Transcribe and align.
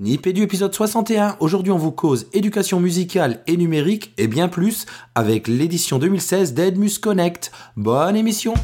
Nipédu 0.00 0.44
épisode 0.44 0.72
61. 0.72 1.36
Aujourd'hui, 1.40 1.72
on 1.72 1.76
vous 1.76 1.92
cause 1.92 2.26
éducation 2.32 2.80
musicale 2.80 3.42
et 3.46 3.58
numérique 3.58 4.14
et 4.16 4.28
bien 4.28 4.48
plus 4.48 4.86
avec 5.14 5.46
l'édition 5.46 5.98
2016 5.98 6.54
d'Edmus 6.54 6.98
Connect. 6.98 7.52
Bonne 7.76 8.16
émission! 8.16 8.54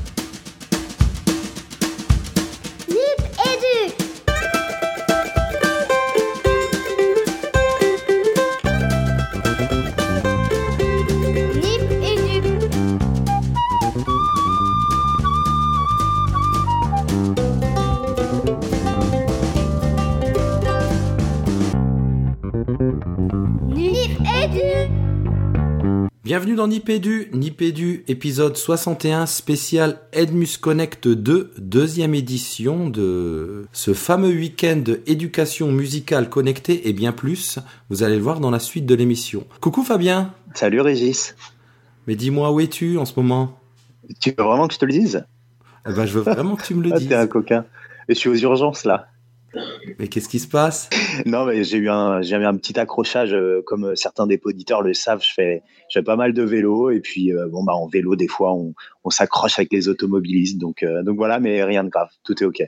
Bienvenue 26.46 26.62
dans 26.62 26.68
Nipédu, 26.68 27.28
Nipédu 27.32 28.04
épisode 28.06 28.56
61 28.56 29.26
spécial 29.26 29.98
Edmus 30.12 30.58
Connect 30.60 31.08
2, 31.08 31.54
deuxième 31.58 32.14
édition 32.14 32.88
de 32.88 33.66
ce 33.72 33.92
fameux 33.94 34.28
week-end 34.28 34.84
éducation 35.08 35.72
musicale 35.72 36.30
connectée 36.30 36.88
et 36.88 36.92
bien 36.92 37.10
plus. 37.10 37.58
Vous 37.90 38.04
allez 38.04 38.14
le 38.14 38.22
voir 38.22 38.38
dans 38.38 38.52
la 38.52 38.60
suite 38.60 38.86
de 38.86 38.94
l'émission. 38.94 39.44
Coucou 39.60 39.82
Fabien. 39.82 40.34
Salut 40.54 40.80
Régis. 40.80 41.34
Mais 42.06 42.14
dis-moi 42.14 42.52
où 42.52 42.60
es-tu 42.60 42.96
en 42.96 43.06
ce 43.06 43.14
moment? 43.16 43.58
Tu 44.20 44.32
veux 44.38 44.44
vraiment 44.44 44.68
que 44.68 44.74
je 44.74 44.78
te 44.78 44.84
le 44.84 44.92
dise? 44.92 45.26
Eh 45.84 45.92
ben, 45.94 46.06
Je 46.06 46.12
veux 46.12 46.32
vraiment 46.32 46.54
que 46.54 46.62
tu 46.62 46.76
me 46.76 46.84
le 46.84 46.90
ah, 46.94 46.98
dises. 47.00 47.08
T'es 47.08 47.16
un 47.16 47.26
coquin. 47.26 47.64
Et 48.08 48.14
je 48.14 48.20
suis 48.20 48.28
aux 48.28 48.36
urgences 48.36 48.84
là. 48.84 49.08
Mais 49.98 50.06
qu'est-ce 50.06 50.28
qui 50.28 50.38
se 50.38 50.46
passe? 50.46 50.90
Non, 51.24 51.46
mais 51.46 51.64
j'ai 51.64 51.78
eu 51.78 51.88
un, 51.88 52.20
eu 52.22 52.34
un 52.34 52.56
petit 52.56 52.78
accrochage, 52.78 53.32
euh, 53.32 53.62
comme 53.64 53.96
certains 53.96 54.26
des 54.26 54.40
auditeurs 54.44 54.82
le 54.82 54.94
savent. 54.94 55.22
Je 55.22 55.32
fais, 55.32 55.62
je 55.88 56.00
pas 56.00 56.16
mal 56.16 56.32
de 56.32 56.42
vélo 56.42 56.90
et 56.90 57.00
puis 57.00 57.32
euh, 57.32 57.48
bon 57.48 57.64
bah 57.64 57.74
en 57.74 57.86
vélo 57.86 58.16
des 58.16 58.28
fois 58.28 58.52
on, 58.52 58.74
on 59.04 59.10
s'accroche 59.10 59.58
avec 59.58 59.72
les 59.72 59.88
automobilistes, 59.88 60.58
donc 60.58 60.82
euh, 60.82 61.02
donc 61.02 61.16
voilà, 61.16 61.40
mais 61.40 61.62
rien 61.64 61.84
de 61.84 61.88
grave, 61.88 62.08
tout 62.24 62.42
est 62.42 62.46
ok. 62.46 62.62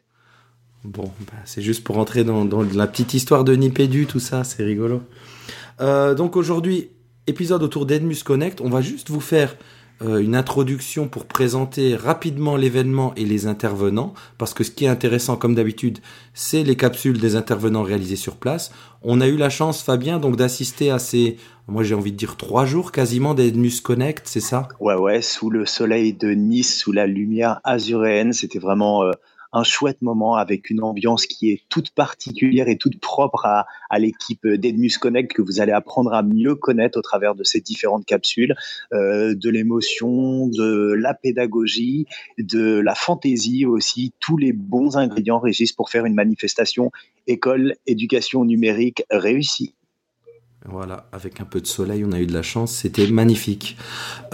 Bon, 0.85 1.05
bah, 1.05 1.39
c'est 1.45 1.61
juste 1.61 1.83
pour 1.83 1.99
entrer 1.99 2.23
dans, 2.23 2.45
dans, 2.45 2.63
la 2.63 2.87
petite 2.87 3.13
histoire 3.13 3.45
de 3.45 3.55
Nipédu, 3.55 4.07
tout 4.07 4.21
ça, 4.21 4.45
c'est 4.45 4.63
rigolo. 4.63 5.03
donc 5.81 6.37
aujourd'hui, 6.37 6.91
épisode 7.27 7.63
autour 7.63 7.85
d'Edmus 7.85 8.23
Connect, 8.25 8.61
on 8.61 8.71
va 8.71 8.81
juste 8.81 9.11
vous 9.11 9.21
faire 9.21 9.57
euh, 10.03 10.19
une 10.19 10.37
introduction 10.37 11.09
pour 11.09 11.27
présenter 11.27 11.97
rapidement 11.97 12.57
l'événement 12.57 13.13
et 13.17 13.25
les 13.25 13.47
intervenants, 13.47 14.15
parce 14.39 14.55
que 14.55 14.63
ce 14.63 14.71
qui 14.71 14.85
est 14.85 14.89
intéressant, 14.89 15.37
comme 15.37 15.55
d'habitude, 15.55 15.99
c'est 16.35 16.63
les 16.63 16.77
capsules 16.77 17.19
des 17.19 17.35
intervenants 17.35 17.83
réalisées 17.83 18.17
sur 18.17 18.37
place. 18.37 18.71
On 19.03 19.21
a 19.21 19.27
eu 19.27 19.37
la 19.37 19.51
chance, 19.51 19.83
Fabien, 19.83 20.19
donc 20.19 20.37
d'assister 20.37 20.91
à 20.91 20.99
ces, 20.99 21.37
moi 21.67 21.83
j'ai 21.83 21.95
envie 21.95 22.13
de 22.13 22.17
dire 22.17 22.37
trois 22.37 22.65
jours 22.65 22.93
quasiment 22.93 23.35
d'Edmus 23.35 23.81
Connect, 23.83 24.27
c'est 24.27 24.41
ça? 24.41 24.69
Ouais, 24.81 24.95
ouais, 24.95 25.21
sous 25.23 25.51
le 25.51 25.67
soleil 25.67 26.13
de 26.13 26.31
Nice, 26.31 26.79
sous 26.79 26.93
la 26.93 27.07
lumière 27.07 27.61
azuréenne, 27.65 28.33
c'était 28.33 28.59
vraiment 28.59 29.03
euh, 29.03 29.13
un 29.53 29.63
chouette 29.63 30.03
moment 30.03 30.35
avec 30.35 30.71
une 30.71 30.83
ambiance 30.83 31.27
qui 31.27 31.51
est 31.51 31.63
toute 31.69 31.91
particulière 31.91 32.69
et 32.69 32.77
toute 32.77 33.01
propre 33.01 33.47
à, 33.47 33.67
l'équipe 33.99 34.47
d'Edmus 34.47 34.99
Connect 35.01 35.33
que 35.33 35.43
vous 35.43 35.61
allez 35.61 35.73
apprendre 35.73 36.13
à 36.13 36.23
mieux 36.23 36.55
connaître 36.55 36.99
au 36.99 37.03
travers 37.03 37.35
de 37.35 37.45
ces 37.45 37.61
différentes 37.61 38.05
capsules, 38.05 38.55
euh, 38.93 39.35
de 39.35 39.51
l'émotion, 39.51 40.47
de 40.49 40.93
la 40.93 41.15
pédagogie, 41.15 42.07
de 42.39 42.79
la 42.79 42.95
fantaisie 42.95 43.65
aussi, 43.67 44.13
tous 44.21 44.37
les 44.37 44.53
bons 44.53 44.97
ingrédients 44.97 45.39
régissent 45.39 45.73
pour 45.73 45.91
faire 45.91 46.05
une 46.05 46.15
manifestation 46.15 46.93
école 47.27 47.75
éducation 47.87 48.45
numérique 48.45 49.03
réussie. 49.11 49.75
Voilà, 50.65 51.09
avec 51.13 51.41
un 51.41 51.45
peu 51.45 51.61
de 51.61 51.67
soleil, 51.67 52.05
on 52.05 52.13
a 52.13 52.21
eu 52.21 52.27
de 52.27 52.33
la 52.33 52.43
chance, 52.43 52.73
c'était 52.73 53.07
magnifique. 53.07 53.77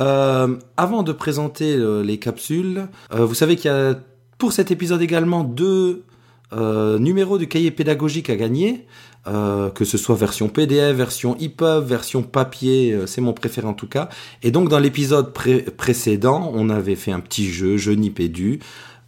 Euh, 0.00 0.56
avant 0.76 1.02
de 1.02 1.12
présenter 1.12 1.74
euh, 1.74 2.02
les 2.02 2.18
capsules, 2.18 2.88
vous 3.10 3.34
savez 3.34 3.56
qu'il 3.56 3.70
y 3.70 3.74
a 3.74 3.94
pour 4.38 4.52
cet 4.52 4.70
épisode 4.70 5.02
également 5.02 5.44
deux 5.44 6.04
euh, 6.52 6.98
numéros 6.98 7.38
du 7.38 7.48
cahier 7.48 7.70
pédagogique 7.70 8.30
à 8.30 8.36
gagner, 8.36 8.86
euh, 9.26 9.70
que 9.70 9.84
ce 9.84 9.98
soit 9.98 10.14
version 10.14 10.48
PDF, 10.48 10.94
version 10.94 11.36
EPUB, 11.40 11.84
version 11.84 12.22
papier, 12.22 12.92
euh, 12.92 13.06
c'est 13.06 13.20
mon 13.20 13.32
préféré 13.32 13.66
en 13.66 13.72
tout 13.72 13.88
cas. 13.88 14.08
Et 14.42 14.50
donc 14.50 14.68
dans 14.68 14.78
l'épisode 14.78 15.32
précédent, 15.32 16.52
on 16.54 16.68
avait 16.70 16.94
fait 16.94 17.10
un 17.10 17.20
petit 17.20 17.50
jeu, 17.50 17.76
jeu 17.76 17.94
Nipédu, 17.94 18.60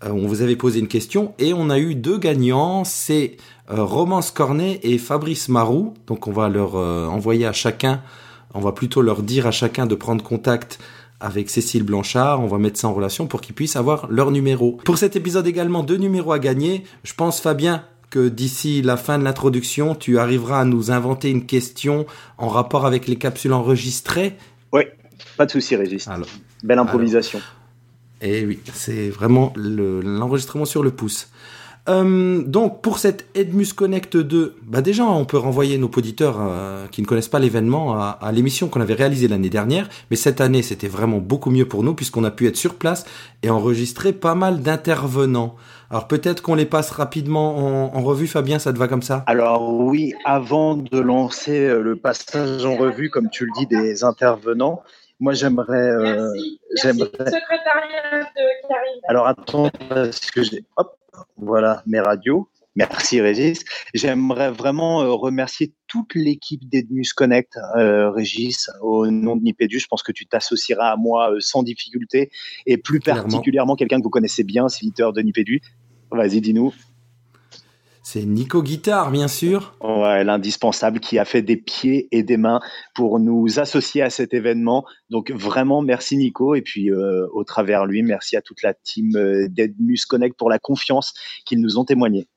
on 0.04 0.26
vous 0.26 0.42
avait 0.42 0.56
posé 0.56 0.78
une 0.80 0.88
question 0.88 1.34
et 1.38 1.54
on 1.54 1.70
a 1.70 1.78
eu 1.78 1.94
deux 1.94 2.18
gagnants, 2.18 2.84
c'est 2.84 3.38
Romance 3.68 4.30
Cornet 4.30 4.78
et 4.82 4.98
Fabrice 4.98 5.48
Marou. 5.48 5.94
Donc 6.06 6.26
on 6.26 6.32
va 6.32 6.48
leur 6.48 6.74
envoyer 6.74 7.46
à 7.46 7.52
chacun, 7.52 8.02
on 8.54 8.60
va 8.60 8.72
plutôt 8.72 9.00
leur 9.00 9.22
dire 9.22 9.46
à 9.46 9.52
chacun 9.52 9.86
de 9.86 9.94
prendre 9.94 10.22
contact 10.22 10.78
avec 11.20 11.50
Cécile 11.50 11.82
Blanchard. 11.82 12.40
On 12.40 12.46
va 12.46 12.58
mettre 12.58 12.78
ça 12.78 12.88
en 12.88 12.94
relation 12.94 13.26
pour 13.26 13.40
qu'ils 13.40 13.54
puissent 13.54 13.76
avoir 13.76 14.10
leur 14.10 14.30
numéro. 14.30 14.72
Pour 14.84 14.98
cet 14.98 15.16
épisode 15.16 15.46
également, 15.46 15.82
deux 15.82 15.96
numéros 15.96 16.32
à 16.32 16.38
gagner. 16.38 16.84
Je 17.04 17.14
pense, 17.14 17.40
Fabien, 17.40 17.84
que 18.10 18.28
d'ici 18.28 18.82
la 18.82 18.96
fin 18.96 19.18
de 19.18 19.24
l'introduction, 19.24 19.94
tu 19.94 20.18
arriveras 20.18 20.60
à 20.60 20.64
nous 20.64 20.90
inventer 20.90 21.30
une 21.30 21.46
question 21.46 22.06
en 22.38 22.48
rapport 22.48 22.86
avec 22.86 23.06
les 23.06 23.16
capsules 23.16 23.52
enregistrées. 23.52 24.36
Oui, 24.72 24.82
pas 25.36 25.46
de 25.46 25.50
souci, 25.50 25.76
Régis. 25.76 26.06
Alors, 26.08 26.28
Belle 26.62 26.78
improvisation. 26.78 27.40
et 28.20 28.40
eh 28.40 28.46
oui, 28.46 28.60
c'est 28.72 29.10
vraiment 29.10 29.52
l'enregistrement 29.56 30.64
sur 30.64 30.82
le 30.82 30.90
pouce. 30.90 31.28
Euh, 31.88 32.42
donc 32.42 32.82
pour 32.82 32.98
cette 32.98 33.26
Edmus 33.34 33.72
Connect 33.74 34.16
2, 34.16 34.56
bah 34.62 34.80
déjà 34.80 35.04
on 35.04 35.24
peut 35.24 35.36
renvoyer 35.36 35.78
nos 35.78 35.90
auditeurs 35.96 36.36
euh, 36.40 36.86
qui 36.88 37.00
ne 37.00 37.06
connaissent 37.06 37.28
pas 37.28 37.38
l'événement 37.38 37.94
à, 37.94 38.18
à 38.20 38.32
l'émission 38.32 38.68
qu'on 38.68 38.80
avait 38.80 38.94
réalisée 38.94 39.28
l'année 39.28 39.50
dernière, 39.50 39.88
mais 40.10 40.16
cette 40.16 40.40
année 40.40 40.62
c'était 40.62 40.88
vraiment 40.88 41.18
beaucoup 41.18 41.50
mieux 41.50 41.66
pour 41.66 41.84
nous 41.84 41.94
puisqu'on 41.94 42.24
a 42.24 42.30
pu 42.30 42.48
être 42.48 42.56
sur 42.56 42.74
place 42.74 43.04
et 43.42 43.50
enregistrer 43.50 44.12
pas 44.12 44.34
mal 44.34 44.60
d'intervenants. 44.60 45.56
Alors 45.90 46.08
peut-être 46.08 46.42
qu'on 46.42 46.56
les 46.56 46.66
passe 46.66 46.90
rapidement 46.90 47.56
en, 47.56 47.96
en, 47.96 48.02
revue, 48.02 48.26
Fabien, 48.26 48.58
ça 48.58 48.72
te 48.72 48.78
va 48.78 48.88
comme 48.88 49.02
ça? 49.02 49.22
Alors 49.26 49.72
oui, 49.72 50.14
avant 50.24 50.76
de 50.76 50.98
lancer 50.98 51.66
euh, 51.66 51.80
le 51.80 51.96
passage 51.96 52.64
en 52.64 52.76
revue, 52.76 53.10
comme 53.10 53.30
tu 53.30 53.46
le 53.46 53.52
dis, 53.56 53.66
des 53.66 54.02
intervenants, 54.02 54.82
moi 55.20 55.32
j'aimerais... 55.32 55.90
Euh, 55.90 56.28
j'aimerais... 56.82 57.10
Secrétariat 57.10 58.24
de 58.34 58.68
Karim. 58.68 59.00
Alors 59.08 59.28
attends, 59.28 59.70
parce 59.88 60.30
que 60.32 60.42
j'ai... 60.42 60.64
Hop 60.76 60.96
voilà 61.36 61.82
mes 61.86 62.00
radios. 62.00 62.48
Merci 62.76 63.22
Régis. 63.22 63.64
J'aimerais 63.94 64.50
vraiment 64.50 65.02
euh, 65.02 65.12
remercier 65.12 65.72
toute 65.86 66.14
l'équipe 66.14 66.68
d'Edmus 66.68 67.06
Connect, 67.16 67.58
euh, 67.76 68.10
Régis, 68.10 68.70
au 68.82 69.10
nom 69.10 69.34
de 69.34 69.42
Nipédu. 69.42 69.78
Je 69.78 69.86
pense 69.86 70.02
que 70.02 70.12
tu 70.12 70.26
t'associeras 70.26 70.90
à 70.90 70.96
moi 70.96 71.32
euh, 71.32 71.40
sans 71.40 71.62
difficulté 71.62 72.30
et 72.66 72.76
plus 72.76 73.00
particulièrement 73.00 73.76
quelqu'un 73.76 73.98
que 73.98 74.04
vous 74.04 74.10
connaissez 74.10 74.44
bien, 74.44 74.68
Siliteur 74.68 75.14
de 75.14 75.22
Nipédu. 75.22 75.62
Vas-y, 76.10 76.42
dis-nous. 76.42 76.74
C'est 78.08 78.24
Nico 78.24 78.62
Guitare, 78.62 79.10
bien 79.10 79.26
sûr. 79.26 79.74
Ouais, 79.80 80.22
l'indispensable 80.22 81.00
qui 81.00 81.18
a 81.18 81.24
fait 81.24 81.42
des 81.42 81.56
pieds 81.56 82.06
et 82.12 82.22
des 82.22 82.36
mains 82.36 82.60
pour 82.94 83.18
nous 83.18 83.58
associer 83.58 84.00
à 84.00 84.10
cet 84.10 84.32
événement. 84.32 84.84
Donc 85.10 85.32
vraiment, 85.32 85.82
merci 85.82 86.16
Nico. 86.16 86.54
Et 86.54 86.62
puis 86.62 86.92
euh, 86.92 87.26
au 87.32 87.42
travers 87.42 87.84
lui, 87.84 88.04
merci 88.04 88.36
à 88.36 88.42
toute 88.42 88.62
la 88.62 88.74
team 88.74 89.16
euh, 89.16 89.48
d'Edmus 89.48 89.98
Connect 90.08 90.36
pour 90.38 90.50
la 90.50 90.60
confiance 90.60 91.14
qu'ils 91.46 91.60
nous 91.60 91.78
ont 91.78 91.84
témoigné. 91.84 92.28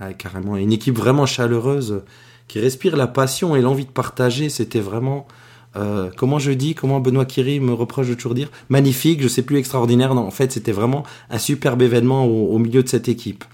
Ouais, 0.00 0.14
carrément, 0.14 0.56
une 0.56 0.72
équipe 0.72 0.96
vraiment 0.96 1.26
chaleureuse 1.26 2.02
qui 2.48 2.58
respire 2.58 2.96
la 2.96 3.06
passion 3.06 3.54
et 3.54 3.60
l'envie 3.60 3.86
de 3.86 3.92
partager. 3.92 4.48
C'était 4.48 4.80
vraiment, 4.80 5.28
euh, 5.76 6.10
comment 6.16 6.40
je 6.40 6.50
dis, 6.50 6.74
comment 6.74 6.98
Benoît 6.98 7.24
Kiri 7.24 7.60
me 7.60 7.72
reproche 7.72 8.08
de 8.08 8.14
toujours 8.14 8.34
dire, 8.34 8.50
magnifique. 8.68 9.22
Je 9.22 9.28
sais 9.28 9.42
plus 9.42 9.58
extraordinaire. 9.58 10.16
Non, 10.16 10.22
en 10.22 10.32
fait, 10.32 10.50
c'était 10.50 10.72
vraiment 10.72 11.04
un 11.30 11.38
superbe 11.38 11.82
événement 11.82 12.24
au, 12.24 12.52
au 12.52 12.58
milieu 12.58 12.82
de 12.82 12.88
cette 12.88 13.08
équipe. 13.08 13.44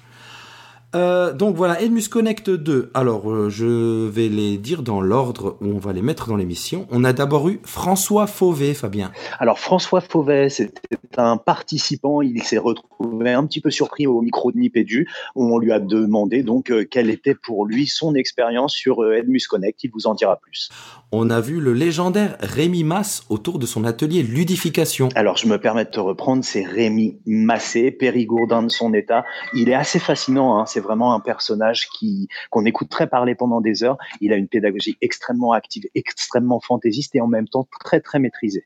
Euh, 0.95 1.35
donc 1.35 1.55
voilà, 1.55 1.83
Edmus 1.83 2.09
Connect 2.11 2.49
2. 2.49 2.91
Alors, 2.95 3.31
euh, 3.31 3.51
je 3.51 4.09
vais 4.09 4.29
les 4.29 4.57
dire 4.57 4.83
dans 4.83 5.03
l'ordre 5.03 5.59
où 5.61 5.67
on 5.67 5.79
va 5.79 5.93
les 5.93 6.01
mettre 6.01 6.29
dans 6.29 6.37
l'émission. 6.37 6.87
On 6.91 7.05
a 7.05 7.13
d'abord 7.13 7.49
eu 7.51 7.61
François 7.63 8.27
Fauvet, 8.27 8.73
Fabien. 8.73 9.13
Alors, 9.39 9.59
François 9.59 10.01
Fauvet, 10.01 10.49
c'était 10.49 10.81
un 11.19 11.37
participant. 11.37 12.23
Il 12.23 12.43
s'est 12.43 12.59
retrouvé 12.59 13.33
un 13.33 13.45
petit 13.45 13.61
peu 13.61 13.71
surpris 13.71 14.07
au 14.07 14.23
micro 14.23 14.51
de 14.51 14.59
Nipédu, 14.59 15.09
où 15.35 15.55
on 15.55 15.59
lui 15.59 15.73
a 15.73 15.79
demandé 15.79 16.43
donc 16.43 16.71
euh, 16.71 16.87
quelle 16.91 17.11
était 17.11 17.35
pour 17.35 17.67
lui 17.67 17.87
son 17.87 18.15
expérience 18.15 18.73
sur 18.73 19.13
Edmus 19.13 19.43
Connect. 19.49 19.85
Il 19.85 19.91
vous 19.93 20.07
en 20.07 20.15
dira 20.15 20.37
plus. 20.37 20.71
On 21.13 21.29
a 21.29 21.41
vu 21.41 21.61
le 21.61 21.75
légendaire 21.75 22.37
Rémi 22.41 22.85
Masse 22.85 23.25
autour 23.29 23.59
de 23.59 23.67
son 23.67 23.85
atelier 23.85 24.23
ludification. 24.23 25.11
Alors, 25.15 25.37
je 25.37 25.47
me 25.47 25.59
permets 25.59 25.85
de 25.85 25.91
te 25.91 26.01
reprendre, 26.01 26.45
c'est 26.45 26.65
Rémi 26.65 27.19
Massé, 27.27 27.91
périgourdin 27.91 28.63
de 28.63 28.71
son 28.71 28.95
état. 28.95 29.27
Il 29.53 29.69
est 29.69 29.75
assez 29.75 29.99
fascinant, 29.99 30.59
hein, 30.59 30.65
c'est 30.79 30.85
vraiment 30.85 31.13
un 31.13 31.21
personnage 31.21 31.89
qui 31.89 32.29
qu'on 32.51 32.65
écouterait 32.65 33.09
parler 33.09 33.35
pendant 33.35 33.61
des 33.61 33.83
heures. 33.83 33.99
Il 34.21 34.33
a 34.33 34.37
une 34.37 34.47
pédagogie 34.47 34.97
extrêmement 35.01 35.53
active, 35.53 35.85
extrêmement 35.97 36.61
fantaisiste 36.61 37.17
et 37.17 37.21
en 37.21 37.27
même 37.27 37.49
temps 37.49 37.67
très 37.81 38.01
très 38.01 38.21
maîtrisée. 38.21 38.65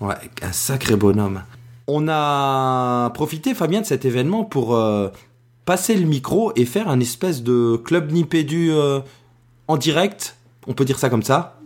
Ouais, 0.00 0.14
un 0.42 0.52
sacré 0.52 0.96
bonhomme. 0.96 1.42
On 1.86 2.08
a 2.08 3.10
profité, 3.14 3.54
Fabien, 3.54 3.80
de 3.80 3.86
cet 3.86 4.04
événement 4.04 4.44
pour 4.44 4.74
euh, 4.74 5.08
passer 5.64 5.96
le 5.96 6.06
micro 6.06 6.52
et 6.56 6.66
faire 6.66 6.88
un 6.88 7.00
espèce 7.00 7.42
de 7.42 7.76
club 7.76 8.12
Nipédu 8.12 8.70
euh, 8.70 9.00
en 9.68 9.78
direct. 9.78 10.36
On 10.66 10.74
peut 10.74 10.84
dire 10.84 10.98
ça 10.98 11.08
comme 11.08 11.22
ça 11.22 11.58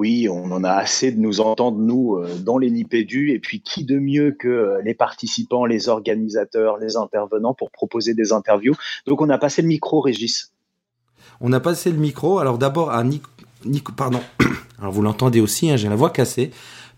oui, 0.00 0.30
on 0.30 0.50
en 0.50 0.64
a 0.64 0.70
assez 0.70 1.12
de 1.12 1.20
nous 1.20 1.42
entendre, 1.42 1.78
nous, 1.78 2.16
euh, 2.16 2.34
dans 2.38 2.56
les 2.56 2.70
Nipédu. 2.70 3.32
Et 3.32 3.38
puis, 3.38 3.60
qui 3.60 3.84
de 3.84 3.98
mieux 3.98 4.32
que 4.32 4.48
euh, 4.48 4.80
les 4.82 4.94
participants, 4.94 5.66
les 5.66 5.90
organisateurs, 5.90 6.78
les 6.78 6.96
intervenants 6.96 7.52
pour 7.52 7.70
proposer 7.70 8.14
des 8.14 8.32
interviews? 8.32 8.74
Donc, 9.06 9.20
on 9.20 9.28
a 9.28 9.36
passé 9.36 9.60
le 9.60 9.68
micro, 9.68 10.00
Régis. 10.00 10.54
On 11.42 11.52
a 11.52 11.60
passé 11.60 11.92
le 11.92 11.98
micro. 11.98 12.38
Alors, 12.38 12.56
d'abord 12.56 12.90
à 12.90 13.04
Nico. 13.04 13.92
Pardon. 13.94 14.20
Alors, 14.78 14.90
vous 14.90 15.02
l'entendez 15.02 15.42
aussi, 15.42 15.70
hein, 15.70 15.76
j'ai 15.76 15.90
la 15.90 15.96
voix 15.96 16.08
cassée 16.08 16.50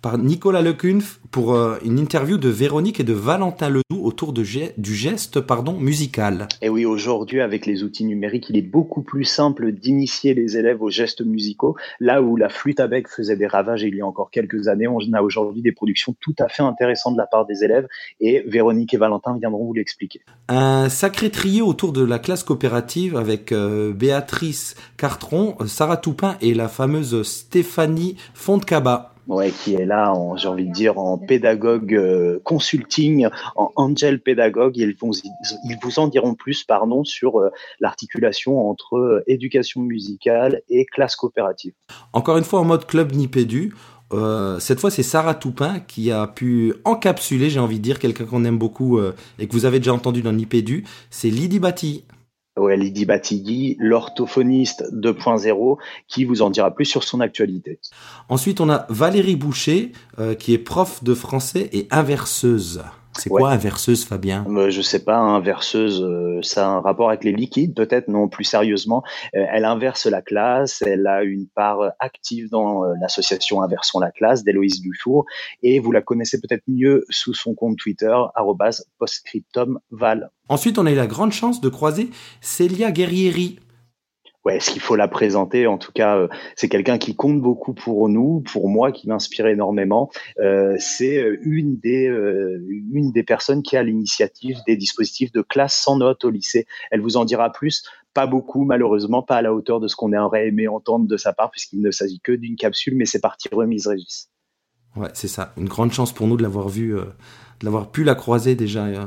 par 0.02 0.18
Nicolas 0.18 0.62
Lecunf 0.62 1.20
pour 1.30 1.54
euh, 1.54 1.78
une 1.84 1.98
interview 1.98 2.36
de 2.36 2.48
Véronique 2.48 3.00
et 3.00 3.04
de 3.04 3.12
Valentin 3.12 3.70
Ledoux 3.70 4.02
autour 4.02 4.32
de 4.32 4.42
du 4.76 4.94
geste 4.94 5.40
pardon, 5.40 5.74
musical. 5.74 6.48
Et 6.60 6.68
oui, 6.68 6.84
aujourd'hui, 6.84 7.40
avec 7.40 7.64
les 7.64 7.84
outils 7.84 8.04
numériques, 8.04 8.50
il 8.50 8.56
est 8.56 8.62
beaucoup 8.62 9.02
plus 9.02 9.24
simple 9.24 9.70
d'initier 9.72 10.34
les 10.34 10.56
élèves 10.56 10.82
aux 10.82 10.90
gestes 10.90 11.24
musicaux. 11.24 11.76
Là 12.00 12.20
où 12.20 12.36
la 12.36 12.48
flûte 12.48 12.80
à 12.80 12.88
bec 12.88 13.08
faisait 13.08 13.36
des 13.36 13.46
ravages 13.46 13.82
il 13.82 13.94
y 13.94 14.00
a 14.00 14.06
encore 14.06 14.30
quelques 14.30 14.66
années, 14.66 14.88
on 14.88 14.98
a 15.12 15.22
aujourd'hui 15.22 15.62
des 15.62 15.72
productions 15.72 16.14
tout 16.20 16.34
à 16.40 16.48
fait 16.48 16.62
intéressantes 16.62 17.14
de 17.14 17.18
la 17.18 17.26
part 17.26 17.46
des 17.46 17.62
élèves 17.62 17.86
et 18.20 18.42
Véronique 18.46 18.92
et 18.94 18.96
Valentin 18.98 19.38
viendront 19.38 19.64
vous 19.64 19.74
l'expliquer. 19.74 20.20
Un 20.48 20.88
sacré 20.88 21.30
trié 21.30 21.62
autour 21.62 21.92
de 21.92 22.04
la 22.04 22.18
classe 22.18 22.42
coopérative 22.42 23.16
avec 23.16 23.52
euh, 23.52 23.92
Béatrice 23.92 24.74
Cartron, 24.96 25.56
Sarah 25.66 25.96
Toupin 25.96 26.36
et 26.40 26.52
la 26.52 26.68
fameuse 26.68 27.22
Stéphanie 27.22 28.16
Fontcaba. 28.34 29.11
Ouais, 29.28 29.52
qui 29.52 29.74
est 29.74 29.84
là, 29.84 30.12
j'ai 30.36 30.48
envie 30.48 30.66
de 30.66 30.72
dire, 30.72 30.98
en 30.98 31.16
pédagogue 31.16 31.94
euh, 31.94 32.40
consulting, 32.42 33.28
en 33.54 33.70
angel 33.76 34.20
pédagogue. 34.20 34.76
Ils, 34.76 34.96
ils 35.00 35.76
vous 35.82 35.98
en 36.00 36.08
diront 36.08 36.34
plus, 36.34 36.64
pardon, 36.64 37.04
sur 37.04 37.38
euh, 37.38 37.50
l'articulation 37.78 38.68
entre 38.68 38.96
euh, 38.96 39.22
éducation 39.28 39.80
musicale 39.80 40.62
et 40.68 40.86
classe 40.86 41.14
coopérative. 41.14 41.72
Encore 42.12 42.36
une 42.36 42.44
fois, 42.44 42.60
en 42.60 42.64
mode 42.64 42.86
club 42.86 43.12
Nipédu. 43.12 43.74
cette 44.58 44.80
fois, 44.80 44.90
c'est 44.90 45.04
Sarah 45.04 45.34
Toupin 45.34 45.80
qui 45.80 46.10
a 46.10 46.26
pu 46.26 46.74
encapsuler, 46.84 47.48
j'ai 47.48 47.60
envie 47.60 47.78
de 47.78 47.82
dire, 47.84 47.98
quelqu'un 48.00 48.24
qu'on 48.24 48.44
aime 48.44 48.58
beaucoup 48.58 49.00
et 49.38 49.46
que 49.46 49.52
vous 49.52 49.64
avez 49.64 49.78
déjà 49.78 49.94
entendu 49.94 50.22
dans 50.22 50.32
Nipédu. 50.32 50.84
C'est 51.10 51.30
Lydie 51.30 51.60
Batty. 51.60 52.04
Lydie 52.56 53.06
Batigui, 53.06 53.76
l'orthophoniste 53.78 54.84
2.0, 54.92 55.78
qui 56.08 56.24
vous 56.24 56.42
en 56.42 56.50
dira 56.50 56.70
plus 56.70 56.84
sur 56.84 57.04
son 57.04 57.20
actualité. 57.20 57.78
Ensuite, 58.28 58.60
on 58.60 58.68
a 58.68 58.86
Valérie 58.88 59.36
Boucher, 59.36 59.92
euh, 60.18 60.34
qui 60.34 60.52
est 60.52 60.58
prof 60.58 61.02
de 61.02 61.14
français 61.14 61.70
et 61.72 61.88
inverseuse. 61.90 62.82
C'est 63.18 63.28
quoi 63.28 63.50
inverseuse, 63.50 64.04
Fabien? 64.04 64.44
Euh, 64.48 64.70
Je 64.70 64.80
sais 64.80 65.04
pas, 65.04 65.16
inverseuse, 65.16 66.02
euh, 66.02 66.40
ça 66.42 66.66
a 66.66 66.70
un 66.70 66.80
rapport 66.80 67.08
avec 67.08 67.24
les 67.24 67.32
liquides, 67.32 67.74
peut-être, 67.74 68.08
non, 68.08 68.28
plus 68.28 68.44
sérieusement. 68.44 69.02
Euh, 69.34 69.44
elle 69.52 69.64
inverse 69.64 70.06
la 70.06 70.22
classe, 70.22 70.82
elle 70.86 71.06
a 71.06 71.22
une 71.22 71.46
part 71.54 71.92
active 71.98 72.48
dans 72.50 72.84
l'association 73.00 73.62
Inversons 73.62 74.00
la 74.00 74.10
classe 74.10 74.44
d'Héloïse 74.44 74.80
Dufour, 74.80 75.26
et 75.62 75.78
vous 75.78 75.92
la 75.92 76.00
connaissez 76.00 76.40
peut-être 76.40 76.64
mieux 76.68 77.04
sous 77.10 77.34
son 77.34 77.54
compte 77.54 77.76
Twitter, 77.76 78.14
postscriptumval. 78.98 80.30
Ensuite, 80.48 80.78
on 80.78 80.86
a 80.86 80.92
eu 80.92 80.96
la 80.96 81.06
grande 81.06 81.32
chance 81.32 81.60
de 81.60 81.68
croiser 81.68 82.10
Célia 82.40 82.90
Guerrieri, 82.90 83.58
ouais, 84.44 84.56
est-ce 84.56 84.70
qu'il 84.70 84.80
faut 84.80 84.96
la 84.96 85.08
présenter? 85.08 85.66
En 85.66 85.78
tout 85.78 85.92
cas, 85.92 86.16
euh, 86.16 86.28
c'est 86.56 86.68
quelqu'un 86.68 86.98
qui 86.98 87.14
compte 87.14 87.40
beaucoup 87.40 87.74
pour 87.74 88.08
nous, 88.08 88.40
pour 88.40 88.68
moi, 88.68 88.92
qui 88.92 89.08
m'inspire 89.08 89.46
énormément. 89.46 90.10
Euh, 90.40 90.76
c'est 90.78 91.18
euh, 91.18 91.38
une 91.42 91.78
des 91.78 92.02
une 92.02 93.12
des 93.12 93.22
personnes 93.22 93.62
qui 93.62 93.76
a 93.76 93.82
l'initiative 93.82 94.58
des 94.66 94.76
dispositifs 94.76 95.32
de 95.32 95.42
classe 95.42 95.74
sans 95.74 95.96
notes 95.96 96.24
au 96.24 96.30
lycée. 96.30 96.66
Elle 96.90 97.00
vous 97.00 97.16
en 97.16 97.24
dira 97.24 97.50
plus. 97.50 97.84
Pas 98.14 98.26
beaucoup, 98.26 98.64
malheureusement, 98.64 99.22
pas 99.22 99.36
à 99.36 99.42
la 99.42 99.54
hauteur 99.54 99.80
de 99.80 99.88
ce 99.88 99.96
qu'on 99.96 100.12
aurait 100.12 100.46
aimé 100.46 100.68
entendre 100.68 101.06
de 101.06 101.16
sa 101.16 101.32
part, 101.32 101.50
puisqu'il 101.50 101.80
ne 101.80 101.90
s'agit 101.90 102.20
que 102.20 102.32
d'une 102.32 102.56
capsule, 102.56 102.94
mais 102.94 103.06
c'est 103.06 103.20
parti 103.20 103.48
remise, 103.50 103.86
Régis. 103.86 104.28
Ouais, 104.96 105.08
c'est 105.14 105.28
ça. 105.28 105.54
Une 105.56 105.68
grande 105.68 105.92
chance 105.92 106.12
pour 106.12 106.26
nous 106.26 106.36
de 106.36 106.42
l'avoir 106.42 106.68
vu 106.68 106.94
d'avoir 107.62 107.90
pu 107.90 108.04
la 108.04 108.14
croiser 108.14 108.54
déjà 108.54 108.84
euh, 108.84 109.04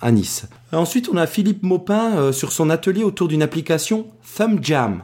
à 0.00 0.10
Nice. 0.10 0.48
Ensuite, 0.72 1.08
on 1.12 1.16
a 1.16 1.26
Philippe 1.26 1.62
Maupin 1.62 2.16
euh, 2.16 2.32
sur 2.32 2.52
son 2.52 2.70
atelier 2.70 3.04
autour 3.04 3.28
d'une 3.28 3.42
application 3.42 4.06
Thumb 4.36 4.58
Jam. 4.62 5.02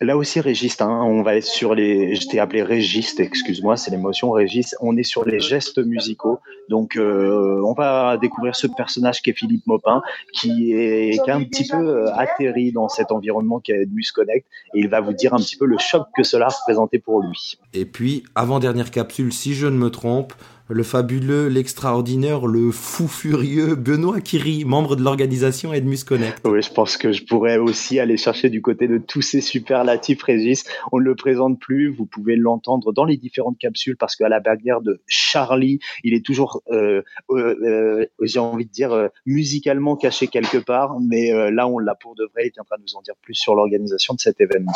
Là 0.00 0.16
aussi, 0.16 0.40
Régiste, 0.40 0.82
hein, 0.82 1.02
on 1.04 1.22
va 1.22 1.36
être 1.36 1.44
sur 1.44 1.74
les. 1.74 2.16
Je 2.16 2.26
t'ai 2.26 2.40
appelé 2.40 2.62
Régiste, 2.62 3.20
excuse-moi, 3.20 3.76
c'est 3.76 3.90
l'émotion, 3.90 4.32
Régiste. 4.32 4.76
On 4.80 4.96
est 4.96 5.04
sur 5.04 5.24
les 5.24 5.40
gestes 5.40 5.78
musicaux. 5.78 6.40
Donc, 6.68 6.96
euh, 6.96 7.62
on 7.64 7.74
va 7.74 8.16
découvrir 8.16 8.56
ce 8.56 8.66
personnage 8.66 9.22
qui 9.22 9.30
est 9.30 9.34
Philippe 9.34 9.66
Maupin, 9.66 10.02
qui 10.32 10.72
est, 10.72 11.22
qui 11.22 11.30
un 11.30 11.44
petit 11.44 11.68
peu 11.68 12.10
atterri 12.12 12.72
dans 12.72 12.88
cet 12.88 13.12
environnement 13.12 13.60
qui 13.60 13.72
est 13.72 13.86
Musconnect, 13.86 14.46
et 14.74 14.80
il 14.80 14.88
va 14.88 15.00
vous 15.00 15.12
dire 15.12 15.32
un 15.32 15.38
petit 15.38 15.56
peu 15.56 15.66
le 15.66 15.78
choc 15.78 16.06
que 16.16 16.22
cela 16.22 16.48
représentait 16.48 16.98
pour 16.98 17.22
lui. 17.22 17.58
Et 17.72 17.84
puis, 17.84 18.24
avant-dernière 18.34 18.90
capsule, 18.90 19.32
si 19.32 19.54
je 19.54 19.66
ne 19.66 19.76
me 19.76 19.90
trompe, 19.90 20.32
le 20.68 20.82
fabuleux, 20.82 21.48
l'extraordinaire, 21.48 22.46
le 22.46 22.70
fou 22.70 23.06
furieux 23.06 23.74
Benoît 23.74 24.20
Kiri, 24.20 24.64
membre 24.64 24.96
de 24.96 25.02
l'organisation 25.02 25.74
Edmus 25.74 26.04
Connect. 26.06 26.40
Oui, 26.46 26.62
je 26.62 26.72
pense 26.72 26.96
que 26.96 27.12
je 27.12 27.22
pourrais 27.24 27.58
aussi 27.58 28.00
aller 28.00 28.16
chercher 28.16 28.48
du 28.48 28.62
côté 28.62 28.88
de 28.88 28.96
tous 28.96 29.20
ces 29.20 29.42
superlatifs, 29.42 30.22
Régis. 30.22 30.64
On 30.90 31.00
ne 31.00 31.04
le 31.04 31.14
présente 31.14 31.60
plus, 31.60 31.88
vous 31.88 32.06
pouvez 32.06 32.36
l'entendre 32.36 32.92
dans 32.92 33.04
les 33.04 33.18
différentes 33.18 33.58
capsules 33.58 33.96
parce 33.96 34.16
qu'à 34.16 34.30
la 34.30 34.40
bagarre 34.40 34.80
de 34.80 35.02
Charlie, 35.06 35.80
il 36.02 36.14
est 36.14 36.24
toujours, 36.24 36.62
euh, 36.70 37.02
euh, 37.30 37.56
euh, 37.62 38.06
j'ai 38.22 38.38
envie 38.38 38.64
de 38.64 38.70
dire, 38.70 39.10
musicalement 39.26 39.96
caché 39.96 40.28
quelque 40.28 40.58
part, 40.58 40.98
mais 41.00 41.30
là, 41.50 41.68
on 41.68 41.78
l'a 41.78 41.94
pour 41.94 42.14
de 42.14 42.24
vrai. 42.32 42.46
Il 42.46 42.52
viendra 42.52 42.76
nous 42.80 42.96
en 42.96 43.02
dire 43.02 43.14
plus 43.20 43.34
sur 43.34 43.54
l'organisation 43.54 44.14
de 44.14 44.20
cet 44.20 44.40
événement. 44.40 44.72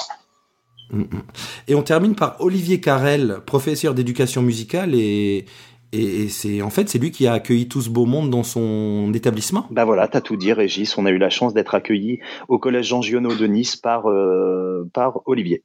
Mm, 0.91 1.01
mm. 1.01 1.23
Et 1.69 1.75
on 1.75 1.83
termine 1.83 2.15
par 2.15 2.41
Olivier 2.41 2.81
Carrel, 2.81 3.39
professeur 3.47 3.95
d'éducation 3.95 4.43
musicale 4.43 4.95
et, 4.95 5.47
et, 5.93 6.29
c'est 6.29 6.63
en 6.63 6.71
fait 6.71 6.89
c'est 6.89 6.99
lui 6.99 7.11
qui 7.11 7.27
a 7.27 7.33
accueilli 7.33 7.69
tout 7.69 7.81
ce 7.81 7.89
beau 7.89 8.07
monde 8.07 8.31
dans 8.31 8.43
son 8.43 9.13
établissement. 9.15 9.67
Bah 9.71 9.85
voilà, 9.85 10.09
t'as 10.09 10.21
tout 10.21 10.37
dit, 10.37 10.53
Régis. 10.53 10.99
On 10.99 11.07
a 11.07 11.11
eu 11.11 11.19
la 11.19 11.31
chance 11.31 11.55
d'être 11.55 11.75
accueilli 11.75 12.21
au 12.49 12.59
collège 12.59 12.89
Jean 12.89 13.03
Giono 13.03 13.35
de 13.35 13.47
Nice 13.47 13.77
par 13.77 14.09
euh, 14.09 14.89
par 14.93 15.21
Olivier. 15.27 15.63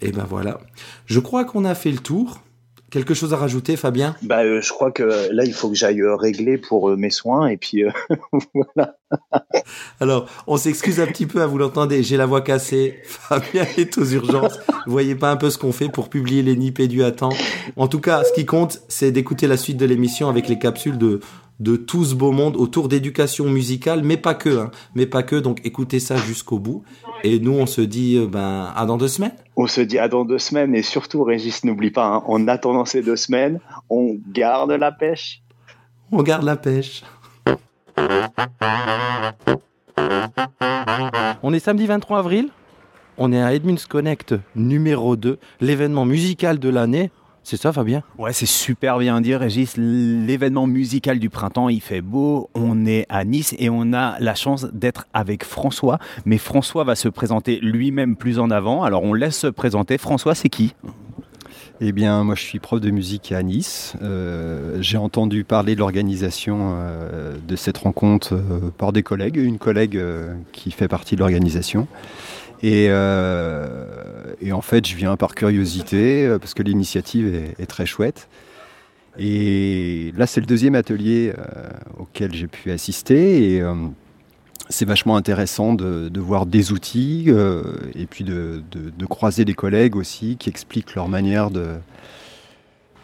Et 0.00 0.10
ben 0.10 0.26
voilà. 0.28 0.58
Je 1.06 1.20
crois 1.20 1.44
qu'on 1.44 1.64
a 1.64 1.74
fait 1.74 1.92
le 1.92 1.98
tour. 1.98 2.42
Quelque 2.94 3.12
chose 3.12 3.34
à 3.34 3.36
rajouter, 3.38 3.74
Fabien? 3.76 4.14
Bah, 4.22 4.44
euh, 4.44 4.60
je 4.60 4.70
crois 4.70 4.92
que 4.92 5.02
là, 5.32 5.44
il 5.44 5.52
faut 5.52 5.68
que 5.68 5.74
j'aille 5.74 6.00
euh, 6.00 6.14
régler 6.14 6.58
pour 6.58 6.90
euh, 6.90 6.96
mes 6.96 7.10
soins 7.10 7.48
et 7.48 7.56
puis 7.56 7.82
voilà. 8.54 8.98
Alors, 10.00 10.28
on 10.46 10.56
s'excuse 10.56 11.00
un 11.00 11.06
petit 11.06 11.26
peu, 11.26 11.42
à 11.42 11.46
vous 11.46 11.58
l'entendez, 11.58 12.04
j'ai 12.04 12.16
la 12.16 12.26
voix 12.26 12.40
cassée. 12.40 13.00
Fabien 13.04 13.66
est 13.76 13.98
aux 13.98 14.04
urgences. 14.04 14.60
Vous 14.86 14.92
voyez 14.92 15.16
pas 15.16 15.32
un 15.32 15.36
peu 15.36 15.50
ce 15.50 15.58
qu'on 15.58 15.72
fait 15.72 15.88
pour 15.88 16.08
publier 16.08 16.42
les 16.42 16.54
du 16.54 17.02
à 17.02 17.10
temps. 17.10 17.32
En 17.74 17.88
tout 17.88 18.00
cas, 18.00 18.22
ce 18.22 18.32
qui 18.32 18.46
compte, 18.46 18.80
c'est 18.86 19.10
d'écouter 19.10 19.48
la 19.48 19.56
suite 19.56 19.76
de 19.76 19.86
l'émission 19.86 20.28
avec 20.28 20.48
les 20.48 20.60
capsules 20.60 20.96
de 20.96 21.18
de 21.60 21.76
tout 21.76 22.04
ce 22.04 22.14
beau 22.14 22.32
monde 22.32 22.56
autour 22.56 22.88
d'éducation 22.88 23.48
musicale, 23.48 24.02
mais 24.02 24.16
pas 24.16 24.34
que, 24.34 24.58
hein, 24.58 24.70
mais 24.94 25.06
pas 25.06 25.22
que. 25.22 25.36
Donc 25.36 25.60
écoutez 25.64 26.00
ça 26.00 26.16
jusqu'au 26.16 26.58
bout. 26.58 26.82
Et 27.22 27.38
nous, 27.40 27.52
on 27.52 27.66
se 27.66 27.80
dit 27.80 28.16
euh, 28.16 28.26
ben 28.26 28.72
à 28.74 28.86
dans 28.86 28.96
deux 28.96 29.08
semaines. 29.08 29.34
On 29.56 29.66
se 29.66 29.80
dit 29.80 29.98
à 29.98 30.08
dans 30.08 30.24
deux 30.24 30.38
semaines 30.38 30.74
et 30.74 30.82
surtout, 30.82 31.22
Régis, 31.22 31.64
n'oublie 31.64 31.90
pas, 31.90 32.06
hein, 32.06 32.22
en 32.26 32.48
attendant 32.48 32.84
ces 32.84 33.02
deux 33.02 33.16
semaines, 33.16 33.60
on 33.88 34.16
garde 34.32 34.72
la 34.72 34.92
pêche. 34.92 35.42
On 36.10 36.22
garde 36.22 36.44
la 36.44 36.56
pêche. 36.56 37.02
On 41.42 41.52
est 41.52 41.60
samedi 41.60 41.86
23 41.86 42.18
avril. 42.18 42.48
On 43.16 43.32
est 43.32 43.40
à 43.40 43.54
Edmunds 43.54 43.86
Connect 43.88 44.34
numéro 44.56 45.14
2, 45.14 45.38
l'événement 45.60 46.04
musical 46.04 46.58
de 46.58 46.68
l'année. 46.68 47.10
C'est 47.46 47.58
ça, 47.58 47.74
Fabien? 47.74 48.02
Ouais, 48.16 48.32
c'est 48.32 48.46
super 48.46 48.98
bien 48.98 49.20
dit, 49.20 49.36
Régis. 49.36 49.76
L'événement 49.76 50.66
musical 50.66 51.18
du 51.18 51.28
printemps, 51.28 51.68
il 51.68 51.82
fait 51.82 52.00
beau. 52.00 52.48
On 52.54 52.86
est 52.86 53.04
à 53.10 53.26
Nice 53.26 53.54
et 53.58 53.68
on 53.68 53.92
a 53.92 54.18
la 54.18 54.34
chance 54.34 54.66
d'être 54.72 55.06
avec 55.12 55.44
François. 55.44 55.98
Mais 56.24 56.38
François 56.38 56.84
va 56.84 56.94
se 56.94 57.06
présenter 57.08 57.58
lui-même 57.60 58.16
plus 58.16 58.38
en 58.38 58.50
avant. 58.50 58.82
Alors, 58.82 59.02
on 59.02 59.12
laisse 59.12 59.36
se 59.36 59.46
présenter. 59.46 59.98
François, 59.98 60.34
c'est 60.34 60.48
qui? 60.48 60.74
Eh 61.80 61.92
bien, 61.92 62.24
moi, 62.24 62.34
je 62.34 62.42
suis 62.42 62.60
prof 62.60 62.80
de 62.80 62.90
musique 62.90 63.30
à 63.32 63.42
Nice. 63.42 63.94
Euh, 64.00 64.78
j'ai 64.80 64.96
entendu 64.96 65.44
parler 65.44 65.74
de 65.74 65.80
l'organisation 65.80 66.76
euh, 66.78 67.34
de 67.46 67.56
cette 67.56 67.76
rencontre 67.76 68.34
euh, 68.34 68.70
par 68.78 68.92
des 68.92 69.02
collègues, 69.02 69.36
une 69.36 69.58
collègue 69.58 70.00
qui 70.52 70.70
fait 70.70 70.88
partie 70.88 71.14
de 71.16 71.20
l'organisation. 71.20 71.88
Euh, 72.64 74.34
et, 74.40 74.52
en 74.52 74.60
fait, 74.60 74.86
je 74.86 74.96
viens 74.96 75.16
par 75.16 75.34
curiosité, 75.34 76.26
euh, 76.26 76.38
parce 76.38 76.54
que 76.54 76.62
l'initiative 76.62 77.32
est, 77.58 77.66
très 77.66 77.86
chouette. 77.86 78.28
Et 79.18 80.12
là, 80.16 80.26
c'est 80.26 80.40
le 80.40 80.46
deuxième 80.46 80.74
atelier 80.74 81.32
euh, 81.38 81.68
auquel 81.98 82.34
j'ai 82.34 82.48
pu 82.48 82.70
assister. 82.70 83.54
Et 83.54 83.62
c'est 84.68 84.86
vachement 84.86 85.16
intéressant 85.16 85.74
de, 85.74 86.20
voir 86.20 86.46
des 86.46 86.72
outils 86.72 87.30
et 87.94 88.06
puis 88.06 88.24
de, 88.24 88.62
croiser 89.08 89.44
des 89.44 89.54
collègues 89.54 89.94
aussi 89.94 90.36
qui 90.36 90.48
expliquent 90.48 90.94
leur 90.94 91.08
manière 91.08 91.50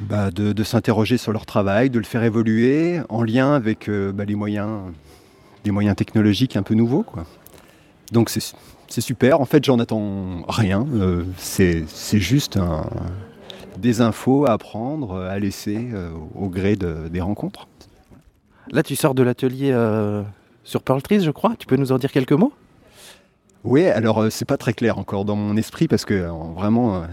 bah, 0.00 0.30
de, 0.32 0.64
s'interroger 0.64 1.16
sur 1.16 1.32
leur 1.32 1.46
travail, 1.46 1.90
de 1.90 1.98
le 1.98 2.04
faire 2.04 2.24
évoluer 2.24 3.00
en 3.08 3.22
lien 3.22 3.54
avec 3.54 3.88
bah, 3.88 4.24
les 4.24 4.34
moyens 4.34 4.80
des 5.62 5.70
moyens 5.70 5.94
technologiques 5.94 6.56
un 6.56 6.62
peu 6.62 6.74
nouveaux. 6.74 7.04
Donc 8.10 8.30
c'est 8.30 8.42
super. 8.98 9.40
En 9.40 9.44
fait, 9.44 9.64
j'en 9.64 9.78
attends 9.78 10.42
rien. 10.48 10.86
c'est 11.36 11.86
juste 12.18 12.58
des 13.78 14.00
infos 14.00 14.46
à 14.46 14.52
apprendre, 14.52 15.16
à 15.16 15.38
laisser 15.38 15.88
au 16.34 16.48
gré 16.48 16.76
des 16.76 17.20
rencontres. 17.20 17.68
Là, 18.72 18.82
tu 18.82 18.96
sors 18.96 19.14
de 19.14 19.22
l'atelier 19.22 19.72
sur 20.64 20.82
Pearl 20.82 21.00
Trees, 21.02 21.20
je 21.20 21.30
crois. 21.30 21.54
Tu 21.58 21.66
peux 21.66 21.76
nous 21.76 21.92
en 21.92 21.98
dire 21.98 22.10
quelques 22.10 22.32
mots? 22.32 22.52
Oui, 23.62 23.86
alors 23.86 24.26
c'est 24.30 24.44
pas 24.44 24.56
très 24.56 24.72
clair 24.72 24.98
encore 24.98 25.24
dans 25.24 25.36
mon 25.36 25.56
esprit 25.56 25.86
parce 25.86 26.04
que 26.04 26.28
vraiment, 26.56 27.04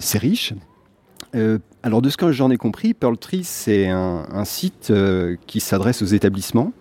c'est 0.00 0.18
riche. 0.18 0.54
Euh, 1.34 1.58
alors 1.82 2.02
de 2.02 2.10
ce 2.10 2.16
que 2.16 2.30
j'en 2.32 2.50
ai 2.50 2.56
compris, 2.56 2.94
Pearl 2.94 3.16
Tree, 3.16 3.44
c'est 3.44 3.88
un, 3.88 4.44
site 4.44 4.90
euh, 4.90 5.36
qui 5.46 5.60
s'adresse 5.60 6.02
aux 6.02 6.06
établissements, 6.06 6.72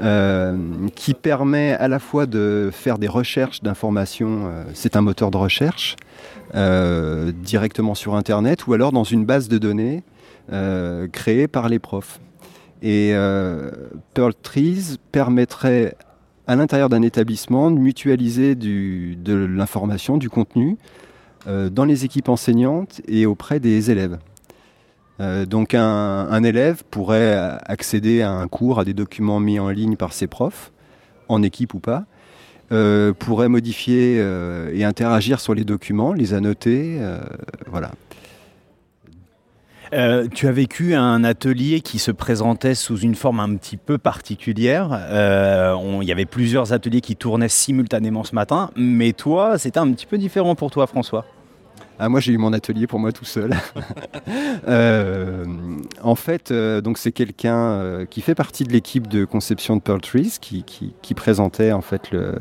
euh, 0.00 0.56
qui 0.94 1.14
permet 1.14 1.72
à 1.74 1.88
la 1.88 1.98
fois 1.98 2.26
de 2.26 2.70
faire 2.72 2.98
des 2.98 3.08
recherches 3.08 3.62
d'informations, 3.62 4.50
c'est 4.74 4.96
un 4.96 5.02
moteur 5.02 5.30
de 5.30 5.36
recherche, 5.36 5.96
directement 6.54 7.94
sur 7.94 8.14
Internet, 8.14 8.66
ou 8.66 8.72
alors 8.72 8.92
dans 8.92 9.04
une 9.04 9.24
base 9.24 9.48
de 9.48 9.58
données 9.58 10.02
créée 11.12 11.48
par 11.48 11.68
les 11.68 11.78
profs. 11.78 12.20
Et 12.82 13.12
Pearl 14.14 14.34
Trees 14.42 14.96
permettrait 15.12 15.96
à 16.46 16.56
l'intérieur 16.56 16.88
d'un 16.88 17.02
établissement 17.02 17.70
de 17.70 17.78
mutualiser 17.78 18.54
de 18.54 19.34
l'information, 19.34 20.16
du 20.16 20.28
contenu, 20.28 20.76
euh, 21.46 21.70
dans 21.70 21.86
les 21.86 22.04
équipes 22.04 22.28
enseignantes 22.28 23.00
et 23.08 23.24
auprès 23.24 23.60
des 23.60 23.90
élèves. 23.90 24.18
Euh, 25.20 25.44
donc 25.44 25.74
un, 25.74 26.42
élève 26.42 26.82
pourrait 26.90 27.58
accéder 27.66 28.22
à 28.22 28.30
un 28.30 28.48
cours, 28.48 28.80
à 28.80 28.84
des 28.84 28.94
documents 28.94 29.40
mis 29.40 29.58
en 29.58 29.68
ligne 29.68 29.96
par 29.96 30.12
ses 30.12 30.26
profs, 30.26 30.72
en 31.28 31.42
équipe 31.42 31.74
ou 31.74 31.78
pas, 31.78 32.04
euh, 32.72 33.12
pourrait 33.12 33.48
modifier 33.48 34.16
et 34.72 34.84
interagir 34.84 35.40
sur 35.40 35.54
les 35.54 35.64
documents, 35.64 36.12
les 36.12 36.32
annoter, 36.32 36.98
voilà. 37.66 37.90
tu 40.32 40.46
as 40.46 40.52
vécu 40.52 40.94
un 40.94 41.22
atelier 41.24 41.82
qui 41.82 41.98
se 41.98 42.12
présentait 42.12 42.74
sous 42.74 42.98
une 42.98 43.14
forme 43.14 43.40
un 43.40 43.54
petit 43.56 43.76
peu 43.76 43.98
particulière. 43.98 44.98
Il 45.12 46.08
y 46.08 46.12
avait 46.12 46.24
plusieurs 46.24 46.72
ateliers 46.72 47.02
qui 47.02 47.16
tournaient 47.16 47.48
simultanément 47.48 48.24
ce 48.24 48.34
matin, 48.34 48.70
mais 48.74 49.12
toi, 49.12 49.58
c'était 49.58 49.80
un 49.80 49.92
petit 49.92 50.06
peu 50.06 50.16
différent 50.16 50.54
pour 50.54 50.70
toi, 50.70 50.86
François. 50.86 51.26
Ah, 52.02 52.08
moi, 52.08 52.18
j'ai 52.18 52.32
eu 52.32 52.38
mon 52.38 52.54
atelier 52.54 52.86
pour 52.86 52.98
moi 52.98 53.12
tout 53.12 53.26
seul. 53.26 53.54
Euh, 54.68 55.44
en 56.02 56.14
fait, 56.14 56.50
euh, 56.50 56.80
donc 56.80 56.98
c'est 56.98 57.12
quelqu'un 57.12 57.56
euh, 57.56 58.04
qui 58.04 58.20
fait 58.20 58.34
partie 58.34 58.64
de 58.64 58.72
l'équipe 58.72 59.08
de 59.08 59.24
conception 59.24 59.74
de 59.74 59.80
Pearl 59.80 60.00
Trees, 60.00 60.36
qui, 60.40 61.14
présentait 61.14 61.72
en 61.72 61.80
fait 61.80 62.10
le, 62.12 62.34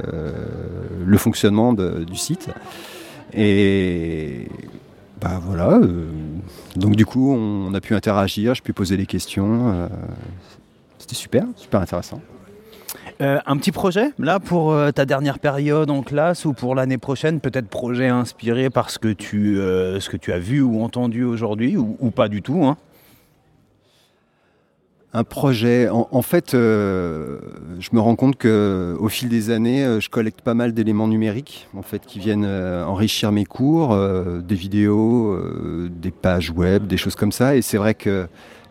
le 1.05 1.17
fonctionnement 1.17 1.73
du 1.73 2.15
site. 2.15 2.49
Et 3.33 4.47
bah 5.21 5.39
voilà. 5.43 5.79
donc 6.75 6.95
du 6.95 7.05
coup, 7.05 7.33
on, 7.33 7.73
a 7.73 7.81
pu 7.81 7.95
interagir, 7.95 8.53
je 8.53 8.61
pu 8.61 8.73
poser 8.73 8.97
des 8.97 9.07
questions. 9.07 9.89
C'était 10.99 11.15
super, 11.15 11.45
super 11.55 11.81
intéressant. 11.81 12.21
Euh, 13.21 13.37
un 13.45 13.57
petit 13.57 13.73
projet, 13.73 14.13
là, 14.17 14.39
pour 14.39 14.71
euh, 14.71 14.91
ta 14.91 15.05
dernière 15.05 15.39
période 15.39 15.91
en 15.91 16.03
classe 16.03 16.45
ou 16.45 16.53
pour 16.53 16.73
l'année 16.73 16.97
prochaine 16.97 17.41
Peut-être 17.41 17.67
projet 17.67 18.07
inspiré 18.07 18.69
par 18.69 18.89
ce 18.89 18.97
que 18.97 19.09
tu, 19.09 19.59
euh, 19.59 19.99
ce 19.99 20.09
que 20.09 20.15
tu 20.15 20.31
as 20.31 20.39
vu 20.39 20.61
ou 20.61 20.81
entendu 20.81 21.25
aujourd'hui 21.25 21.75
ou, 21.75 22.11
pas 22.11 22.29
du 22.29 22.41
tout 22.41 22.63
hein? 22.63 22.77
Un 25.11 25.23
projet. 25.23 25.89
En, 25.89 26.21
fait, 26.21 26.51
je 26.51 27.89
me 27.93 27.99
rends 27.99 28.15
compte 28.15 28.35
que 28.35 28.95
au 28.99 29.09
fil 29.09 29.27
des 29.27 29.49
années, 29.49 29.97
je 29.99 30.07
collecte 30.07 30.41
pas 30.41 30.53
mal 30.53 30.71
d'éléments 30.71 31.07
numériques, 31.07 31.67
en 31.75 31.81
fait, 31.81 32.05
qui 32.05 32.19
viennent 32.19 32.45
enrichir 32.45 33.31
mes 33.31 33.43
cours, 33.43 33.97
des 34.43 34.53
vidéos, 34.53 35.35
des 35.89 36.11
pages 36.11 36.51
web, 36.51 36.85
des 36.85 36.97
choses 36.97 37.15
comme 37.15 37.31
ça. 37.31 37.55
Et 37.55 37.63
c'est 37.63 37.77
vrai 37.77 37.95
que 37.95 38.27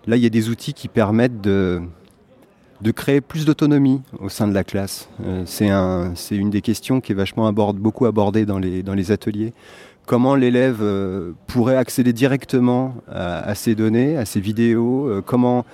là, 0.06 0.14
il 0.14 0.22
y 0.22 0.26
a 0.26 0.30
des 0.30 0.48
outils 0.48 0.74
qui 0.74 0.86
permettent 0.86 1.40
de 1.40 1.82
de 2.80 2.90
créer 2.90 3.20
plus 3.20 3.44
d'autonomie 3.44 4.02
au 4.20 4.28
sein 4.28 4.46
de 4.46 4.54
la 4.54 4.64
classe. 4.64 5.08
Euh, 5.24 5.44
c'est 6.14 6.36
une 6.36 6.50
des 6.50 6.60
questions 6.60 7.00
qui 7.00 7.12
est 7.12 7.14
vachement 7.14 7.52
beaucoup 7.52 8.06
abordée 8.06 8.46
dans 8.46 8.58
les, 8.58 9.10
ateliers. 9.10 9.52
Comment 10.06 10.34
l'élève 10.34 10.78
euh, 10.80 11.32
pourrait 11.46 11.76
accéder 11.76 12.12
directement 12.12 12.94
à, 13.10 13.54
ces 13.54 13.74
données, 13.74 14.16
à 14.16 14.24
ces 14.24 14.40
vidéos 14.40 15.06
euh, 15.08 15.22
comment, 15.22 15.64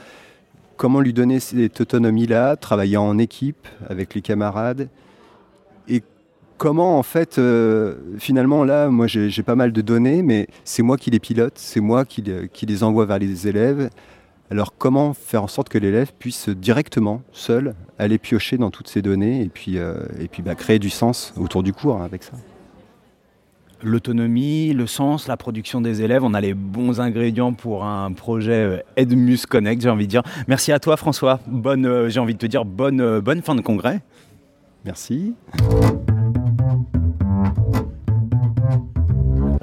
lui 1.00 1.12
donner 1.12 1.40
cette 1.40 1.80
autonomie-là, 1.80 2.56
travailler 2.56 2.96
en 2.96 3.18
équipe 3.18 3.68
avec 3.88 4.14
les 4.14 4.23
camarades? 4.23 4.88
Et 5.88 6.02
comment 6.56 6.99
en 6.99 7.02
fait 7.02 7.38
finalement 8.18 8.64
là 8.64 8.88
moi 8.88 9.06
j'ai 9.06 9.42
pas 9.42 9.56
mal 9.56 9.73
de 9.73 9.80
données 9.80 10.23
mais 10.23 10.46
c'est 10.64 10.82
moi 10.82 10.96
qui 10.96 11.11
les 11.11 11.18
pilote, 11.18 11.54
c'est 11.56 11.80
moi 11.80 12.04
qui 12.04 12.23
les 12.23 12.82
envoie 12.82 13.04
vers 13.04 13.18
les 13.18 13.46
élèves 13.49 13.90
alors 14.51 14.77
comment 14.77 15.15
faire 15.15 15.43
en 15.43 15.49
sorte 15.49 15.69
que 15.69 15.79
l'élève 15.79 16.13
puisse 16.19 16.49
directement, 16.49 17.23
seul, 17.33 17.75
aller 17.99 18.19
piocher 18.19 18.59
dans 18.59 18.71
toutes 18.71 18.89
ces 18.89 19.03
données 19.03 19.43
et 19.43 19.49
puis, 19.49 19.79
euh, 19.79 19.95
et 20.21 20.29
puis 20.29 20.43
bah, 20.43 20.55
créer 20.55 20.79
du 20.79 20.91
sens 20.91 21.33
autour 21.37 21.63
du 21.63 21.73
cours 21.73 22.03
avec 22.03 22.23
ça? 22.23 22.33
L'autonomie, 23.83 24.73
le 24.73 24.87
sens, 24.87 25.29
la 25.29 25.37
production 25.37 25.81
des 25.81 26.03
élèves, 26.03 26.25
on 26.25 26.33
a 26.33 26.41
les 26.41 26.55
bons 26.55 27.01
ingrédients 27.01 27.53
pour 27.53 27.85
un 27.85 28.13
projet 28.13 28.53
euh, 28.53 28.79
Edmus 28.97 29.41
Connect, 29.49 29.83
j'ai 29.83 29.91
envie 29.91 30.07
de 30.07 30.11
dire. 30.11 30.23
Merci 30.47 30.73
à 30.73 30.79
toi 30.79 30.97
François, 30.97 31.41
bonne, 31.47 31.87
euh, 31.87 32.09
j'ai 32.09 32.21
envie 32.21 32.35
de 32.35 32.39
te 32.39 32.47
dire 32.47 32.65
bonne, 32.65 33.21
bonne 33.21 33.43
fin 33.43 33.55
de 33.55 33.61
congrès. 33.61 34.01
Merci. 34.85 35.35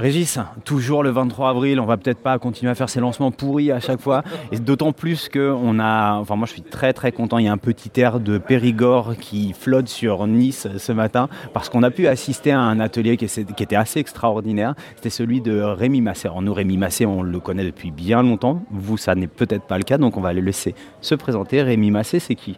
Régis, 0.01 0.39
toujours 0.65 1.03
le 1.03 1.12
23 1.12 1.51
avril, 1.51 1.79
on 1.79 1.86
va 1.86 1.96
peut-être 1.96 2.17
pas 2.17 2.39
continuer 2.39 2.72
à 2.72 2.75
faire 2.75 2.89
ces 2.89 3.00
lancements 3.00 3.29
pourris 3.29 3.72
à 3.72 3.79
chaque 3.79 4.01
fois, 4.01 4.24
d'autant 4.51 4.93
plus 4.93 5.29
que 5.29 5.53
on 5.55 5.77
a, 5.77 6.15
enfin 6.15 6.36
moi 6.36 6.48
je 6.48 6.53
suis 6.53 6.63
très 6.63 6.91
très 6.91 7.12
content, 7.12 7.38
il 7.38 7.46
y 7.46 7.48
a 7.48 7.51
un 7.51 7.60
petit 7.60 8.01
air 8.01 8.20
de 8.20 8.39
Périgord 8.39 9.15
qui 9.17 9.53
flotte 9.53 9.88
sur 9.88 10.25
Nice 10.25 10.67
ce 10.75 10.91
matin, 10.91 11.29
parce 11.53 11.70
qu'on 11.70 11.84
a 11.84 11.91
pu 11.91 12.08
assister 12.08 12.50
à 12.50 12.60
un 12.60 12.79
atelier 12.79 13.15
qui, 13.15 13.25
était 13.25 13.75
assez 13.75 14.00
extraordinaire, 14.00 14.74
c'était 14.96 15.12
celui 15.12 15.39
de 15.39 15.62
Rémi 15.62 16.01
Massé. 16.01 16.27
Alors 16.27 16.41
nous 16.41 16.53
Rémi 16.55 16.77
Massé, 16.77 17.05
on 17.05 17.22
le 17.22 17.39
connaît 17.39 17.65
depuis 17.65 17.91
bien 17.91 18.24
longtemps, 18.24 18.63
vous 18.72 18.98
ça 18.98 19.13
n'est 19.13 19.27
peut-être 19.27 19.65
pas 19.65 19.77
le 19.77 19.84
cas, 19.84 20.00
donc 20.00 20.17
on 20.17 20.22
va 20.22 20.34
le 20.34 20.41
laisser 20.41 20.74
se 21.01 21.13
présenter. 21.13 21.62
Rémi 21.62 21.91
Massé, 21.91 22.17
c'est 22.17 22.34
qui? 22.34 22.58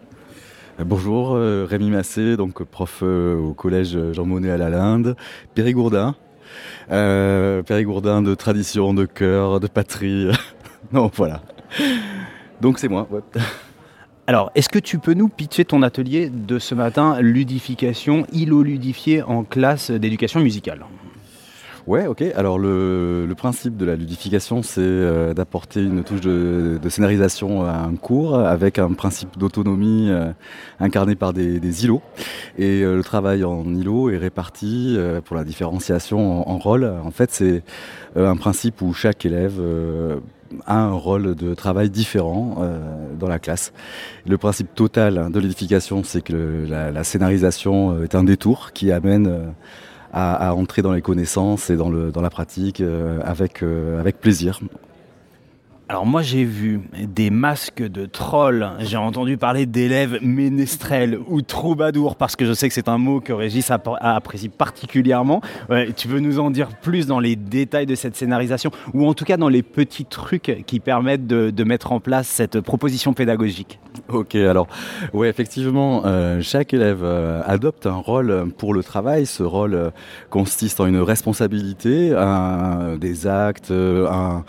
Bonjour, 0.79 1.33
euh, 1.33 1.67
Rémi 1.69 1.89
Massé, 1.89 2.38
donc 2.38 2.63
prof 2.63 3.01
euh, 3.03 3.35
au 3.35 3.53
collège 3.53 3.97
Jean 4.13 4.25
Monnet 4.25 4.50
à 4.50 4.57
la 4.57 4.69
Linde, 4.69 5.17
Périgourdin, 5.55 6.15
euh, 6.91 7.63
Périgourdin 7.63 8.21
de 8.21 8.35
tradition, 8.35 8.93
de 8.93 9.05
cœur, 9.05 9.59
de 9.59 9.67
patrie. 9.67 10.29
non, 10.91 11.11
voilà. 11.13 11.41
Donc 12.61 12.79
c'est 12.79 12.87
moi. 12.87 13.07
Alors, 14.27 14.51
est-ce 14.55 14.69
que 14.69 14.79
tu 14.79 14.99
peux 14.99 15.13
nous 15.13 15.27
pitcher 15.27 15.65
ton 15.65 15.81
atelier 15.81 16.29
de 16.29 16.57
ce 16.57 16.73
matin, 16.75 17.19
ludification, 17.19 18.25
îlot 18.31 18.63
ludifié 18.63 19.21
en 19.21 19.43
classe 19.43 19.91
d'éducation 19.91 20.39
musicale? 20.39 20.85
Ouais, 21.85 22.07
ok. 22.07 22.23
Alors 22.35 22.59
le, 22.59 23.33
principe 23.35 23.75
de 23.75 23.85
la 23.85 23.97
ludification, 23.97 24.63
c'est 24.63 24.79
euh, 24.79 25.33
d'apporter 25.33 25.83
une 25.83 26.03
touche 26.03 26.21
de, 26.21 26.79
scénarisation 26.87 27.65
à 27.65 27.73
un 27.73 27.95
cours 27.95 28.35
avec 28.39 28.79
un 28.79 28.93
principe 28.93 29.37
d'autonomie 29.37 30.09
euh, 30.09 30.31
incarné 30.79 31.15
par 31.15 31.33
des, 31.33 31.83
îlots. 31.83 32.01
Et 32.57 32.83
euh, 32.83 32.95
le 32.95 33.03
travail 33.03 33.43
en 33.43 33.65
îlot 33.65 34.09
est 34.11 34.17
réparti 34.17 34.97
pour 35.25 35.35
la 35.35 35.43
différenciation 35.43 36.47
en, 36.47 36.53
en 36.53 36.57
rôle. 36.57 36.85
En 36.85 37.11
fait, 37.11 37.31
c'est 37.31 37.63
un 38.15 38.37
principe 38.37 38.81
où 38.81 38.93
chaque 38.93 39.25
élève 39.25 39.59
a 40.65 40.79
un 40.79 40.93
rôle 40.93 41.35
de 41.35 41.53
travail 41.53 41.89
différent 41.89 42.57
dans 43.19 43.27
la 43.27 43.39
classe. 43.39 43.73
Le 44.25 44.37
principe 44.37 44.73
total 44.73 45.31
de 45.31 45.39
l'édification, 45.39 46.03
c'est 46.03 46.21
que 46.21 46.65
la, 46.69 47.03
scénarisation 47.03 48.03
est 48.03 48.15
un 48.15 48.23
détour 48.23 48.71
qui 48.71 48.91
amène 48.91 49.53
à, 50.13 50.53
entrer 50.53 50.82
dans 50.84 50.93
les 50.93 51.01
connaissances 51.01 51.70
et 51.70 51.75
dans, 51.75 51.89
le, 51.89 52.12
dans 52.12 52.22
la 52.22 52.29
pratique 52.29 52.82
euh, 52.82 53.20
avec, 53.24 53.63
euh, 53.63 54.00
avec 54.00 54.22
plaisir. 54.22 54.60
Alors 55.89 56.05
moi 56.05 56.21
j'ai 56.21 56.45
vu 56.45 56.81
des 56.93 57.29
masques 57.29 57.83
de 57.83 58.05
trolls, 58.05 58.71
j'ai 58.79 58.95
entendu 58.95 59.35
parler 59.37 59.65
d'élèves 59.65 60.19
ménestrels 60.21 61.19
ou 61.27 61.41
troubadours 61.41 62.15
parce 62.15 62.37
que 62.37 62.45
je 62.45 62.53
sais 62.53 62.69
que 62.69 62.73
c'est 62.73 62.87
un 62.87 62.97
mot 62.97 63.19
que 63.19 63.33
Régis 63.33 63.69
apprécie 63.69 64.47
particulièrement. 64.47 65.41
tu 65.97 66.07
veux 66.07 66.21
nous 66.21 66.39
en 66.39 66.51
dire 66.51 66.69
plus 66.81 67.05
dans 67.05 67.19
les 67.19 67.35
détails 67.35 67.85
de 67.85 67.95
cette 67.95 68.15
scénarisation 68.15 68.71
ou 68.93 69.05
en 69.07 69.13
tout 69.13 69.25
cas 69.25 69.35
dans 69.35 69.49
les 69.49 69.61
petits 69.61 70.05
trucs 70.05 70.63
qui 70.65 70.79
permettent 70.79 71.27
de, 71.27 71.63
mettre 71.63 71.91
en 71.91 71.99
place 71.99 72.27
cette 72.27 72.61
proposition 72.61 73.13
pédagogique? 73.13 73.79
Ok, 74.09 74.35
alors 74.35 74.67
oui 75.13 75.27
effectivement, 75.27 76.03
euh, 76.05 76.41
chaque 76.41 76.73
élève 76.73 77.03
euh, 77.03 77.41
adopte 77.45 77.85
un 77.87 77.95
rôle 77.95 78.51
pour 78.57 78.73
le 78.73 78.83
travail. 78.83 79.25
Ce 79.25 79.43
rôle 79.43 79.73
euh, 79.73 79.89
consiste 80.29 80.79
en 80.79 80.87
une 80.87 81.01
responsabilité, 81.01 82.13
des 82.99 83.27
actes, 83.27 83.71
un 83.71 84.43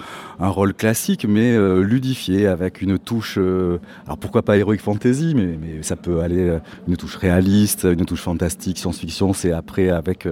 rôle 0.49 0.75
classique 0.75 1.24
mais 1.29 1.57
euh, 1.57 1.83
ludifiée 1.83 2.47
avec 2.47 2.83
une 2.83 2.99
touche. 2.99 3.37
euh, 3.39 3.79
alors 4.07 4.19
pourquoi 4.19 4.43
pas 4.43 4.57
heroic 4.57 4.79
fantasy, 4.79 5.35
mais, 5.35 5.83
ça 5.83 5.97
peut 5.97 6.21
aller 6.21 6.49
euh, 6.49 6.59
une 6.89 6.97
touche 6.97 7.17
réaliste, 7.17 7.85
une 7.85 8.05
touche 8.05 8.23
fantastique, 8.23 8.79
science-fiction. 8.79 9.33
C'est 9.33 9.53
après 9.53 9.91
avec 9.91 10.29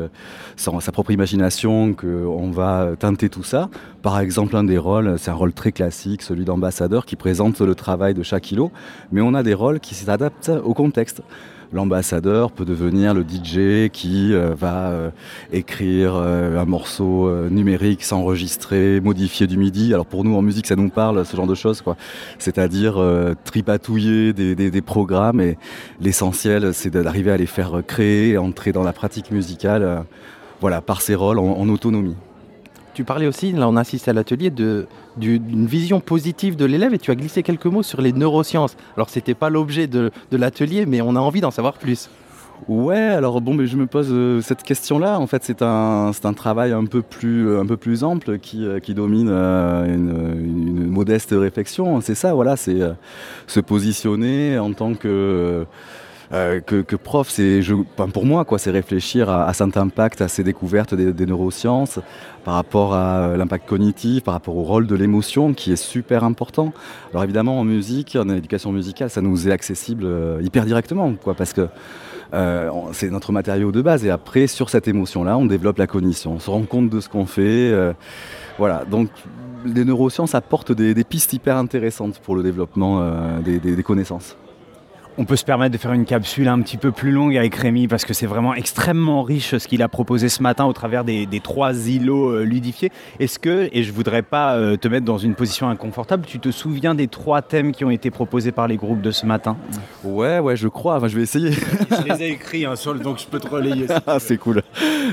sa 0.56 0.92
propre 0.92 1.10
imagination 1.10 1.94
qu'on 1.94 2.50
va 2.50 2.90
teinter 2.98 3.28
tout 3.28 3.42
ça. 3.42 3.68
Par 4.02 4.18
exemple, 4.20 4.56
un 4.56 4.64
des 4.64 4.78
rôles, 4.78 5.18
c'est 5.18 5.30
un 5.30 5.34
rôle 5.34 5.52
très 5.52 5.72
classique, 5.72 6.22
celui 6.22 6.44
d'ambassadeur, 6.44 7.06
qui 7.06 7.16
présente 7.16 7.60
le 7.60 7.74
travail 7.74 8.14
de 8.14 8.22
chaque 8.22 8.50
îlot, 8.50 8.70
mais 9.10 9.20
on 9.20 9.34
a 9.34 9.42
des 9.42 9.54
rôles 9.54 9.80
qui 9.80 9.94
s'adaptent 9.94 10.52
au 10.64 10.74
contexte. 10.74 11.22
L'ambassadeur 11.72 12.52
peut 12.52 12.66
devenir 12.66 13.14
le 13.14 13.22
DJ 13.22 13.90
qui 13.90 14.34
euh, 14.34 14.54
va 14.54 14.88
euh, 14.88 15.10
écrire 15.52 16.14
euh, 16.16 16.60
un 16.60 16.66
morceau 16.66 17.30
numérique, 17.48 18.04
s'enregistrer, 18.04 19.00
modifier 19.00 19.46
du 19.46 19.56
midi. 19.56 19.94
Alors 19.94 20.04
pour 20.04 20.22
nous 20.24 20.36
en 20.36 20.42
musique, 20.42 20.66
ça 20.66 20.76
nous 20.76 20.90
parle 20.90 21.24
ce 21.24 21.34
genre 21.34 21.46
de 21.46 21.54
choses, 21.54 21.80
quoi. 21.80 21.96
C'est-à-dire 22.38 23.00
tripatouiller 23.44 24.32
des, 24.32 24.82
programmes 24.82 25.40
et 25.40 25.56
l'essentiel, 26.00 26.74
c'est 26.74 26.90
d'arriver 26.90 27.30
à 27.30 27.36
les 27.36 27.46
faire 27.46 27.82
créer, 27.86 28.36
entrer 28.36 28.72
dans 28.72 28.82
la 28.82 28.92
pratique 28.92 29.30
musicale, 29.30 30.04
voilà, 30.60 30.80
par 30.80 31.00
ces 31.00 31.14
rôles 31.14 31.38
en 31.38 31.68
autonomie. 31.68 32.16
Tu 32.94 33.04
parlais 33.04 33.26
aussi, 33.26 33.52
là 33.52 33.68
on 33.68 33.76
assiste 33.76 34.08
à 34.08 34.12
l'atelier, 34.12 34.50
d'une 34.50 35.66
vision 35.66 36.00
positive 36.00 36.56
de 36.56 36.64
l'élève 36.66 36.92
et 36.92 36.98
tu 36.98 37.10
as 37.10 37.14
glissé 37.14 37.42
quelques 37.42 37.66
mots 37.66 37.82
sur 37.82 38.02
les 38.02 38.12
neurosciences. 38.12 38.76
Alors 38.96 39.08
c'était 39.08 39.34
pas 39.34 39.48
l'objet 39.48 39.86
de, 39.86 40.10
de 40.30 40.36
l'atelier, 40.36 40.84
mais 40.84 41.00
on 41.00 41.16
a 41.16 41.20
envie 41.20 41.40
d'en 41.40 41.50
savoir 41.50 41.74
plus. 41.74 42.10
Ouais, 42.68 42.96
alors 42.96 43.40
bon, 43.40 43.54
mais 43.54 43.66
je 43.66 43.76
me 43.76 43.86
pose 43.86 44.08
euh, 44.12 44.40
cette 44.40 44.62
question-là. 44.62 45.18
En 45.18 45.26
fait, 45.26 45.42
c'est 45.42 45.62
un, 45.62 46.12
un 46.22 46.32
travail 46.32 46.70
un 46.70 46.84
peu 46.84 47.02
plus, 47.02 47.48
euh, 47.48 47.60
un 47.60 47.66
peu 47.66 47.76
plus 47.76 48.04
ample 48.04 48.38
qui, 48.38 48.64
euh, 48.64 48.78
qui 48.78 48.94
domine 48.94 49.30
une, 49.30 50.36
une 50.38 50.86
modeste 50.86 51.34
réflexion. 51.36 52.00
C'est 52.00 52.14
ça, 52.14 52.34
voilà, 52.34 52.56
c'est 52.56 52.78
se 53.48 53.58
positionner 53.58 54.60
en 54.60 54.72
tant 54.74 54.94
que 54.94 55.66
euh, 56.32 56.60
que, 56.60 56.96
prof, 56.96 57.28
c'est, 57.28 57.60
pour 57.96 58.24
moi, 58.24 58.44
quoi, 58.44 58.58
c'est 58.58 58.70
réfléchir 58.70 59.28
à, 59.28 59.52
cet 59.52 59.76
impact, 59.76 60.22
à 60.22 60.28
ces 60.28 60.42
découvertes 60.42 60.94
des, 60.94 61.26
neurosciences, 61.26 61.98
par 62.44 62.54
rapport 62.54 62.94
à 62.94 63.28
euh, 63.28 63.36
l'impact 63.36 63.68
cognitif, 63.68 64.24
par 64.24 64.34
rapport 64.34 64.56
au 64.56 64.62
rôle 64.62 64.86
de 64.86 64.94
l'émotion, 64.94 65.52
qui 65.52 65.72
est 65.72 65.76
super 65.76 66.24
important. 66.24 66.72
Alors 67.10 67.24
évidemment, 67.24 67.60
en 67.60 67.64
musique, 67.64 68.16
en 68.16 68.28
éducation 68.30 68.72
musicale, 68.72 69.10
ça 69.10 69.20
nous 69.20 69.46
est 69.46 69.52
accessible 69.52 70.04
euh, 70.06 70.40
hyper 70.42 70.64
directement, 70.64 71.12
quoi, 71.14 71.34
parce 71.34 71.52
que 71.52 71.68
c'est 72.92 73.10
notre 73.10 73.30
matériau 73.30 73.72
de 73.72 73.82
base. 73.82 74.06
Et 74.06 74.10
après, 74.10 74.46
sur 74.46 74.70
cette 74.70 74.88
émotion-là, 74.88 75.36
on 75.36 75.44
développe 75.44 75.76
la 75.76 75.86
cognition, 75.86 76.32
on 76.32 76.38
se 76.38 76.48
rend 76.48 76.62
compte 76.62 76.88
de 76.88 76.98
ce 76.98 77.10
qu'on 77.10 77.26
fait. 77.26 77.70
voilà, 78.56 78.86
donc 78.90 79.10
les 79.66 79.84
neurosciences 79.84 80.34
apportent 80.34 80.72
des, 80.72 81.04
pistes 81.04 81.34
hyper 81.34 81.58
intéressantes 81.58 82.20
pour 82.20 82.34
le 82.34 82.42
développement 82.42 83.06
des 83.44 83.82
connaissances. 83.82 84.34
On 85.18 85.26
peut 85.26 85.36
se 85.36 85.44
permettre 85.44 85.72
de 85.74 85.78
faire 85.78 85.92
une 85.92 86.06
capsule 86.06 86.48
un 86.48 86.58
petit 86.62 86.78
peu 86.78 86.90
plus 86.90 87.10
longue 87.10 87.36
avec 87.36 87.54
Rémi 87.54 87.86
parce 87.86 88.06
que 88.06 88.14
c'est 88.14 88.24
vraiment 88.26 88.54
extrêmement 88.54 89.22
riche 89.22 89.58
ce 89.58 89.68
qu'il 89.68 89.82
a 89.82 89.88
proposé 89.88 90.30
ce 90.30 90.42
matin 90.42 90.64
au 90.64 90.72
travers 90.72 91.04
des, 91.04 91.26
des 91.26 91.40
trois 91.40 91.74
îlots 91.90 92.30
euh, 92.30 92.44
ludifiés. 92.44 92.90
Est-ce 93.20 93.38
que, 93.38 93.68
et 93.72 93.82
je 93.82 93.92
voudrais 93.92 94.22
pas 94.22 94.54
euh, 94.56 94.78
te 94.78 94.88
mettre 94.88 95.04
dans 95.04 95.18
une 95.18 95.34
position 95.34 95.68
inconfortable, 95.68 96.24
tu 96.26 96.38
te 96.40 96.50
souviens 96.50 96.94
des 96.94 97.08
trois 97.08 97.42
thèmes 97.42 97.72
qui 97.72 97.84
ont 97.84 97.90
été 97.90 98.10
proposés 98.10 98.52
par 98.52 98.68
les 98.68 98.78
groupes 98.78 99.02
de 99.02 99.10
ce 99.10 99.26
matin? 99.26 99.58
Ouais, 100.02 100.38
ouais, 100.38 100.56
je 100.56 100.68
crois. 100.68 100.96
Enfin, 100.96 101.08
je 101.08 101.16
vais 101.16 101.22
essayer. 101.22 101.50
Je 101.52 102.10
les 102.10 102.22
ai 102.22 102.30
écrits, 102.30 102.64
hein, 102.64 102.74
sur 102.74 102.94
le- 102.94 103.00
donc 103.00 103.18
je 103.18 103.26
peux 103.26 103.38
te 103.38 103.48
relayer. 103.48 103.86
Ah, 104.06 104.18
c'est 104.18 104.38
cool. 104.38 104.62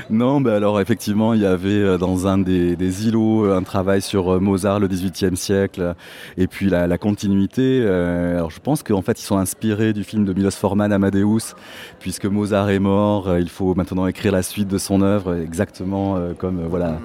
Non, 0.08 0.40
bah 0.40 0.56
alors 0.56 0.80
effectivement, 0.80 1.34
il 1.34 1.40
y 1.42 1.46
avait 1.46 1.68
euh, 1.68 1.98
dans 1.98 2.26
un 2.26 2.38
des, 2.38 2.74
des 2.74 3.06
îlots 3.06 3.52
un 3.52 3.62
travail 3.62 4.00
sur 4.00 4.40
Mozart, 4.40 4.80
le 4.80 4.88
XVIIIe 4.88 5.36
siècle, 5.36 5.94
et 6.38 6.46
puis 6.46 6.70
la, 6.70 6.86
la 6.86 6.96
continuité. 6.98 7.86
alors 7.86 8.50
je 8.50 8.60
pense 8.60 8.82
qu'en 8.82 9.02
fait, 9.02 9.20
ils 9.20 9.24
sont 9.24 9.36
inspirés 9.36 9.89
du 9.92 10.04
film 10.04 10.24
de 10.24 10.32
Milos 10.32 10.50
Forman, 10.52 10.92
Amadeus, 10.92 11.54
puisque 11.98 12.26
Mozart 12.26 12.70
est 12.70 12.78
mort, 12.78 13.28
euh, 13.28 13.40
il 13.40 13.48
faut 13.48 13.74
maintenant 13.74 14.06
écrire 14.06 14.32
la 14.32 14.42
suite 14.42 14.68
de 14.68 14.78
son 14.78 15.02
œuvre, 15.02 15.36
exactement 15.36 16.16
euh, 16.16 16.32
comme 16.36 16.60
euh, 16.60 16.66
voilà 16.68 16.98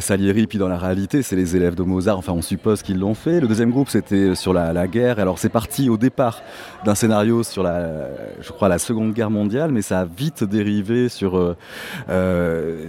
Salieri. 0.00 0.46
Puis 0.46 0.58
dans 0.58 0.68
la 0.68 0.78
réalité, 0.78 1.22
c'est 1.22 1.36
les 1.36 1.56
élèves 1.56 1.74
de 1.74 1.82
Mozart. 1.82 2.18
Enfin, 2.18 2.32
on 2.32 2.42
suppose 2.42 2.82
qu'ils 2.82 2.98
l'ont 2.98 3.14
fait. 3.14 3.40
Le 3.40 3.48
deuxième 3.48 3.70
groupe, 3.70 3.88
c'était 3.88 4.34
sur 4.34 4.52
la, 4.52 4.86
guerre. 4.86 5.18
Alors 5.18 5.38
c'est 5.38 5.48
parti 5.48 5.88
au 5.88 5.96
départ 5.96 6.42
d'un 6.84 6.94
scénario 6.94 7.42
sur 7.42 7.62
la, 7.62 8.08
je 8.40 8.50
crois, 8.52 8.68
la 8.68 8.78
Seconde 8.78 9.12
Guerre 9.12 9.30
mondiale, 9.30 9.72
mais 9.72 9.82
ça 9.82 10.00
a 10.00 10.04
vite 10.04 10.44
dérivé 10.44 11.08
sur 11.08 11.56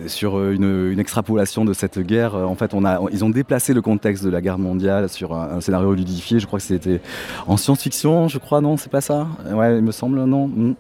sur 0.08 0.50
une, 0.52 0.92
une 0.92 1.00
extrapolation 1.00 1.66
de 1.66 1.74
cette 1.74 2.00
guerre. 2.00 2.36
En 2.36 2.56
fait, 2.56 2.74
on 2.74 2.86
a, 2.86 3.00
ils 3.12 3.24
ont 3.24 3.30
déplacé 3.30 3.74
le 3.74 3.82
contexte 3.82 4.24
de 4.26 4.30
la 4.30 4.42
guerre 4.42 4.58
mondiale 4.58 5.10
sur 5.10 5.34
un, 5.34 5.58
un 5.58 5.62
scénario 5.62 5.94
ludifié. 5.94 6.40
Je 6.40 6.48
crois 6.48 6.60
que 6.60 6.66
c'était 6.66 7.02
en 7.48 7.58
science-fiction, 7.58 8.28
je 8.28 8.38
crois, 8.40 8.62
non, 8.62 8.78
c'est 8.78 8.92
pas 8.92 9.02
ça? 9.02 9.15
Ouais, 9.52 9.78
il 9.78 9.84
me 9.84 9.92
semble, 9.92 10.24
non. 10.24 10.48
Mm. 10.48 10.76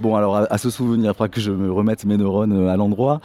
Bon, 0.00 0.16
alors 0.16 0.36
à, 0.36 0.46
à 0.52 0.58
se 0.58 0.70
souvenir, 0.70 1.10
il 1.10 1.14
faudra 1.14 1.28
que 1.28 1.40
je 1.40 1.50
me 1.50 1.70
remette 1.70 2.04
mes 2.04 2.16
neurones 2.16 2.68
à 2.68 2.76
l'endroit. 2.76 3.20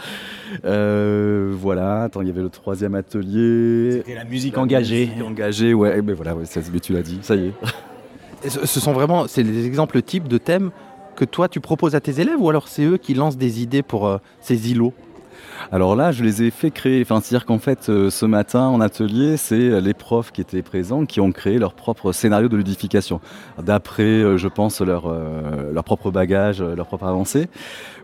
Euh, 0.66 1.54
voilà. 1.56 2.04
Attends, 2.04 2.22
il 2.22 2.28
y 2.28 2.32
avait 2.32 2.42
le 2.42 2.50
troisième 2.50 2.96
atelier. 2.96 3.92
C'était 3.92 4.16
la 4.16 4.26
musique 4.26 4.58
engagée. 4.58 5.08
Musique 5.08 5.24
engagée, 5.24 5.74
ouais. 5.74 6.02
Mais 6.02 6.14
voilà, 6.14 6.36
ouais, 6.36 6.46
ça, 6.46 6.60
mais 6.74 6.80
tu 6.80 6.94
l'as 6.94 7.02
dit. 7.02 7.20
Ça 7.22 7.36
y 7.36 7.48
est. 7.48 7.54
Et 8.44 8.50
Ce 8.50 8.66
ce 8.66 8.80
sont 8.80 8.94
vraiment, 8.94 9.28
c'est 9.28 9.44
des 9.44 9.66
exemples 9.66 10.02
types 10.02 10.28
de 10.28 10.38
thèmes 10.38 10.72
que 11.16 11.26
toi 11.26 11.48
tu 11.48 11.62
proposes 11.62 11.96
à 11.96 12.02
tes 12.02 12.20
élèves 12.20 12.40
ou 12.42 12.50
alors 12.50 12.68
c'est 12.68 12.84
eux 12.84 12.98
qui 12.98 13.14
lancent 13.14 13.38
des 13.38 13.62
idées 13.64 13.82
pour 13.84 14.06
euh, 14.06 14.18
ces 14.42 14.70
îlots? 14.72 14.94
Alors 15.72 15.96
là, 15.96 16.12
je 16.12 16.24
les 16.24 16.44
ai 16.44 16.52
fait 16.52 16.72
créer. 16.72 17.02
Enfin, 17.02 17.22
c'est-à-dire 17.22 17.46
qu'en 17.46 17.60
fait, 17.60 17.90
euh, 17.90 18.10
ce 18.10 18.26
matin 18.26 18.68
en 18.68 18.82
atelier, 18.82 19.38
c'est 19.38 19.82
les 19.82 19.94
profs 19.94 20.32
qui 20.32 20.42
étaient 20.42 20.62
présents 20.62 21.06
qui 21.06 21.20
ont 21.20 21.32
créé 21.32 21.58
leur 21.58 21.74
propre 21.74 22.12
scénario 22.12 22.50
de 22.50 22.58
ludification, 22.58 23.20
d'après, 23.62 24.04
euh, 24.04 24.38
je 24.38 24.48
pense, 24.48 24.82
leur, 24.82 25.06
euh, 25.08 25.82
propre 25.86 26.12
bagage, 26.12 26.62
euh, 26.62 26.76
leur 26.76 26.88
propre 26.88 27.06
avancée. 27.06 27.48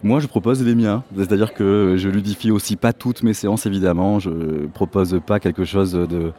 Moi, 0.03 0.19
je 0.19 0.27
propose 0.27 0.63
les 0.63 0.73
miens. 0.73 1.03
C'est-à-dire 1.15 1.53
que 1.53 1.95
je 1.97 2.09
ludifie 2.09 2.49
aussi 2.49 2.75
pas 2.75 2.91
toutes 2.91 3.21
mes 3.21 3.33
séances, 3.33 3.65
évidemment. 3.65 4.19
Je 4.19 4.65
propose 4.73 5.19
pas 5.25 5.39
quelque 5.39 5.63
chose 5.63 5.93
de, 5.93 6.31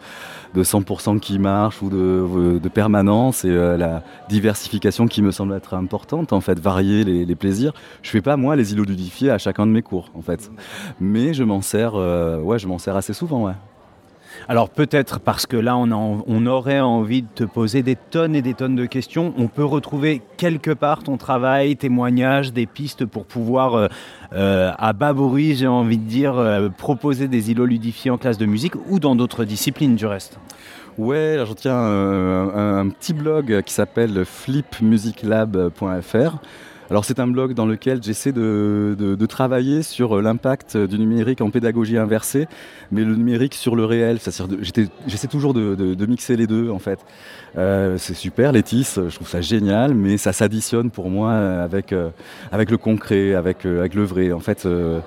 de 0.55 0.62
100% 0.64 1.20
qui 1.20 1.38
marche 1.38 1.81
ou 1.81 1.88
de, 1.88 2.59
de 2.59 2.68
permanence. 2.68 3.44
Et 3.44 3.51
euh, 3.51 3.77
la 3.77 4.03
diversification 4.29 5.07
qui 5.07 5.22
me 5.22 5.31
semble 5.31 5.55
être 5.55 5.75
importante, 5.75 6.33
en 6.33 6.40
fait, 6.40 6.59
varier 6.59 7.05
les, 7.05 7.25
les 7.25 7.35
plaisirs. 7.37 7.72
Je 8.03 8.11
fais 8.11 8.20
pas, 8.20 8.37
moi, 8.37 8.57
les 8.57 8.72
îlots 8.72 8.85
ludifiés 8.85 9.31
à 9.31 9.38
chacun 9.38 9.66
de 9.66 9.72
mes 9.72 9.83
cours, 9.83 10.11
en 10.14 10.22
fait. 10.22 10.51
Mais 11.01 11.33
je 11.33 11.44
m'en 11.44 11.62
sers, 11.62 11.92
euh, 11.94 12.40
ouais, 12.40 12.59
je 12.59 12.66
m'en 12.66 12.79
sers 12.79 12.96
assez 12.96 13.12
souvent, 13.12 13.44
ouais. 13.46 13.55
Alors 14.49 14.71
peut-être 14.71 15.21
parce 15.21 15.47
que 15.47 15.57
là 15.57 15.77
on, 15.77 16.47
aurait 16.47 16.81
envie 16.81 17.23
de 17.23 17.29
te 17.35 17.45
poser 17.45 17.83
des 17.83 17.97
tonnes 17.97 18.35
et 18.35 18.43
des 18.43 18.55
tonnes 18.55 18.75
de 18.75 18.87
questions, 18.87 19.33
on 19.37 19.47
peut 19.47 19.65
retrouver 19.65 20.21
quelque 20.37 20.73
part 20.73 21.05
ton 21.05 21.17
travail, 21.17 21.77
témoignages, 21.77 22.53
des 22.53 22.67
pistes 22.67 23.07
pour 23.07 23.25
pouvoir 23.25 23.75
euh, 23.75 23.87
euh, 24.33 24.73
à 24.77 24.93
bas 24.93 25.15
j'ai 25.53 25.67
envie 25.67 25.99
de 25.99 26.09
dire, 26.09 26.37
euh, 26.37 26.69
proposer 26.69 27.29
des 27.29 27.51
îlots 27.51 27.67
ludifiés 27.67 28.11
en 28.11 28.19
classe 28.19 28.39
de 28.39 28.47
musique 28.47 28.75
ou 28.89 28.99
dans 28.99 29.15
d'autres 29.15 29.45
disciplines 29.45 29.95
du 29.95 30.07
reste. 30.07 30.39
Ouais, 30.99 31.45
je 31.47 31.53
tiens 31.55 31.79
un 31.79 32.89
petit 32.89 33.15
blog 33.15 33.63
qui 33.63 33.73
s'appelle 33.73 34.25
flipmusiclab.fr. 34.25 36.39
Alors 36.90 37.05
c'est 37.05 37.21
un 37.21 37.27
blog 37.27 37.55
dans 37.55 37.64
lequel 37.64 38.03
j'essaie 38.03 38.33
de, 38.33 38.95
de- 38.99 39.27
travailler 39.27 39.83
sur 39.83 40.21
l'impact 40.21 40.77
du 40.77 40.99
numérique 40.99 41.40
en 41.40 41.49
pédagogie 41.49 41.97
inversée, 41.97 42.49
mais 42.90 43.03
le 43.03 43.14
numérique 43.16 43.55
sur 43.55 43.77
le 43.77 43.87
réel. 43.87 44.18
J'essaie 45.07 45.29
toujours 45.29 45.55
de, 45.55 45.75
de- 45.75 46.07
mixer 46.07 46.37
les 46.37 46.47
deux 46.47 46.68
en 46.71 46.79
fait. 46.79 46.99
Euh, 47.57 47.97
c'est 47.99 48.14
super, 48.14 48.53
Létis, 48.53 48.95
je 48.97 49.14
trouve 49.14 49.29
ça 49.29 49.40
génial, 49.40 49.95
mais 49.95 50.18
ça 50.18 50.33
s'additionne 50.35 50.90
pour 50.90 51.09
moi 51.09 51.33
avec, 51.33 51.92
euh, 51.92 52.11
avec 52.51 52.71
le 52.71 52.77
concret, 52.77 53.35
avec, 53.35 53.64
euh, 53.64 53.81
avec 53.81 53.95
le 53.95 54.05
vrai. 54.05 54.33
En 54.33 54.40
fait, 54.40 54.66
euh, 54.66 55.01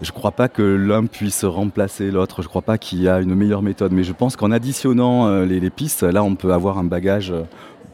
je 0.00 0.10
ne 0.10 0.14
crois 0.14 0.32
pas 0.32 0.48
que 0.48 0.62
l'un 0.62 1.04
puisse 1.06 1.44
remplacer 1.44 2.10
l'autre, 2.10 2.40
je 2.42 2.46
ne 2.46 2.50
crois 2.50 2.62
pas 2.62 2.78
qu'il 2.78 3.02
y 3.02 3.08
a 3.08 3.20
une 3.20 3.34
meilleure 3.34 3.62
méthode, 3.62 3.92
mais 3.92 4.04
je 4.04 4.12
pense 4.12 4.36
qu'en 4.36 4.52
additionnant 4.52 5.26
euh, 5.26 5.44
les, 5.44 5.60
les 5.60 5.70
pistes, 5.70 6.02
là 6.02 6.22
on 6.22 6.34
peut 6.34 6.52
avoir 6.52 6.78
un 6.78 6.84
bagage 6.84 7.30
euh, 7.30 7.42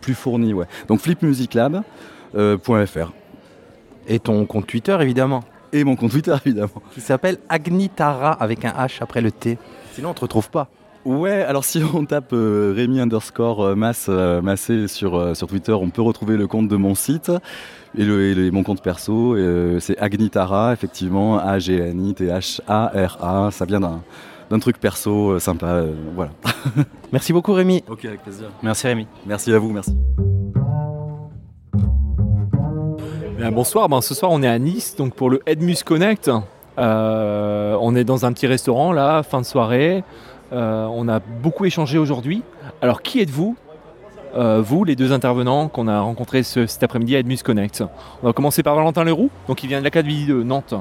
plus 0.01 0.15
fourni. 0.15 0.53
Ouais. 0.53 0.67
Donc 0.87 1.01
flipmusiclab.fr 1.01 3.13
Et 4.09 4.19
ton 4.19 4.45
compte 4.47 4.67
Twitter 4.67 4.97
évidemment, 5.01 5.45
et 5.73 5.85
mon 5.85 5.95
compte 5.97 6.11
Twitter 6.11 6.35
évidemment. 6.45 6.83
qui 6.93 7.01
s'appelle 7.01 7.39
Agnitara 7.49 8.33
avec 8.33 8.65
un 8.65 8.71
H 8.73 8.99
après 9.01 9.21
le 9.21 9.31
T. 9.31 9.59
Sinon 9.93 10.11
on 10.11 10.15
te 10.15 10.21
retrouve 10.21 10.51
pas. 10.51 10.69
Ouais, 11.05 11.43
alors 11.43 11.65
si 11.65 11.83
on 11.95 12.05
tape 12.05 12.33
euh, 12.33 12.73
Rémi 12.77 13.01
underscore 13.01 13.61
euh, 13.65 13.75
Mass, 13.75 14.07
euh, 14.09 14.41
Massé 14.41 14.87
sur, 14.87 15.17
euh, 15.17 15.35
sur 15.35 15.49
Twitter, 15.49 15.73
on 15.73 15.91
peut 15.91 16.03
retrouver 16.03 16.37
le 16.37 16.47
compte 16.47 16.69
de 16.69 16.77
mon 16.77 16.95
site 16.95 17.33
et, 17.99 18.05
le, 18.05 18.23
et 18.31 18.35
le- 18.37 18.51
mon 18.53 18.63
compte 18.63 18.83
perso. 18.83 19.37
et, 19.37 19.41
euh, 19.41 19.81
c'est 19.81 19.99
Agnitara, 19.99 20.73
effectivement, 20.73 21.39
A-G-N-I-T-H-A-R-A. 21.39 23.51
Ça 23.51 23.65
vient 23.65 23.81
d'un 23.81 24.01
d'un 24.51 24.59
truc 24.59 24.79
perso 24.79 25.31
euh, 25.33 25.39
sympa. 25.41 25.67
euh, 25.67 25.93
voilà. 26.15 26.31
Merci 27.13 27.33
beaucoup 27.33 27.53
Rémi. 27.55 27.83
Ok, 27.89 28.05
avec 28.05 28.23
plaisir. 28.23 28.49
Merci 28.63 28.87
Rémi. 28.87 29.07
Merci 29.27 29.53
à 29.53 29.59
vous, 29.59 29.73
merci. 29.73 29.97
Bien, 33.43 33.51
bonsoir, 33.51 33.89
ben, 33.89 34.01
ce 34.01 34.15
soir 34.15 34.31
on 34.31 34.41
est 34.45 34.47
à 34.47 34.57
Nice 34.61 34.95
donc 34.95 35.15
pour 35.15 35.29
le 35.29 35.41
Edmus 35.47 35.79
Connect. 35.85 36.31
Euh, 36.79 37.77
on 37.81 37.97
est 37.97 38.05
dans 38.05 38.25
un 38.25 38.33
petit 38.33 38.47
restaurant 38.47 38.93
là, 38.93 39.25
fin 39.25 39.41
de 39.41 39.45
soirée. 39.45 40.05
Euh, 40.53 40.87
on 40.93 41.09
a 41.09 41.19
beaucoup 41.19 41.65
échangé 41.65 41.99
aujourd'hui. 41.99 42.45
Alors, 42.81 43.03
qui 43.03 43.19
êtes-vous? 43.19 43.57
Euh, 44.37 44.63
vous, 44.65 44.85
les 44.85 44.95
deux 44.95 45.13
intervenants 45.13 45.67
qu'on 45.67 45.89
a 45.89 46.01
rencontrés 46.01 46.45
ce- 46.45 46.69
cet 46.69 46.85
après-midi 46.85 47.17
à 47.17 47.19
Edmus 47.19 47.39
Connect. 47.45 47.83
On 48.23 48.27
va 48.29 48.33
commencer 48.33 48.63
par 48.63 48.77
Valentin 48.77 49.03
Leroux, 49.03 49.29
donc 49.49 49.65
il 49.65 49.67
vient 49.67 49.81
de 49.81 49.85
l'Académie 49.85 50.25
de 50.25 50.41
Nantes. 50.45 50.75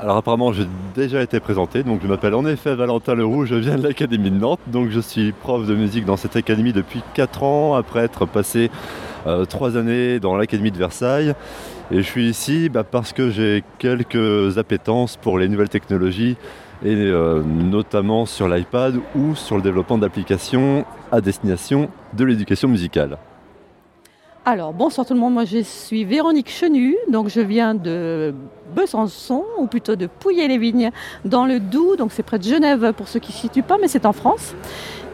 Alors 0.00 0.16
apparemment 0.16 0.50
j'ai 0.52 0.66
déjà 0.96 1.22
été 1.22 1.38
présenté, 1.38 1.84
donc 1.84 2.00
je 2.02 2.08
m'appelle 2.08 2.34
en 2.34 2.46
effet 2.46 2.74
Valentin 2.74 3.14
Leroux, 3.14 3.44
je 3.44 3.54
viens 3.54 3.76
de 3.76 3.82
l'Académie 3.86 4.30
de 4.32 4.38
Nantes, 4.38 4.58
donc 4.66 4.88
je 4.88 4.98
suis 4.98 5.30
prof 5.32 5.66
de 5.66 5.74
musique 5.76 6.04
dans 6.04 6.16
cette 6.16 6.34
académie 6.36 6.72
depuis 6.72 7.02
4 7.14 7.42
ans, 7.44 7.74
après 7.74 8.00
être 8.00 8.24
passé 8.26 8.70
3 9.24 9.76
années 9.76 10.20
dans 10.20 10.36
l'Académie 10.36 10.70
de 10.70 10.78
Versailles. 10.78 11.34
Et 11.90 11.96
je 11.96 12.02
suis 12.02 12.28
ici 12.28 12.68
bah, 12.68 12.84
parce 12.84 13.12
que 13.12 13.30
j'ai 13.30 13.64
quelques 13.78 14.58
appétences 14.58 15.16
pour 15.16 15.38
les 15.38 15.48
nouvelles 15.48 15.68
technologies, 15.68 16.36
et 16.84 16.94
euh, 16.94 17.42
notamment 17.42 18.26
sur 18.26 18.48
l'iPad 18.48 18.96
ou 19.14 19.34
sur 19.34 19.56
le 19.56 19.62
développement 19.62 19.98
d'applications 19.98 20.84
à 21.12 21.20
destination 21.20 21.90
de 22.14 22.24
l'éducation 22.24 22.68
musicale. 22.68 23.18
Alors, 24.46 24.72
bonsoir 24.72 25.06
tout 25.06 25.12
le 25.12 25.20
monde, 25.20 25.34
moi 25.34 25.44
je 25.44 25.58
suis 25.58 26.04
Véronique 26.04 26.48
Chenu, 26.48 26.96
donc 27.10 27.28
je 27.28 27.40
viens 27.40 27.74
de 27.74 28.34
Besançon, 28.74 29.44
ou 29.58 29.66
plutôt 29.66 29.96
de 29.96 30.06
Pouilly-les-Vignes, 30.06 30.90
dans 31.26 31.44
le 31.44 31.60
Doubs, 31.60 31.96
donc 31.96 32.10
c'est 32.12 32.22
près 32.22 32.38
de 32.38 32.44
Genève 32.44 32.94
pour 32.96 33.06
ceux 33.06 33.20
qui 33.20 33.32
ne 33.32 33.36
se 33.36 33.40
situent 33.42 33.62
pas, 33.62 33.76
mais 33.78 33.88
c'est 33.88 34.06
en 34.06 34.12
France. 34.12 34.54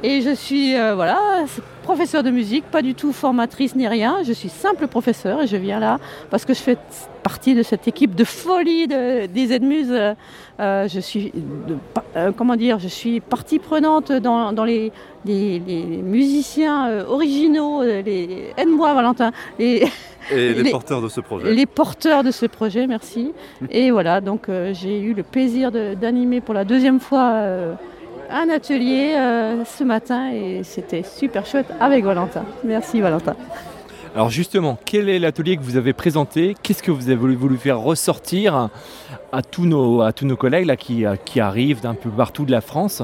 Et 0.05 0.21
je 0.21 0.33
suis, 0.33 0.77
euh, 0.77 0.95
voilà, 0.95 1.45
professeur 1.87 2.23
de 2.25 2.31
musique, 2.31 2.65
pas 2.77 2.83
du 2.83 2.95
tout 2.95 3.13
formatrice 3.13 3.77
ni 3.77 3.87
rien, 3.87 4.13
je 4.29 4.33
suis 4.33 4.49
simple 4.49 4.87
professeur 4.89 5.43
et 5.43 5.47
je 5.47 5.57
viens 5.57 5.79
là 5.79 5.99
parce 6.31 6.45
que 6.45 6.53
je 6.53 6.59
fais 6.59 6.77
partie 7.23 7.55
de 7.55 7.63
cette 7.63 7.87
équipe 7.87 8.15
de 8.17 8.25
folie 8.25 8.87
de, 8.89 9.27
des 9.27 9.53
Edmuse. 9.53 9.93
Euh, 9.93 10.89
je 10.89 11.01
suis, 11.01 11.31
de- 11.69 11.77
euh, 12.17 12.33
comment 12.37 12.57
dire, 12.57 12.79
je 12.81 12.89
suis 12.89 13.21
partie 13.21 13.59
prenante 13.61 14.11
dans, 14.11 14.53
dans 14.53 14.65
les, 14.65 14.91
les- 15.25 15.61
les 15.61 15.85
musiciens 16.17 16.89
euh, 16.89 17.05
originaux, 17.17 17.83
les, 17.85 18.53
aide-moi 18.57 18.93
Valentin, 18.95 19.31
les, 19.59 19.85
Et 20.33 20.55
les, 20.55 20.63
Les- 20.65 20.71
porteurs 20.73 21.01
de 21.03 21.09
ce 21.09 21.21
projet. 21.21 21.55
les 21.55 21.67
porteurs 21.67 22.23
de 22.25 22.33
ce 22.33 22.47
projet, 22.47 22.87
merci. 22.89 23.33
Et 23.71 23.91
voilà, 23.93 24.21
donc 24.21 24.43
j'ai 24.73 24.99
eu 25.01 25.13
le 25.15 25.23
plaisir 25.23 25.71
d'animer 25.71 26.41
pour 26.41 26.55
la 26.55 26.65
deuxième 26.65 26.99
fois 27.01 27.29
un 28.31 28.49
atelier 28.49 29.15
euh, 29.17 29.65
ce 29.65 29.85
matin 29.85 30.31
et 30.33 30.63
c'était 30.63 31.03
super 31.03 31.47
chouette 31.47 31.67
avec 31.81 32.05
Valentin. 32.05 32.45
Merci 32.65 33.01
Valentin. 33.01 33.37
Alors 34.15 34.31
justement, 34.31 34.79
quel 34.85 35.09
est 35.09 35.19
l'atelier 35.19 35.57
que 35.57 35.63
vous 35.63 35.77
avez 35.77 35.93
présenté? 35.93 36.55
Qu'est-ce 36.63 36.83
que 36.83 36.91
vous 36.91 37.09
avez 37.09 37.17
voulu, 37.17 37.35
voulu 37.35 37.57
faire 37.59 37.79
ressortir 37.79 38.71
à 39.31 39.43
tous 39.43 39.67
nos, 39.67 40.01
à 40.01 40.13
tous 40.13 40.25
nos 40.25 40.37
collègues 40.37 40.67
là, 40.67 40.77
qui, 40.77 41.05
euh, 41.05 41.17
qui 41.17 41.39
arrivent 41.41 41.83
d'un 41.83 41.95
peu 41.95 42.09
partout 42.09 42.47
de 42.47 42.53
la 42.53 42.63
France? 42.63 43.03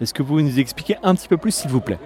Est-ce 0.00 0.14
que 0.14 0.22
vous 0.22 0.28
pouvez 0.28 0.42
nous 0.42 0.58
expliquer 0.58 0.96
un 1.02 1.14
petit 1.14 1.28
peu 1.28 1.36
plus, 1.36 1.50
s'il 1.50 1.70
vous 1.70 1.80
plaît? 1.80 1.98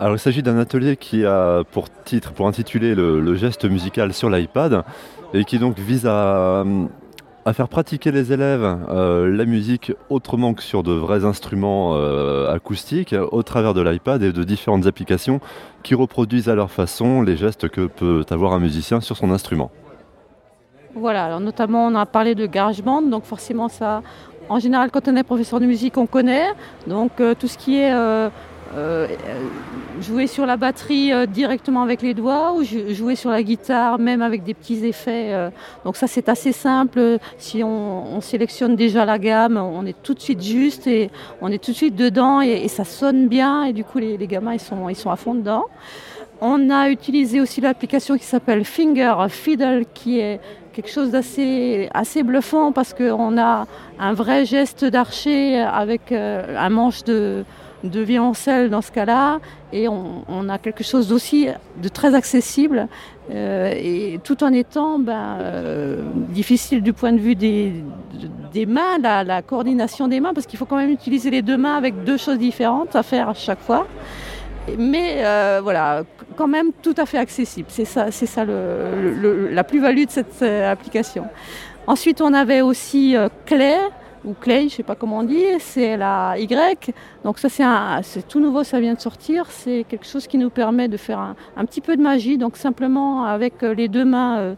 Alors 0.00 0.16
il 0.16 0.18
s'agit 0.18 0.42
d'un 0.42 0.58
atelier 0.58 0.96
qui 0.96 1.24
a 1.24 1.62
pour 1.70 1.88
titre, 2.04 2.32
pour 2.32 2.48
intituler 2.48 2.94
le, 2.94 3.20
le 3.20 3.34
geste 3.34 3.66
musical 3.66 4.12
sur 4.12 4.30
l'iPad 4.30 4.82
et 5.34 5.44
qui 5.44 5.58
donc 5.58 5.78
vise 5.78 6.06
à, 6.06 6.64
à 7.44 7.52
faire 7.52 7.68
pratiquer 7.68 8.12
les 8.12 8.32
élèves 8.32 8.78
euh, 8.88 9.34
la 9.34 9.44
musique 9.44 9.92
autrement 10.10 10.54
que 10.54 10.62
sur 10.62 10.82
de 10.82 10.92
vrais 10.92 11.24
instruments 11.24 11.94
euh, 11.94 12.52
acoustiques 12.52 13.14
au 13.32 13.42
travers 13.42 13.74
de 13.74 13.80
l'iPad 13.80 14.22
et 14.22 14.32
de 14.32 14.44
différentes 14.44 14.86
applications 14.86 15.40
qui 15.82 15.94
reproduisent 15.94 16.48
à 16.48 16.54
leur 16.54 16.70
façon 16.70 17.22
les 17.22 17.36
gestes 17.36 17.68
que 17.68 17.86
peut 17.86 18.24
avoir 18.30 18.52
un 18.52 18.60
musicien 18.60 19.00
sur 19.00 19.16
son 19.16 19.30
instrument. 19.30 19.70
Voilà, 20.94 21.24
alors 21.24 21.40
notamment 21.40 21.86
on 21.86 21.94
a 21.94 22.06
parlé 22.06 22.34
de 22.34 22.46
GarageBand, 22.46 23.02
donc 23.02 23.24
forcément 23.24 23.68
ça, 23.68 24.02
en 24.48 24.58
général 24.58 24.90
quand 24.90 25.08
on 25.08 25.16
est 25.16 25.24
professeur 25.24 25.58
de 25.58 25.66
musique 25.66 25.96
on 25.96 26.06
connaît, 26.06 26.48
donc 26.86 27.12
euh, 27.20 27.34
tout 27.34 27.48
ce 27.48 27.58
qui 27.58 27.78
est 27.78 27.92
euh, 28.74 29.06
euh, 29.06 30.00
jouer 30.00 30.26
sur 30.26 30.46
la 30.46 30.56
batterie 30.56 31.12
euh, 31.12 31.26
directement 31.26 31.82
avec 31.82 32.00
les 32.00 32.14
doigts 32.14 32.54
ou 32.54 32.64
jou- 32.64 32.88
jouer 32.94 33.16
sur 33.16 33.28
la 33.28 33.42
guitare 33.42 33.98
même 33.98 34.22
avec 34.22 34.44
des 34.44 34.54
petits 34.54 34.86
effets. 34.86 35.50
donc 35.84 35.96
ça 35.96 36.06
c'est 36.06 36.30
assez 36.30 36.52
simple, 36.52 37.18
si 37.36 37.62
on, 37.62 38.16
on 38.16 38.20
sélectionne 38.22 38.74
déjà 38.74 39.04
la 39.04 39.18
gamme, 39.18 39.58
on 39.58 39.84
est 39.84 40.02
tout 40.02 40.14
de 40.14 40.20
suite 40.20 40.42
juste 40.42 40.86
et 40.86 41.10
on 41.42 41.48
est 41.48 41.62
tout 41.62 41.72
de 41.72 41.76
suite 41.76 41.96
dedans 41.96 42.40
et, 42.40 42.66
ça 42.68 42.84
sonne 42.84 43.28
bien 43.28 43.64
et 43.64 43.74
du 43.74 43.84
coup 43.84 43.98
les, 43.98 44.16
gamins 44.26 44.54
ils 44.54 44.60
sont, 44.60 44.88
ils 44.88 44.96
sont 44.96 45.10
à 45.10 45.16
fond 45.16 45.34
dedans. 45.34 45.66
On 46.40 46.70
a 46.70 46.88
utilisé 46.88 47.42
aussi 47.42 47.60
l'application 47.60 48.16
qui 48.16 48.24
s'appelle 48.24 48.64
Finger 48.64 49.14
Fiddle 49.28 49.84
qui 49.92 50.18
est 50.18 50.40
quelque 50.72 50.90
chose 50.90 51.10
d'assez 51.10 51.90
assez 51.92 52.22
bluffant 52.22 52.72
parce 52.72 52.94
qu'on 52.94 53.36
a 53.36 53.66
un 53.98 54.12
vrai 54.14 54.46
geste 54.46 54.86
d'archer 54.86 55.60
avec 55.60 56.10
un 56.10 56.70
manche 56.70 57.04
de, 57.04 57.44
de 57.84 58.00
violoncelle 58.00 58.70
dans 58.70 58.82
ce 58.82 58.92
cas-là 58.92 59.40
et 59.72 59.88
on, 59.88 60.48
a 60.48 60.58
quelque 60.58 60.84
chose 60.84 61.08
d'aussi 61.08 61.48
de 61.82 61.88
très 61.88 62.14
accessible 62.14 62.88
euh, 63.30 63.72
et 63.74 64.20
tout 64.22 64.44
en 64.44 64.52
étant 64.52 64.98
ben, 64.98 65.38
euh, 65.40 66.02
difficile 66.28 66.82
du 66.82 66.92
point 66.92 67.12
de 67.12 67.18
vue 67.18 67.34
des, 67.34 67.72
mains, 68.66 68.98
la, 69.00 69.42
coordination 69.42 70.08
des 70.08 70.20
mains 70.20 70.34
parce 70.34 70.46
qu'il 70.46 70.58
faut 70.58 70.66
quand 70.66 70.76
même 70.76 70.90
utiliser 70.90 71.30
les 71.30 71.42
deux 71.42 71.56
mains 71.56 71.76
avec 71.76 72.04
deux 72.04 72.16
choses 72.16 72.38
différentes 72.38 72.94
à 72.94 73.02
faire 73.02 73.28
à 73.28 73.34
chaque 73.34 73.60
fois. 73.60 73.86
Mais 74.78 75.24
euh, 75.24 75.60
voilà, 75.62 76.04
quand 76.36 76.46
même 76.46 76.70
tout 76.82 76.94
à 76.96 77.06
fait 77.06 77.18
accessible. 77.18 77.66
C'est 77.68 77.84
ça, 77.84 78.10
c'est 78.10 78.26
ça 78.26 78.44
la 78.44 79.64
plus-value 79.64 80.04
de 80.04 80.10
cette 80.10 80.42
application. 80.42 81.24
Ensuite, 81.86 82.20
on 82.20 82.32
avait 82.32 82.60
aussi 82.60 83.16
Clay, 83.44 83.78
ou 84.24 84.34
Clay, 84.34 84.60
je 84.60 84.64
ne 84.64 84.70
sais 84.70 84.82
pas 84.82 84.94
comment 84.94 85.18
on 85.18 85.22
dit, 85.24 85.44
c'est 85.58 85.96
la 85.96 86.38
Y. 86.38 86.92
Donc 87.24 87.38
ça, 87.38 87.48
c'est, 88.02 88.28
tout 88.28 88.40
nouveau, 88.40 88.62
ça 88.62 88.80
vient 88.80 88.94
de 88.94 89.00
sortir. 89.00 89.46
C'est 89.50 89.84
quelque 89.88 90.06
chose 90.06 90.26
qui 90.26 90.38
nous 90.38 90.50
permet 90.50 90.88
de 90.88 90.96
faire 90.96 91.18
un, 91.18 91.64
petit 91.64 91.80
peu 91.80 91.96
de 91.96 92.02
magie. 92.02 92.38
Donc 92.38 92.56
simplement 92.56 93.24
avec 93.24 93.62
les 93.62 93.88
deux 93.88 94.04
mains 94.04 94.38
euh, 94.38 94.54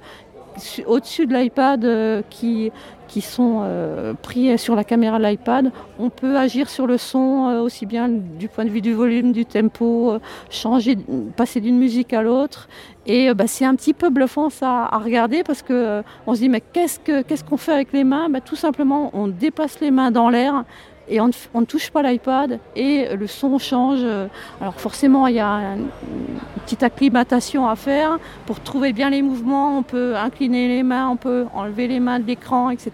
su- 0.59 0.85
au-dessus 0.85 1.27
de 1.27 1.35
l'iPad 1.35 1.85
euh, 1.85 2.23
qui, 2.31 2.73
qui 3.09 3.21
sont 3.21 3.61
euh, 3.63 4.15
pris 4.15 4.59
sur 4.59 4.75
la 4.75 4.85
caméra 4.85 5.19
de 5.19 5.25
l'iPad, 5.25 5.71
on 5.99 6.11
peut 6.11 6.37
agir 6.37 6.69
sur 6.71 6.87
le 6.87 6.99
son 6.99 7.49
euh, 7.49 7.61
aussi 7.61 7.87
bien 7.87 8.09
du 8.09 8.49
point 8.49 8.65
de 8.65 8.71
vue 8.71 8.81
du 8.81 8.93
volume, 8.93 9.33
du 9.33 9.45
tempo, 9.45 10.13
euh, 10.13 10.19
changer, 10.51 10.97
passer 11.37 11.61
d'une 11.61 11.79
musique 11.79 12.13
à 12.13 12.23
l'autre. 12.23 12.69
Et 13.07 13.35
bah, 13.35 13.47
c'est 13.47 13.67
un 13.67 13.75
petit 13.75 13.93
peu 13.93 14.09
bluffant 14.09 14.49
ça 14.49 14.85
à 14.85 14.99
regarder 14.99 15.43
parce 15.43 15.61
que 15.61 16.03
on 16.27 16.35
se 16.35 16.41
dit 16.41 16.49
mais 16.49 16.63
qu'est-ce 16.63 16.99
que 16.99 17.21
qu'est-ce 17.21 17.45
qu'on 17.45 17.59
fait 17.59 17.73
avec 17.73 17.93
les 17.93 18.03
mains? 18.03 18.31
Bah, 18.31 18.41
Tout 18.41 18.57
simplement 18.57 19.11
on 19.13 19.29
déplace 19.29 19.79
les 19.81 19.91
mains 19.91 20.11
dans 20.11 20.31
l'air 20.31 20.65
et 21.09 21.21
on 21.21 21.29
ne, 21.29 21.65
touche 21.65 21.91
pas 21.91 22.03
l'iPad 22.03 22.59
et 22.77 23.15
le 23.15 23.27
son 23.27 23.59
change. 23.59 24.01
Alors 24.61 24.75
forcément 24.75 25.27
il 25.27 25.37
y 25.37 25.41
a 25.41 25.49
un- 25.49 25.77
une 25.77 25.89
petite 26.65 26.83
acclimatation 26.83 27.69
à 27.69 27.77
faire 27.77 28.19
pour 28.47 28.61
trouver 28.61 28.93
bien 28.93 29.11
les 29.11 29.23
mouvements. 29.23 29.79
On 29.79 29.83
peut 29.83 30.17
incliner 30.17 30.69
les 30.69 30.83
mains, 30.83 31.09
on 31.09 31.17
peut 31.17 31.47
enlever 31.55 31.89
les 31.89 32.01
mains 32.01 32.19
de 32.19 32.27
l'écran, 32.27 32.71
etc. 32.71 32.91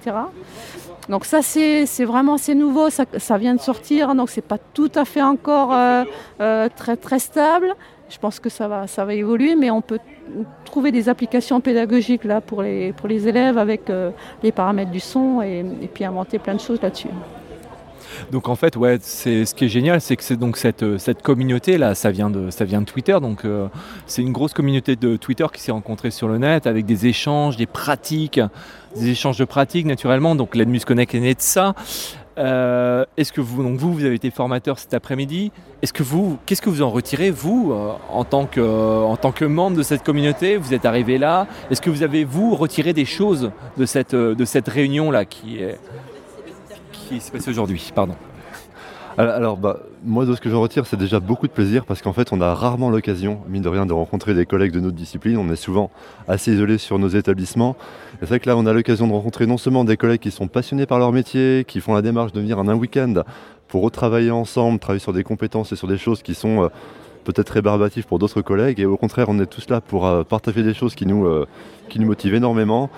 Donc 1.08 1.24
ça 1.24 1.42
c'est 1.42 2.04
vraiment 2.04 2.38
c'est 2.38 2.54
nouveau, 2.54 2.88
ça, 2.90 3.38
vient 3.38 3.54
de 3.54 3.60
sortir, 3.60 4.14
donc 4.14 4.30
c'est 4.30 4.42
pas 4.46 4.58
tout 4.58 4.92
à 4.94 5.04
fait 5.04 5.22
encore 5.22 5.72
euh, 5.72 6.04
euh, 6.40 6.68
très 6.74 6.96
très 6.96 7.18
stable. 7.18 7.74
Je 8.08 8.18
pense 8.18 8.38
que 8.38 8.48
ça 8.48 8.68
va 8.68 8.86
ça 8.86 9.04
va 9.04 9.14
évoluer, 9.14 9.56
mais 9.56 9.70
on 9.70 9.80
peut 9.80 9.98
trouver 10.64 10.92
des 10.92 11.08
applications 11.08 11.60
pédagogiques 11.60 12.24
là 12.24 12.40
pour 12.40 12.62
les 12.62 12.92
pour 12.92 13.08
les 13.08 13.26
élèves 13.26 13.58
avec 13.58 13.90
euh, 13.90 14.10
les 14.42 14.52
paramètres 14.52 14.92
du 14.92 15.00
son 15.00 15.42
et 15.42 15.64
puis 15.92 16.04
inventer 16.04 16.38
plein 16.38 16.54
de 16.54 16.60
choses 16.60 16.80
là-dessus. 16.80 17.08
Donc 18.32 18.48
en 18.48 18.56
fait, 18.56 18.76
ouais, 18.76 18.98
c'est 19.00 19.44
ce 19.44 19.54
qui 19.54 19.64
est 19.64 19.68
génial, 19.68 20.00
c'est 20.00 20.16
que 20.16 20.22
c'est 20.22 20.36
donc 20.36 20.56
cette, 20.56 20.82
euh, 20.82 20.98
cette 20.98 21.22
communauté 21.22 21.78
là, 21.78 21.94
ça 21.94 22.10
vient 22.10 22.30
de 22.30 22.50
ça 22.50 22.64
vient 22.64 22.80
de 22.80 22.86
Twitter, 22.86 23.18
donc 23.20 23.44
euh, 23.44 23.68
c'est 24.06 24.22
une 24.22 24.32
grosse 24.32 24.52
communauté 24.52 24.96
de 24.96 25.16
Twitter 25.16 25.46
qui 25.52 25.60
s'est 25.60 25.72
rencontrée 25.72 26.10
sur 26.10 26.28
le 26.28 26.38
net 26.38 26.66
avec 26.66 26.86
des 26.86 27.06
échanges, 27.06 27.56
des 27.56 27.66
pratiques, 27.66 28.40
des 28.96 29.10
échanges 29.10 29.38
de 29.38 29.44
pratiques 29.44 29.86
naturellement. 29.86 30.34
Donc 30.34 30.54
l'Edmus 30.54 30.80
Connect 30.80 31.14
est 31.14 31.20
né 31.20 31.34
de 31.34 31.40
ça. 31.40 31.74
Euh, 32.38 33.04
Est-ce 33.16 33.32
que 33.32 33.40
vous 33.40 33.62
donc 33.62 33.78
vous 33.78 33.92
vous 33.92 34.04
avez 34.04 34.14
été 34.14 34.30
formateur 34.30 34.78
cet 34.78 34.94
après-midi? 34.94 35.52
Est-ce 35.82 35.92
que 35.92 36.02
vous 36.02 36.38
qu'est-ce 36.46 36.62
que 36.62 36.70
vous 36.70 36.82
en 36.82 36.90
retirez 36.90 37.30
vous 37.30 37.74
en 38.10 38.24
tant 38.24 38.46
que 38.46 38.60
en 38.60 39.16
tant 39.16 39.32
que 39.32 39.44
membre 39.44 39.76
de 39.76 39.82
cette 39.82 40.04
communauté? 40.04 40.56
Vous 40.56 40.72
êtes 40.72 40.86
arrivé 40.86 41.18
là. 41.18 41.46
Est-ce 41.70 41.82
que 41.82 41.90
vous 41.90 42.02
avez 42.02 42.24
vous 42.24 42.54
retiré 42.54 42.92
des 42.92 43.04
choses 43.04 43.50
de 43.76 43.84
cette 43.84 44.14
de 44.14 44.44
cette 44.44 44.68
réunion 44.68 45.10
là 45.10 45.24
qui 45.24 45.58
est 45.58 45.78
qui 47.10 47.20
s'est 47.20 47.32
passée 47.32 47.50
aujourd'hui 47.50 47.90
Pardon. 47.94 48.14
Alors, 49.18 49.56
bah, 49.56 49.80
moi, 50.04 50.24
de 50.24 50.34
ce 50.34 50.40
que 50.40 50.48
je 50.48 50.54
retire, 50.54 50.86
c'est 50.86 50.96
déjà 50.96 51.18
beaucoup 51.18 51.46
de 51.46 51.52
plaisir 51.52 51.84
parce 51.84 52.00
qu'en 52.00 52.12
fait, 52.12 52.32
on 52.32 52.40
a 52.40 52.54
rarement 52.54 52.88
l'occasion, 52.88 53.40
mine 53.48 53.60
de 53.60 53.68
rien, 53.68 53.84
de 53.84 53.92
rencontrer 53.92 54.32
des 54.32 54.46
collègues 54.46 54.72
de 54.72 54.80
notre 54.80 54.96
discipline. 54.96 55.36
On 55.36 55.50
est 55.50 55.56
souvent 55.56 55.90
assez 56.28 56.52
isolés 56.52 56.78
sur 56.78 56.98
nos 56.98 57.08
établissements. 57.08 57.76
C'est 58.20 58.26
vrai 58.26 58.40
que 58.40 58.48
là, 58.48 58.56
on 58.56 58.64
a 58.64 58.72
l'occasion 58.72 59.08
de 59.08 59.12
rencontrer 59.12 59.46
non 59.46 59.58
seulement 59.58 59.84
des 59.84 59.96
collègues 59.96 60.20
qui 60.20 60.30
sont 60.30 60.46
passionnés 60.46 60.86
par 60.86 60.98
leur 61.00 61.12
métier, 61.12 61.64
qui 61.66 61.80
font 61.80 61.92
la 61.92 62.02
démarche 62.02 62.32
de 62.32 62.40
venir 62.40 62.58
en 62.58 62.68
un 62.68 62.74
week-end 62.74 63.24
pour 63.68 63.82
retravailler 63.82 64.30
ensemble, 64.30 64.78
travailler 64.78 65.00
sur 65.00 65.12
des 65.12 65.24
compétences 65.24 65.72
et 65.72 65.76
sur 65.76 65.88
des 65.88 65.98
choses 65.98 66.22
qui 66.22 66.34
sont 66.34 66.64
euh, 66.64 66.68
peut-être 67.24 67.50
rébarbatives 67.50 68.06
pour 68.06 68.20
d'autres 68.20 68.40
collègues. 68.40 68.80
Et 68.80 68.86
au 68.86 68.96
contraire, 68.96 69.26
on 69.28 69.38
est 69.40 69.46
tous 69.46 69.68
là 69.68 69.80
pour 69.80 70.06
euh, 70.06 70.22
partager 70.22 70.62
des 70.62 70.74
choses 70.74 70.94
qui 70.94 71.04
nous, 71.04 71.26
euh, 71.26 71.46
qui 71.88 71.98
nous 71.98 72.06
motivent 72.06 72.34
énormément. 72.34 72.90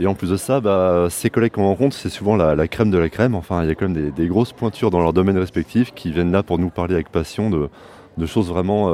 Et 0.00 0.06
en 0.06 0.14
plus 0.14 0.30
de 0.30 0.36
ça, 0.36 0.60
bah, 0.60 1.08
ces 1.10 1.28
collègues 1.28 1.52
qu'on 1.52 1.66
rencontre, 1.66 1.96
c'est 1.96 2.08
souvent 2.08 2.36
la, 2.36 2.68
crème 2.68 2.90
de 2.90 2.98
la 2.98 3.08
crème. 3.08 3.34
Enfin, 3.34 3.62
il 3.62 3.68
y 3.68 3.72
a 3.72 3.74
quand 3.74 3.88
même 3.88 4.10
des, 4.10 4.26
grosses 4.28 4.52
pointures 4.52 4.90
dans 4.90 5.00
leur 5.00 5.12
domaine 5.12 5.38
respectif 5.38 5.92
qui 5.94 6.12
viennent 6.12 6.32
là 6.32 6.42
pour 6.42 6.58
nous 6.58 6.70
parler 6.70 6.94
avec 6.94 7.08
passion 7.10 7.50
de, 7.50 7.68
choses 8.26 8.48
vraiment 8.48 8.90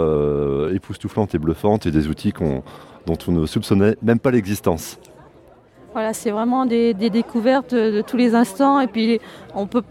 époustouflantes 0.70 1.34
et 1.34 1.38
bluffantes 1.38 1.86
et 1.86 1.90
des 1.90 2.08
outils 2.08 2.32
dont 3.06 3.18
on 3.28 3.32
ne 3.32 3.46
soupçonnait 3.46 3.96
même 4.02 4.18
pas 4.18 4.30
l'existence. 4.30 4.98
Voilà, 5.94 6.12
c'est 6.12 6.32
vraiment 6.32 6.66
des, 6.66 6.92
découvertes 6.92 7.72
de, 7.72 8.00
tous 8.00 8.16
les 8.16 8.34
instants. 8.34 8.80
Et 8.80 8.88
puis, 8.88 9.20
on 9.54 9.66
peut, 9.66 9.82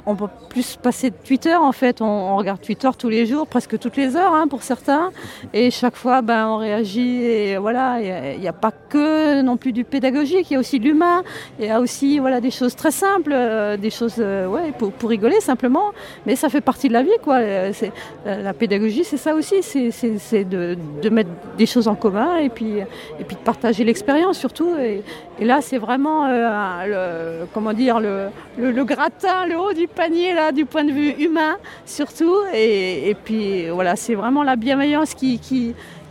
plus 0.49 0.75
passer 0.75 1.09
de 1.09 1.15
Twitter, 1.15 1.55
en 1.55 1.71
fait. 1.71 2.01
On, 2.01 2.35
regarde 2.35 2.59
Twitter 2.59 2.89
tous 2.99 3.07
les 3.07 3.25
jours, 3.25 3.47
presque 3.47 3.79
toutes 3.79 3.95
les 3.95 4.17
heures, 4.17 4.33
hein, 4.33 4.49
pour 4.49 4.63
certains. 4.63 5.11
Et 5.53 5.71
chaque 5.71 5.95
fois, 5.95 6.21
ben, 6.21 6.49
on 6.49 6.57
réagit. 6.57 7.23
Et 7.23 7.57
voilà, 7.57 8.33
il 8.33 8.41
n'y 8.41 8.49
a, 8.49 8.53
pas 8.53 8.71
que 8.71 9.41
non 9.41 9.55
plus 9.55 9.71
du 9.71 9.85
pédagogique, 9.85 10.51
il 10.51 10.55
y 10.55 10.57
a 10.57 10.59
aussi 10.59 10.77
de 10.77 10.83
l'humain. 10.83 11.23
Il 11.57 11.67
y 11.67 11.69
a 11.69 11.79
aussi 11.79 12.19
voilà, 12.19 12.41
des 12.41 12.51
choses 12.51 12.75
très 12.75 12.91
simples, 12.91 13.31
euh, 13.33 13.77
des 13.77 13.89
choses 13.89 14.15
euh, 14.19 14.45
ouais, 14.45 14.73
pour, 14.77 15.09
rigoler 15.09 15.39
simplement. 15.39 15.93
Mais 16.25 16.35
ça 16.35 16.49
fait 16.49 16.59
partie 16.59 16.89
de 16.89 16.93
la 16.93 17.03
vie, 17.03 17.11
quoi. 17.23 17.39
C'est, 17.71 17.93
la, 18.25 18.53
pédagogie, 18.53 19.05
c'est 19.05 19.15
ça 19.15 19.35
aussi. 19.35 19.63
C'est, 19.63 20.43
de, 20.43 20.77
de, 21.01 21.09
mettre 21.09 21.29
des 21.57 21.65
choses 21.65 21.87
en 21.87 21.95
commun 21.95 22.39
et 22.39 22.49
puis, 22.49 22.79
et 22.79 23.23
puis 23.25 23.37
de 23.37 23.41
partager 23.41 23.85
l'expérience, 23.85 24.37
surtout. 24.37 24.75
Et, 24.77 25.01
et 25.39 25.45
là, 25.45 25.61
c'est 25.61 25.77
vraiment 25.77 25.92
euh, 26.01 27.39
le, 27.41 27.45
comment 27.53 27.73
dire, 27.73 27.99
le, 27.99 28.29
le, 28.57 28.83
gratin, 28.83 29.45
le 29.47 29.57
haut 29.57 29.73
du 29.73 29.87
panier, 29.87 30.33
là, 30.33 30.51
du 30.51 30.65
point 30.65 30.83
de 30.83 30.91
vue 30.91 31.11
humain, 31.11 31.57
surtout. 31.85 32.35
Et, 32.53 33.15
puis, 33.23 33.69
voilà, 33.69 33.95
c'est 33.95 34.15
vraiment 34.15 34.43
la 34.43 34.55
bienveillance 34.55 35.13
qui, 35.13 35.39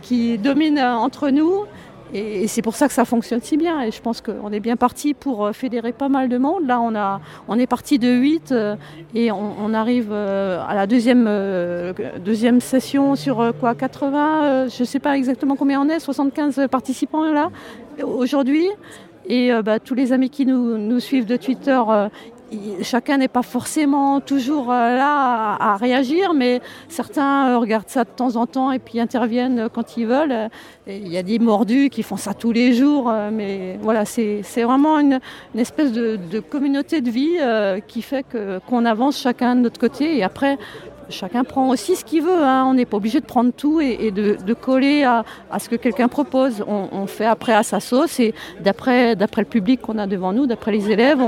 qui, 0.01 0.37
domine 0.37 0.79
entre 0.79 1.29
nous. 1.29 1.65
Et, 2.13 2.47
c'est 2.47 2.61
pour 2.61 2.75
ça 2.75 2.87
que 2.87 2.93
ça 2.93 3.05
fonctionne 3.05 3.41
si 3.41 3.57
bien. 3.57 3.81
Et 3.81 3.91
je 3.91 4.01
pense 4.01 4.21
qu'on 4.21 4.51
est 4.51 4.59
bien 4.59 4.75
parti 4.75 5.13
pour 5.15 5.47
euh, 5.47 5.53
fédérer 5.53 5.93
pas 5.93 6.09
mal 6.09 6.29
de 6.29 6.37
monde. 6.37 6.67
Là, 6.67 6.79
on, 6.79 6.93
a, 6.95 7.19
on 7.47 7.57
est 7.57 7.65
parti 7.65 7.97
de 7.97 8.09
8 8.09 8.51
euh, 8.51 8.75
et 9.15 9.31
on, 9.31 9.73
arrive 9.73 10.11
à 10.13 10.75
la 10.75 10.85
deuxième, 10.85 11.27
deuxième 12.23 12.61
session 12.61 13.15
sur 13.15 13.53
quoi 13.59 13.73
80, 13.73 14.67
je 14.67 14.83
ne 14.83 14.85
sais 14.85 14.99
pas 14.99 15.17
exactement 15.17 15.55
combien 15.55 15.81
on 15.81 15.89
est, 15.89 15.99
75 15.99 16.67
participants 16.69 17.23
là 17.31 17.49
aujourd'hui. 18.03 18.67
Et 19.25 19.51
euh, 19.51 19.61
bah, 19.61 19.79
tous 19.79 19.95
les 19.95 20.11
amis 20.11 20.29
qui 20.29 20.45
nous, 20.45 20.99
suivent 20.99 21.25
de 21.25 21.37
Twitter, 21.37 21.79
euh, 21.89 22.09
chacun 22.81 23.17
n'est 23.17 23.27
pas 23.27 23.41
forcément 23.41 24.19
toujours 24.19 24.71
euh, 24.71 24.95
là 24.95 25.55
à, 25.59 25.77
réagir, 25.77 26.33
mais 26.33 26.61
certains 26.89 27.57
regardent 27.57 27.89
ça 27.89 28.03
de 28.03 28.09
temps 28.09 28.35
en 28.35 28.45
temps 28.45 28.71
et 28.71 28.79
puis 28.79 28.99
interviennent 28.99 29.69
quand 29.73 29.97
ils 29.97 30.05
veulent. 30.05 30.49
Il 30.87 31.07
y 31.07 31.17
a 31.17 31.23
des 31.23 31.39
mordus 31.39 31.89
qui 31.89 32.03
font 32.03 32.17
ça 32.17 32.33
tous 32.33 32.51
les 32.51 32.73
jours, 32.73 33.11
mais 33.31 33.79
voilà, 33.81 34.03
c'est 34.05 34.43
vraiment 34.63 34.99
une, 34.99 35.19
espèce 35.55 35.93
de, 35.93 36.39
communauté 36.41 36.99
de 36.99 37.09
vie 37.09 37.37
qui 37.87 38.01
fait 38.01 38.25
qu'on 38.67 38.85
avance 38.85 39.17
chacun 39.17 39.55
de 39.55 39.61
notre 39.61 39.79
côté. 39.79 40.17
Et 40.17 40.23
après, 40.23 40.57
chacun 41.09 41.43
prend 41.43 41.69
aussi 41.69 41.95
ce 41.95 42.05
qu'il 42.05 42.23
veut. 42.23 42.43
Hein. 42.43 42.65
On 42.67 42.73
n'est 42.73 42.85
pas 42.85 42.97
obligé 42.97 43.19
de 43.19 43.25
prendre 43.25 43.51
tout 43.51 43.81
et, 43.81 44.11
de, 44.11 44.53
coller 44.53 45.03
à, 45.03 45.23
ce 45.59 45.69
que 45.69 45.75
quelqu'un 45.75 46.07
propose. 46.07 46.63
On, 46.67 47.07
fait 47.07 47.25
après 47.25 47.53
à 47.53 47.63
sa 47.63 47.79
sauce 47.79 48.19
et 48.19 48.33
d'après 48.61 49.15
le 49.15 49.43
public 49.43 49.81
qu'on 49.81 49.97
a 49.97 50.07
devant 50.07 50.33
nous, 50.33 50.47
d'après 50.47 50.71
les 50.71 50.89
élèves, 50.89 51.19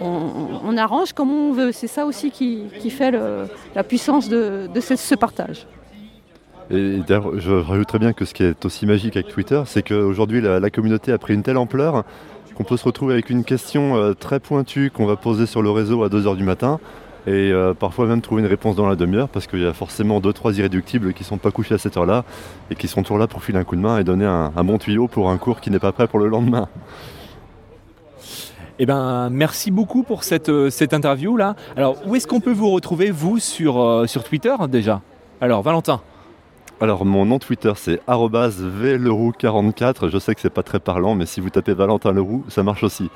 on, 0.00 0.76
arrange 0.76 1.12
comme 1.12 1.30
on 1.30 1.52
veut. 1.52 1.72
C'est 1.72 1.86
ça 1.86 2.06
aussi 2.06 2.30
qui, 2.30 2.68
fait 2.90 3.12
la 3.74 3.84
puissance 3.84 4.28
de, 4.28 4.68
ce, 4.80 5.14
partage. 5.14 5.66
Et 6.70 6.98
d'ailleurs, 7.06 7.38
je 7.38 7.52
rajouterais 7.52 7.98
bien 7.98 8.12
que 8.12 8.24
ce 8.24 8.34
qui 8.34 8.42
est 8.42 8.64
aussi 8.64 8.86
magique 8.86 9.16
avec 9.16 9.28
Twitter, 9.28 9.62
c'est 9.66 9.82
qu'aujourd'hui 9.82 10.40
la, 10.40 10.58
la, 10.58 10.70
communauté 10.70 11.12
a 11.12 11.18
pris 11.18 11.34
une 11.34 11.44
telle 11.44 11.58
ampleur 11.58 12.04
qu'on 12.56 12.64
peut 12.64 12.76
se 12.76 12.84
retrouver 12.84 13.12
avec 13.12 13.30
une 13.30 13.44
question 13.44 13.96
euh, 13.96 14.14
très 14.14 14.40
pointue 14.40 14.90
qu'on 14.90 15.06
va 15.06 15.16
poser 15.16 15.46
sur 15.46 15.62
le 15.62 15.70
réseau 15.70 16.02
à 16.02 16.08
2h 16.08 16.36
du 16.36 16.42
matin 16.42 16.80
et 17.26 17.50
euh, 17.50 17.74
parfois 17.74 18.06
même 18.06 18.20
trouver 18.20 18.42
une 18.42 18.48
réponse 18.48 18.76
dans 18.76 18.86
la 18.86 18.94
demi-heure 18.94 19.28
parce 19.28 19.46
qu'il 19.46 19.60
y 19.60 19.66
a 19.66 19.72
forcément 19.72 20.20
deux 20.20 20.32
trois 20.32 20.56
irréductibles 20.56 21.12
qui 21.12 21.22
ne 21.22 21.26
sont 21.26 21.38
pas 21.38 21.50
couchés 21.50 21.74
à 21.74 21.78
cette 21.78 21.96
heure-là 21.96 22.24
et 22.70 22.76
qui 22.76 22.86
sont 22.86 23.02
toujours 23.02 23.18
là 23.18 23.26
pour 23.26 23.42
filer 23.42 23.58
un 23.58 23.64
coup 23.64 23.76
de 23.76 23.80
main 23.80 23.98
et 23.98 24.04
donner 24.04 24.24
un, 24.24 24.50
bon 24.64 24.78
tuyau 24.78 25.08
pour 25.08 25.30
un 25.30 25.36
cours 25.36 25.60
qui 25.60 25.70
n'est 25.70 25.80
pas 25.80 25.92
prêt 25.92 26.06
pour 26.06 26.18
le 26.18 26.28
lendemain. 26.28 26.68
Eh 28.78 28.86
ben, 28.86 29.30
merci 29.30 29.70
beaucoup 29.70 30.02
pour 30.02 30.22
cette, 30.22 30.50
euh, 30.50 30.70
cette 30.70 30.92
interview 30.92 31.36
là. 31.36 31.56
Alors, 31.76 31.96
où 32.06 32.14
est-ce 32.14 32.26
qu'on 32.26 32.40
peut 32.40 32.52
vous 32.52 32.70
retrouver 32.70 33.10
vous 33.10 33.38
sur, 33.38 33.80
euh, 33.80 34.06
sur 34.06 34.22
Twitter 34.22 34.54
déjà? 34.68 35.00
Alors, 35.40 35.62
Valentin. 35.62 36.00
Alors 36.78 37.06
mon 37.06 37.24
nom 37.24 37.38
Twitter 37.38 37.72
c'est 37.74 38.02
vleroux44. 38.06 40.10
Je 40.10 40.18
sais 40.18 40.34
que 40.34 40.42
c'est 40.42 40.50
pas 40.50 40.62
très 40.62 40.78
parlant, 40.78 41.14
mais 41.14 41.24
si 41.24 41.40
vous 41.40 41.48
tapez 41.48 41.72
Valentin 41.72 42.12
Leroux, 42.12 42.44
ça 42.48 42.62
marche 42.62 42.82
aussi. 42.82 43.10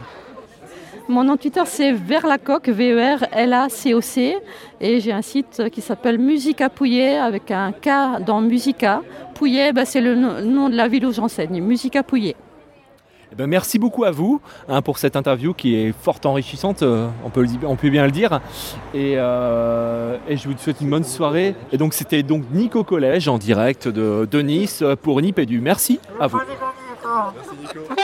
Mon 1.11 1.25
nom 1.25 1.37
Twitter, 1.37 1.63
c'est 1.67 1.91
Verlacoc, 1.91 2.69
V-E-R-L-A-C-O-C. 2.69 4.37
Et 4.81 5.01
j'ai 5.01 5.11
un 5.11 5.23
site 5.23 5.69
qui 5.73 5.81
s'appelle 5.81 6.21
Musica 6.21 6.69
Pouillet, 6.71 7.17
avec 7.17 7.51
un 7.51 7.73
K 7.73 8.23
dans 8.25 8.41
Musica. 8.41 9.03
Pouillet, 9.35 9.73
bah, 9.73 9.85
c'est 9.85 10.01
le 10.01 10.15
nom 10.15 10.69
de 10.69 10.77
la 10.77 10.87
ville 10.87 11.05
où 11.05 11.13
j'enseigne, 11.13 11.61
Musica 11.61 12.05
Pouillet. 12.05 12.37
Eh 13.33 13.35
ben, 13.35 13.49
merci 13.49 13.81
beaucoup 13.81 14.05
à 14.05 14.13
vous 14.13 14.41
hein, 14.69 14.83
pour 14.83 14.99
cette 14.99 15.17
interview 15.17 15.53
qui 15.53 15.75
est 15.75 15.93
fort 15.93 16.21
enrichissante, 16.25 16.83
euh, 16.83 17.09
on, 17.25 17.31
peut 17.31 17.47
on, 17.65 17.75
peut 17.75 17.91
bien 17.91 18.05
le 18.05 18.13
dire. 18.13 18.41
Euh, 18.95 20.17
et, 20.29 20.37
je 20.37 20.49
vous 20.49 20.57
souhaite 20.59 20.81
une 20.81 20.91
bonne 20.91 21.05
soirée. 21.05 21.57
Et 21.73 21.77
donc 21.77 21.93
c'était 21.93 22.23
donc 22.23 22.45
Nico 22.53 22.85
Collège 22.85 23.27
en 23.27 23.39
direct 23.39 23.89
de, 23.89 24.29
de 24.31 24.43
Nice 24.43 24.85
pour 25.03 25.21
Nipédu. 25.21 25.61
Merci 25.61 25.99
à 26.21 26.29
vous. 26.29 26.39
Merci 26.39 27.51
Nico. 27.61 27.95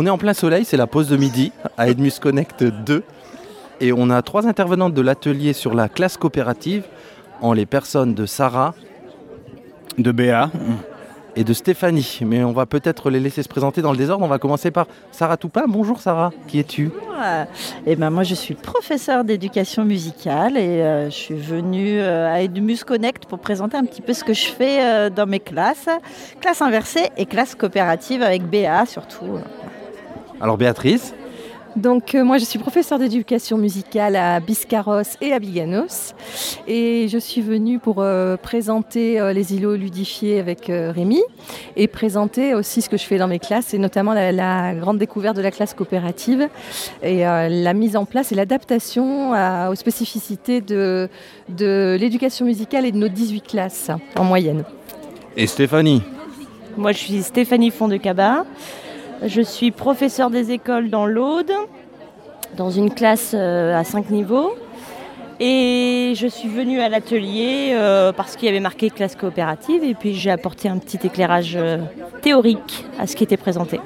On 0.00 0.06
est 0.06 0.10
en 0.10 0.16
plein 0.16 0.32
soleil, 0.32 0.64
c'est 0.64 0.76
la 0.76 0.86
pause 0.86 1.08
de 1.08 1.16
midi 1.16 1.50
à 1.76 1.88
Edmus 1.88 2.12
Connect 2.20 2.62
2. 2.62 3.02
Et 3.80 3.92
on 3.92 4.10
a 4.10 4.22
trois 4.22 4.46
intervenantes 4.46 4.94
de 4.94 5.02
l'atelier 5.02 5.52
sur 5.52 5.74
la 5.74 5.88
classe 5.88 6.16
coopérative 6.16 6.84
en 7.40 7.52
les 7.52 7.66
personnes 7.66 8.14
de 8.14 8.24
Sarah, 8.24 8.74
de 9.98 10.12
Béa 10.12 10.52
et 11.34 11.42
de 11.42 11.52
Stéphanie. 11.52 12.20
Mais 12.24 12.44
on 12.44 12.52
va 12.52 12.64
peut-être 12.64 13.10
les 13.10 13.18
laisser 13.18 13.42
se 13.42 13.48
présenter 13.48 13.82
dans 13.82 13.90
le 13.90 13.96
désordre. 13.96 14.24
On 14.24 14.28
va 14.28 14.38
commencer 14.38 14.70
par 14.70 14.86
Sarah 15.10 15.36
Toupin. 15.36 15.64
Bonjour 15.66 16.00
Sarah, 16.00 16.30
qui 16.46 16.60
es-tu? 16.60 16.92
Eh 17.84 17.96
ben 17.96 18.10
Moi 18.10 18.22
je 18.22 18.36
suis 18.36 18.54
professeure 18.54 19.24
d'éducation 19.24 19.84
musicale 19.84 20.56
et 20.56 20.80
euh, 20.80 21.06
je 21.06 21.16
suis 21.16 21.34
venue 21.34 21.98
euh, 21.98 22.32
à 22.32 22.40
Edmus 22.42 22.84
Connect 22.86 23.26
pour 23.26 23.40
présenter 23.40 23.76
un 23.76 23.84
petit 23.84 24.02
peu 24.02 24.12
ce 24.12 24.22
que 24.22 24.32
je 24.32 24.46
fais 24.46 24.78
euh, 24.80 25.10
dans 25.10 25.26
mes 25.26 25.40
classes. 25.40 25.88
Classe 26.40 26.62
inversée 26.62 27.08
et 27.16 27.26
classe 27.26 27.56
coopérative 27.56 28.22
avec 28.22 28.44
Béa 28.44 28.86
surtout. 28.86 29.40
Alors 30.40 30.56
Béatrice 30.56 31.14
donc 31.76 32.14
moi 32.14 32.38
je 32.38 32.44
suis 32.44 32.58
professeure 32.58 32.98
d'éducation 32.98 33.56
musicale 33.56 34.16
à 34.16 34.40
Biscarros 34.40 35.02
et 35.20 35.32
à 35.32 35.38
Biganos 35.38 36.14
et 36.66 37.06
je 37.08 37.18
suis 37.18 37.40
venue 37.40 37.78
pour 37.78 38.04
présenter 38.42 39.20
les 39.32 39.54
îlots 39.54 39.76
ludifiés 39.76 40.40
avec 40.40 40.64
Rémi 40.66 41.22
et 41.76 41.86
présenter 41.86 42.54
aussi 42.54 42.82
ce 42.82 42.88
que 42.88 42.96
je 42.96 43.04
fais 43.04 43.18
dans 43.18 43.28
mes 43.28 43.38
classes 43.38 43.74
et 43.74 43.78
notamment 43.78 44.12
la, 44.14 44.74
grande 44.74 44.98
découverte 44.98 45.36
de 45.36 45.42
la 45.42 45.52
classe 45.52 45.74
coopérative 45.74 46.48
et 47.02 47.18
la 47.20 47.74
mise 47.74 47.96
en 47.96 48.06
place 48.06 48.32
et 48.32 48.34
l'adaptation 48.34 49.32
aux 49.70 49.74
spécificités 49.76 50.60
de, 50.60 51.08
de 51.50 51.96
l'éducation 52.00 52.46
musicale 52.46 52.86
et 52.86 52.92
de 52.92 52.98
nos 52.98 53.08
18 53.08 53.42
classes 53.42 53.90
en 54.16 54.24
moyenne. 54.24 54.64
Et 55.36 55.46
Stéphanie 55.46 56.02
Moi 56.76 56.90
je 56.92 56.98
suis 56.98 57.22
Stéphanie 57.22 57.70
Fond 57.70 57.88
de 57.88 57.98
Cabat. 57.98 58.44
Je 59.24 59.42
suis 59.42 59.72
professeur 59.72 60.30
des 60.30 60.52
écoles 60.52 60.90
dans 60.90 61.04
l'Aude, 61.04 61.52
dans 62.56 62.70
une 62.70 62.92
classe 62.92 63.32
euh, 63.34 63.76
à 63.76 63.82
5 63.82 64.10
niveaux. 64.10 64.54
Et 65.40 66.14
je 66.16 66.26
suis 66.26 66.48
venue 66.48 66.80
à 66.80 66.88
l'atelier 66.88 67.70
euh, 67.72 68.12
parce 68.12 68.36
qu'il 68.36 68.46
y 68.46 68.48
avait 68.48 68.60
marqué 68.60 68.90
classe 68.90 69.16
coopérative 69.16 69.84
et 69.84 69.94
puis 69.94 70.14
j'ai 70.14 70.30
apporté 70.30 70.68
un 70.68 70.78
petit 70.78 70.98
éclairage 71.04 71.54
euh, 71.56 71.78
théorique 72.22 72.84
à 72.98 73.06
ce 73.06 73.16
qui 73.16 73.24
était 73.24 73.36
présenté. 73.36 73.80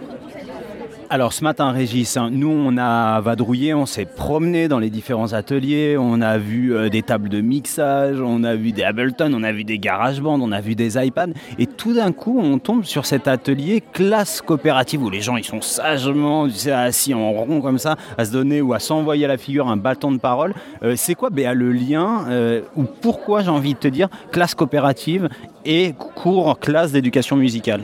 Alors 1.14 1.34
ce 1.34 1.44
matin, 1.44 1.72
Régis, 1.72 2.16
hein, 2.16 2.30
nous 2.32 2.48
on 2.48 2.78
a 2.78 3.20
vadrouillé, 3.20 3.74
on 3.74 3.84
s'est 3.84 4.06
promené 4.06 4.66
dans 4.66 4.78
les 4.78 4.88
différents 4.88 5.34
ateliers, 5.34 5.98
on 5.98 6.22
a 6.22 6.38
vu 6.38 6.74
euh, 6.74 6.88
des 6.88 7.02
tables 7.02 7.28
de 7.28 7.42
mixage, 7.42 8.18
on 8.18 8.44
a 8.44 8.54
vu 8.54 8.72
des 8.72 8.82
Ableton, 8.82 9.30
on 9.34 9.42
a 9.42 9.52
vu 9.52 9.64
des 9.64 9.78
GarageBand, 9.78 10.40
on 10.40 10.52
a 10.52 10.62
vu 10.62 10.74
des 10.74 10.96
iPads, 10.96 11.34
et 11.58 11.66
tout 11.66 11.92
d'un 11.92 12.12
coup 12.12 12.40
on 12.42 12.58
tombe 12.58 12.84
sur 12.84 13.04
cet 13.04 13.28
atelier 13.28 13.82
classe 13.92 14.40
coopérative 14.40 15.02
où 15.02 15.10
les 15.10 15.20
gens 15.20 15.36
ils 15.36 15.44
sont 15.44 15.60
sagement 15.60 16.48
assis 16.72 17.12
en 17.12 17.30
rond 17.30 17.60
comme 17.60 17.76
ça, 17.76 17.96
à 18.16 18.24
se 18.24 18.32
donner 18.32 18.62
ou 18.62 18.72
à 18.72 18.78
s'envoyer 18.78 19.26
à 19.26 19.28
la 19.28 19.36
figure 19.36 19.68
un 19.68 19.76
bâton 19.76 20.12
de 20.12 20.18
parole. 20.18 20.54
Euh, 20.82 20.94
c'est 20.96 21.14
quoi 21.14 21.28
Béa, 21.28 21.52
le 21.52 21.72
lien, 21.72 22.24
euh, 22.30 22.62
ou 22.74 22.84
pourquoi 22.84 23.42
j'ai 23.42 23.50
envie 23.50 23.74
de 23.74 23.78
te 23.78 23.88
dire, 23.88 24.08
classe 24.30 24.54
coopérative 24.54 25.28
et 25.66 25.92
cours 26.14 26.58
classe 26.58 26.90
d'éducation 26.90 27.36
musicale? 27.36 27.82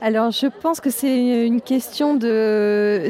Alors, 0.00 0.30
je 0.30 0.46
pense 0.46 0.80
que 0.80 0.90
c'est 0.90 1.44
une 1.44 1.60
question 1.60 2.14
de. 2.14 3.08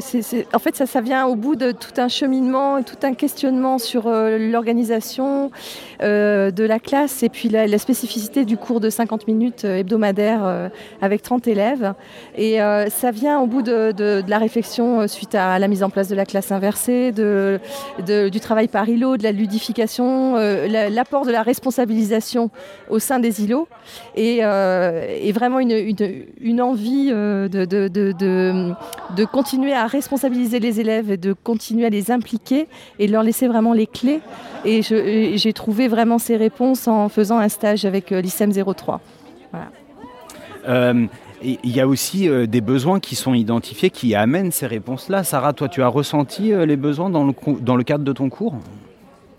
En 0.55 0.59
fait, 0.59 0.75
ça, 0.75 1.01
vient 1.01 1.27
au 1.27 1.35
bout 1.35 1.55
de 1.55 1.71
tout 1.71 1.93
un 1.97 2.07
cheminement, 2.07 2.81
tout 2.81 2.95
un 3.03 3.13
questionnement 3.13 3.77
sur 3.77 4.07
euh, 4.07 4.39
l'organisation 4.39 5.51
euh, 6.01 6.49
de 6.49 6.63
la 6.63 6.79
classe 6.79 7.21
et 7.21 7.29
puis 7.29 7.47
la, 7.47 7.77
spécificité 7.77 8.43
du 8.43 8.57
cours 8.57 8.79
de 8.79 8.89
50 8.89 9.27
minutes 9.27 9.65
euh, 9.65 9.77
hebdomadaire 9.77 10.69
avec 10.99 11.21
30 11.21 11.47
élèves. 11.47 11.93
Et 12.35 12.57
ça 12.89 13.11
vient 13.11 13.39
au 13.39 13.45
bout 13.45 13.61
de, 13.61 14.23
la 14.27 14.37
réflexion 14.39 15.07
suite 15.07 15.35
à 15.35 15.59
la 15.59 15.67
mise 15.67 15.83
en 15.83 15.91
place 15.91 16.07
de 16.07 16.15
la 16.15 16.25
classe 16.25 16.51
inversée, 16.51 17.11
de, 17.11 17.59
du 18.29 18.39
travail 18.39 18.67
par 18.67 18.89
îlot, 18.89 19.17
de 19.17 19.23
la 19.23 19.31
ludification, 19.31 20.35
la- 20.35 20.89
l'apport 20.89 21.25
de 21.25 21.31
la 21.31 21.43
responsabilisation 21.43 22.49
au 22.89 22.97
sein 22.99 23.19
des 23.19 23.43
îlots 23.43 23.67
et, 24.15 24.37
et 24.39 25.31
vraiment 25.31 25.59
une- 25.59 26.25
une 26.41 26.61
envie 26.61 26.78
euh, 27.11 27.47
de, 27.47 27.65
de- 27.65 27.87
de- 27.87 28.73
de- 29.15 29.25
continuer 29.25 29.73
à 29.73 29.87
responsabiliser 29.87 30.59
les 30.59 30.79
élèves 30.79 31.11
et 31.11 31.17
de 31.17 31.33
continuer 31.33 31.85
à 31.85 31.89
les 31.89 32.11
impliquer 32.11 32.67
et 32.99 33.07
leur 33.07 33.23
laisser 33.23 33.47
vraiment 33.47 33.73
les 33.73 33.87
clés. 33.87 34.21
Et 34.65 34.81
j'ai 34.81 35.53
trouvé 35.53 35.87
vraiment 35.87 36.17
ces 36.17 36.37
réponses 36.37 36.87
en 36.87 37.09
faisant 37.09 37.37
un 37.39 37.49
stage 37.49 37.85
avec 37.85 38.11
euh, 38.11 38.21
l'ICEM 38.21 38.51
03. 38.51 39.01
Voilà. 39.51 39.67
Euh, 40.67 41.05
Il 41.41 41.71
y 41.75 41.79
a 41.79 41.87
aussi 41.87 42.27
des 42.47 42.61
besoins 42.61 42.99
qui 42.99 43.15
sont 43.15 43.33
identifiés 43.33 43.89
qui 43.89 44.13
amènent 44.13 44.51
ces 44.51 44.67
réponses-là. 44.67 45.23
Sarah, 45.23 45.53
toi, 45.53 45.69
tu 45.69 45.81
as 45.81 45.87
ressenti 45.87 46.51
les 46.51 46.75
besoins 46.75 47.09
dans 47.09 47.23
le, 47.25 47.33
dans 47.61 47.77
le 47.77 47.83
cadre 47.83 48.03
de 48.03 48.11
ton 48.11 48.29
cours? 48.29 48.55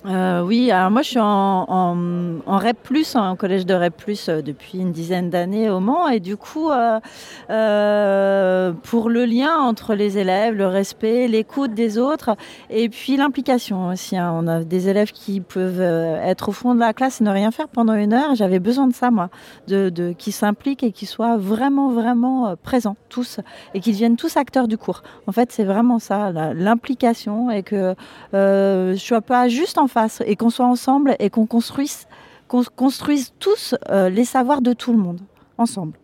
Euh, 0.07 0.43
oui, 0.43 0.71
alors 0.71 0.91
moi 0.91 1.03
je 1.03 1.11
suis 1.11 1.21
en, 1.21 1.67
en, 1.69 2.57
REP, 2.57 2.89
en 3.17 3.37
collège 3.37 3.67
de 3.67 3.75
REP, 3.75 4.01
euh, 4.29 4.41
depuis 4.41 4.79
une 4.79 4.93
dizaine 4.93 5.29
d'années 5.29 5.69
au 5.69 5.81
Mans. 5.81 6.09
Et 6.09 6.21
du 6.21 6.39
coup, 6.39 6.71
euh, 6.71 8.73
pour 8.85 9.11
le 9.11 9.27
lien 9.27 9.59
entre 9.59 9.95
les 9.95 10.17
élèves, 10.17 10.55
le 10.55 10.67
respect, 10.67 11.29
l'écoute 11.29 11.75
des 11.75 11.99
autres, 11.99 12.35
et 12.71 12.89
puis 12.89 13.19
l'implication 13.19 13.89
aussi. 13.89 14.17
hein. 14.17 14.33
On 14.35 14.49
a 14.49 14.65
des 14.65 14.89
élèves 14.89 15.13
qui 15.13 15.41
peuvent 15.41 15.83
être 15.83 16.49
au 16.49 16.53
fond 16.53 16.75
de 16.75 16.81
la 16.81 16.95
classe 16.95 17.21
et 17.21 17.25
ne 17.25 17.31
rien 17.31 17.51
faire 17.51 17.69
pendant 17.69 17.95
une 17.95 18.15
heure. 18.15 18.35
J'avais 18.35 18.59
besoin 18.59 18.87
de 18.87 18.95
ça, 18.95 19.11
moi, 19.11 19.29
de, 19.69 19.91
de, 19.91 20.13
qui 20.17 20.33
s'impliquent 20.33 20.83
et 20.83 20.93
qui 20.93 21.05
soient 21.05 21.37
vraiment, 21.37 21.91
vraiment 21.91 22.55
présents, 22.63 22.97
tous, 23.11 23.41
et 23.75 23.81
qui 23.81 23.93
deviennent 23.93 24.17
tous 24.17 24.39
acteurs 24.39 24.67
du 24.67 24.79
cours. 24.79 25.03
En 25.27 25.33
fait, 25.33 25.53
c'est 25.53 25.65
vraiment 25.65 25.99
ça, 25.99 26.33
l'implication, 26.55 27.51
et 27.51 27.63
que 27.63 27.95
je 28.33 28.97
sois 28.97 29.21
pas 29.21 29.49
juste 29.49 29.77
en 29.77 29.90
et 30.25 30.37
qu'on 30.37 30.51
soit 30.51 30.67
ensemble, 30.67 31.17
et 31.19 31.31
qu'on 31.31 31.47
construise, 31.47 32.07
qu'on 32.49 32.63
construise 32.65 33.33
tous 33.39 33.75
euh, 33.91 34.09
les 34.09 34.25
savoirs 34.25 34.63
de 34.63 34.73
tout 34.73 34.93
le 34.93 34.99
monde, 34.99 35.21
ensemble. 35.59 35.99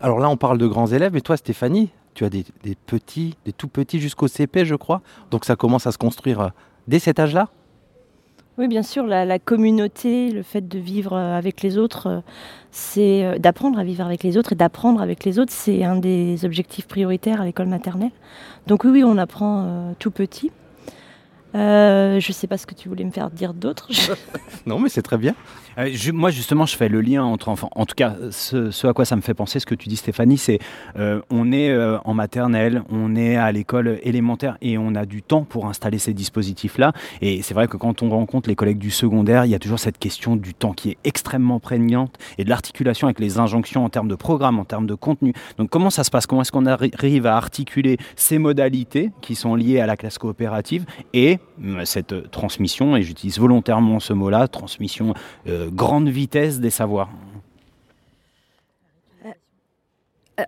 Alors 0.00 0.18
là, 0.18 0.28
on 0.28 0.36
parle 0.36 0.58
de 0.58 0.66
grands 0.66 0.86
élèves, 0.86 1.16
et 1.16 1.20
toi, 1.20 1.36
Stéphanie, 1.36 1.90
tu 2.14 2.24
as 2.24 2.30
des, 2.30 2.44
des 2.62 2.74
petits, 2.74 3.36
des 3.44 3.52
tout 3.52 3.68
petits 3.68 4.00
jusqu'au 4.00 4.28
CP, 4.28 4.64
je 4.64 4.74
crois. 4.74 5.02
Donc 5.30 5.44
ça 5.44 5.56
commence 5.56 5.86
à 5.86 5.92
se 5.92 5.98
construire 5.98 6.40
euh, 6.40 6.48
dès 6.86 6.98
cet 6.98 7.18
âge-là? 7.18 7.48
Oui, 8.56 8.68
bien 8.68 8.84
sûr, 8.84 9.04
la, 9.04 9.24
la 9.24 9.40
communauté, 9.40 10.30
le 10.30 10.44
fait 10.44 10.68
de 10.68 10.78
vivre 10.78 11.14
euh, 11.14 11.36
avec 11.36 11.60
les 11.60 11.76
autres, 11.76 12.22
c'est 12.70 13.24
euh, 13.24 13.38
d'apprendre 13.38 13.80
à 13.80 13.84
vivre 13.84 14.04
avec 14.04 14.22
les 14.22 14.36
autres 14.36 14.52
et 14.52 14.54
d'apprendre 14.54 15.02
avec 15.02 15.24
les 15.24 15.40
autres, 15.40 15.52
c'est 15.52 15.82
un 15.82 15.96
des 15.96 16.44
objectifs 16.44 16.86
prioritaires 16.86 17.40
à 17.40 17.44
l'école 17.44 17.66
maternelle. 17.66 18.12
Donc 18.68 18.84
oui, 18.84 18.90
oui, 18.92 19.04
on 19.04 19.18
apprend 19.18 19.64
euh, 19.64 19.92
tout 19.98 20.12
petit. 20.12 20.52
Euh, 21.54 22.18
je 22.20 22.28
ne 22.28 22.32
sais 22.34 22.46
pas 22.46 22.58
ce 22.58 22.66
que 22.66 22.74
tu 22.74 22.88
voulais 22.88 23.04
me 23.04 23.10
faire 23.10 23.30
dire 23.30 23.54
d'autre. 23.54 23.88
Non, 24.66 24.78
mais 24.78 24.88
c'est 24.88 25.02
très 25.02 25.18
bien. 25.18 25.34
Euh, 25.78 25.90
moi, 26.12 26.30
justement, 26.30 26.66
je 26.66 26.76
fais 26.76 26.88
le 26.88 27.00
lien 27.00 27.24
entre 27.24 27.48
enfants. 27.48 27.70
En 27.74 27.86
tout 27.86 27.94
cas, 27.94 28.14
ce, 28.30 28.86
à 28.86 28.92
quoi 28.92 29.04
ça 29.04 29.16
me 29.16 29.20
fait 29.20 29.34
penser, 29.34 29.60
ce 29.60 29.66
que 29.66 29.74
tu 29.74 29.88
dis, 29.88 29.96
Stéphanie, 29.96 30.38
c'est 30.38 30.58
euh, 30.96 31.20
on 31.30 31.52
est 31.52 31.70
euh, 31.70 31.98
en 32.04 32.14
maternelle, 32.14 32.82
on 32.90 33.16
est 33.16 33.36
à 33.36 33.50
l'école 33.52 33.98
élémentaire 34.02 34.56
et 34.62 34.78
on 34.78 34.94
a 34.94 35.06
du 35.06 35.22
temps 35.22 35.44
pour 35.44 35.66
installer 35.66 35.98
ces 35.98 36.14
dispositifs-là. 36.14 36.92
Et 37.20 37.42
c'est 37.42 37.54
vrai 37.54 37.68
que 37.68 37.76
quand 37.76 38.02
on 38.02 38.10
rencontre 38.10 38.48
les 38.48 38.54
collègues 38.54 38.78
du 38.78 38.90
secondaire, 38.90 39.44
il 39.44 39.50
y 39.50 39.54
a 39.54 39.58
toujours 39.58 39.78
cette 39.78 39.98
question 39.98 40.36
du 40.36 40.54
temps 40.54 40.72
qui 40.72 40.90
est 40.90 40.98
extrêmement 41.04 41.60
prégnante 41.60 42.18
et 42.38 42.44
de 42.44 42.50
l'articulation 42.50 43.06
avec 43.06 43.20
les 43.20 43.38
injonctions 43.38 43.84
en 43.84 43.88
termes 43.88 44.08
de 44.08 44.14
programme, 44.14 44.58
en 44.58 44.64
termes 44.64 44.86
de 44.86 44.94
contenu. 44.94 45.32
Donc, 45.58 45.70
comment 45.70 45.90
ça 45.90 46.04
se 46.04 46.10
passe? 46.10 46.26
Comment 46.26 46.42
est-ce 46.42 46.52
qu'on 46.52 46.66
arri- 46.66 46.94
arrive 46.96 47.26
à 47.26 47.36
articuler 47.36 47.98
ces 48.16 48.38
modalités 48.38 49.10
qui 49.20 49.34
sont 49.34 49.54
liées 49.54 49.80
à 49.80 49.86
la 49.86 49.96
classe 49.96 50.18
coopérative 50.18 50.84
et 51.12 51.38
euh, 51.64 51.84
cette 51.84 52.30
transmission, 52.30 52.96
et 52.96 53.02
j'utilise 53.02 53.38
volontairement 53.38 54.00
ce 54.00 54.12
mot-là, 54.12 54.48
transmission 54.48 55.14
grande 55.70 56.08
vitesse 56.08 56.60
des 56.60 56.70
savoirs. 56.70 57.10
Euh, 59.24 59.32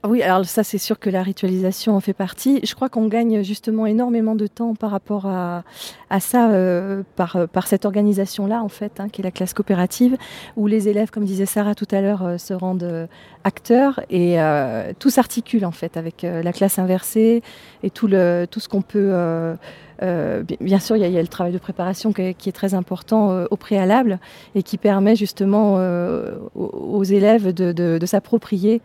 Oui, 0.05 0.21
alors 0.21 0.45
ça 0.47 0.65
c'est 0.65 0.79
sûr 0.79 0.99
que 0.99 1.09
la 1.09 1.23
ritualisation 1.23 1.95
en 1.95 2.01
fait 2.01 2.13
partie. 2.13 2.59
Je 2.65 2.75
crois 2.75 2.89
qu'on 2.89 3.07
gagne 3.07 3.45
justement 3.45 3.87
énormément 3.87 4.35
de 4.35 4.49
temps 4.49 4.75
par 4.75 4.91
rapport 4.91 5.27
à, 5.27 5.63
à 6.11 6.19
ça, 6.19 6.51
euh, 6.51 7.05
par, 7.15 7.37
euh, 7.37 7.47
par 7.47 7.69
cette 7.69 7.85
organisation-là 7.85 8.65
en 8.65 8.69
fait, 8.69 8.99
hein, 8.99 9.09
qui 9.09 9.21
est 9.21 9.25
la 9.25 9.31
classe 9.31 9.55
coopérative, 9.55 10.17
où 10.57 10.67
les 10.67 10.89
élèves, 10.89 11.11
comme 11.11 11.25
disait 11.25 11.47
Sarah 11.47 11.77
tout 11.77 11.87
à 11.93 12.01
l'heure, 12.01 12.25
euh, 12.25 12.37
se 12.37 12.53
rendent 12.53 12.83
euh, 12.83 13.07
acteurs 13.45 14.01
et 14.11 14.41
euh, 14.41 14.93
tout 14.99 15.11
s'articule 15.11 15.65
en 15.65 15.71
fait 15.71 15.97
avec 15.97 16.25
euh, 16.25 16.43
la 16.43 16.53
classe 16.53 16.81
inversée 16.81 17.45
et 17.85 17.91
tout, 17.91 18.09
le, 18.09 18.47
tout 18.51 18.59
ce 18.59 18.69
qu'on 18.69 18.83
peut... 18.83 19.11
euh, 19.13 19.55
euh, 20.03 20.43
bi- 20.43 20.59
bien 20.61 20.81
sûr, 20.81 20.97
il 20.97 21.07
y, 21.07 21.13
y 21.13 21.17
a 21.17 21.23
le 21.23 21.29
travail 21.29 21.53
de 21.53 21.59
préparation 21.59 22.13
qui 22.13 22.23
est, 22.23 22.35
qui 22.35 22.49
est 22.49 22.53
très 22.53 22.75
important 22.75 23.31
euh, 23.31 23.47
au 23.53 23.57
préalable 23.57 24.19
et 24.57 24.65
qui 24.65 24.79
permet 24.79 25.15
justement 25.15 25.77
euh, 25.79 26.35
aux, 26.57 26.65
aux 26.99 27.05
élèves 27.05 27.55
de, 27.55 27.71
de- 27.71 27.99
de 27.99 28.07
s'approprier 28.07 28.83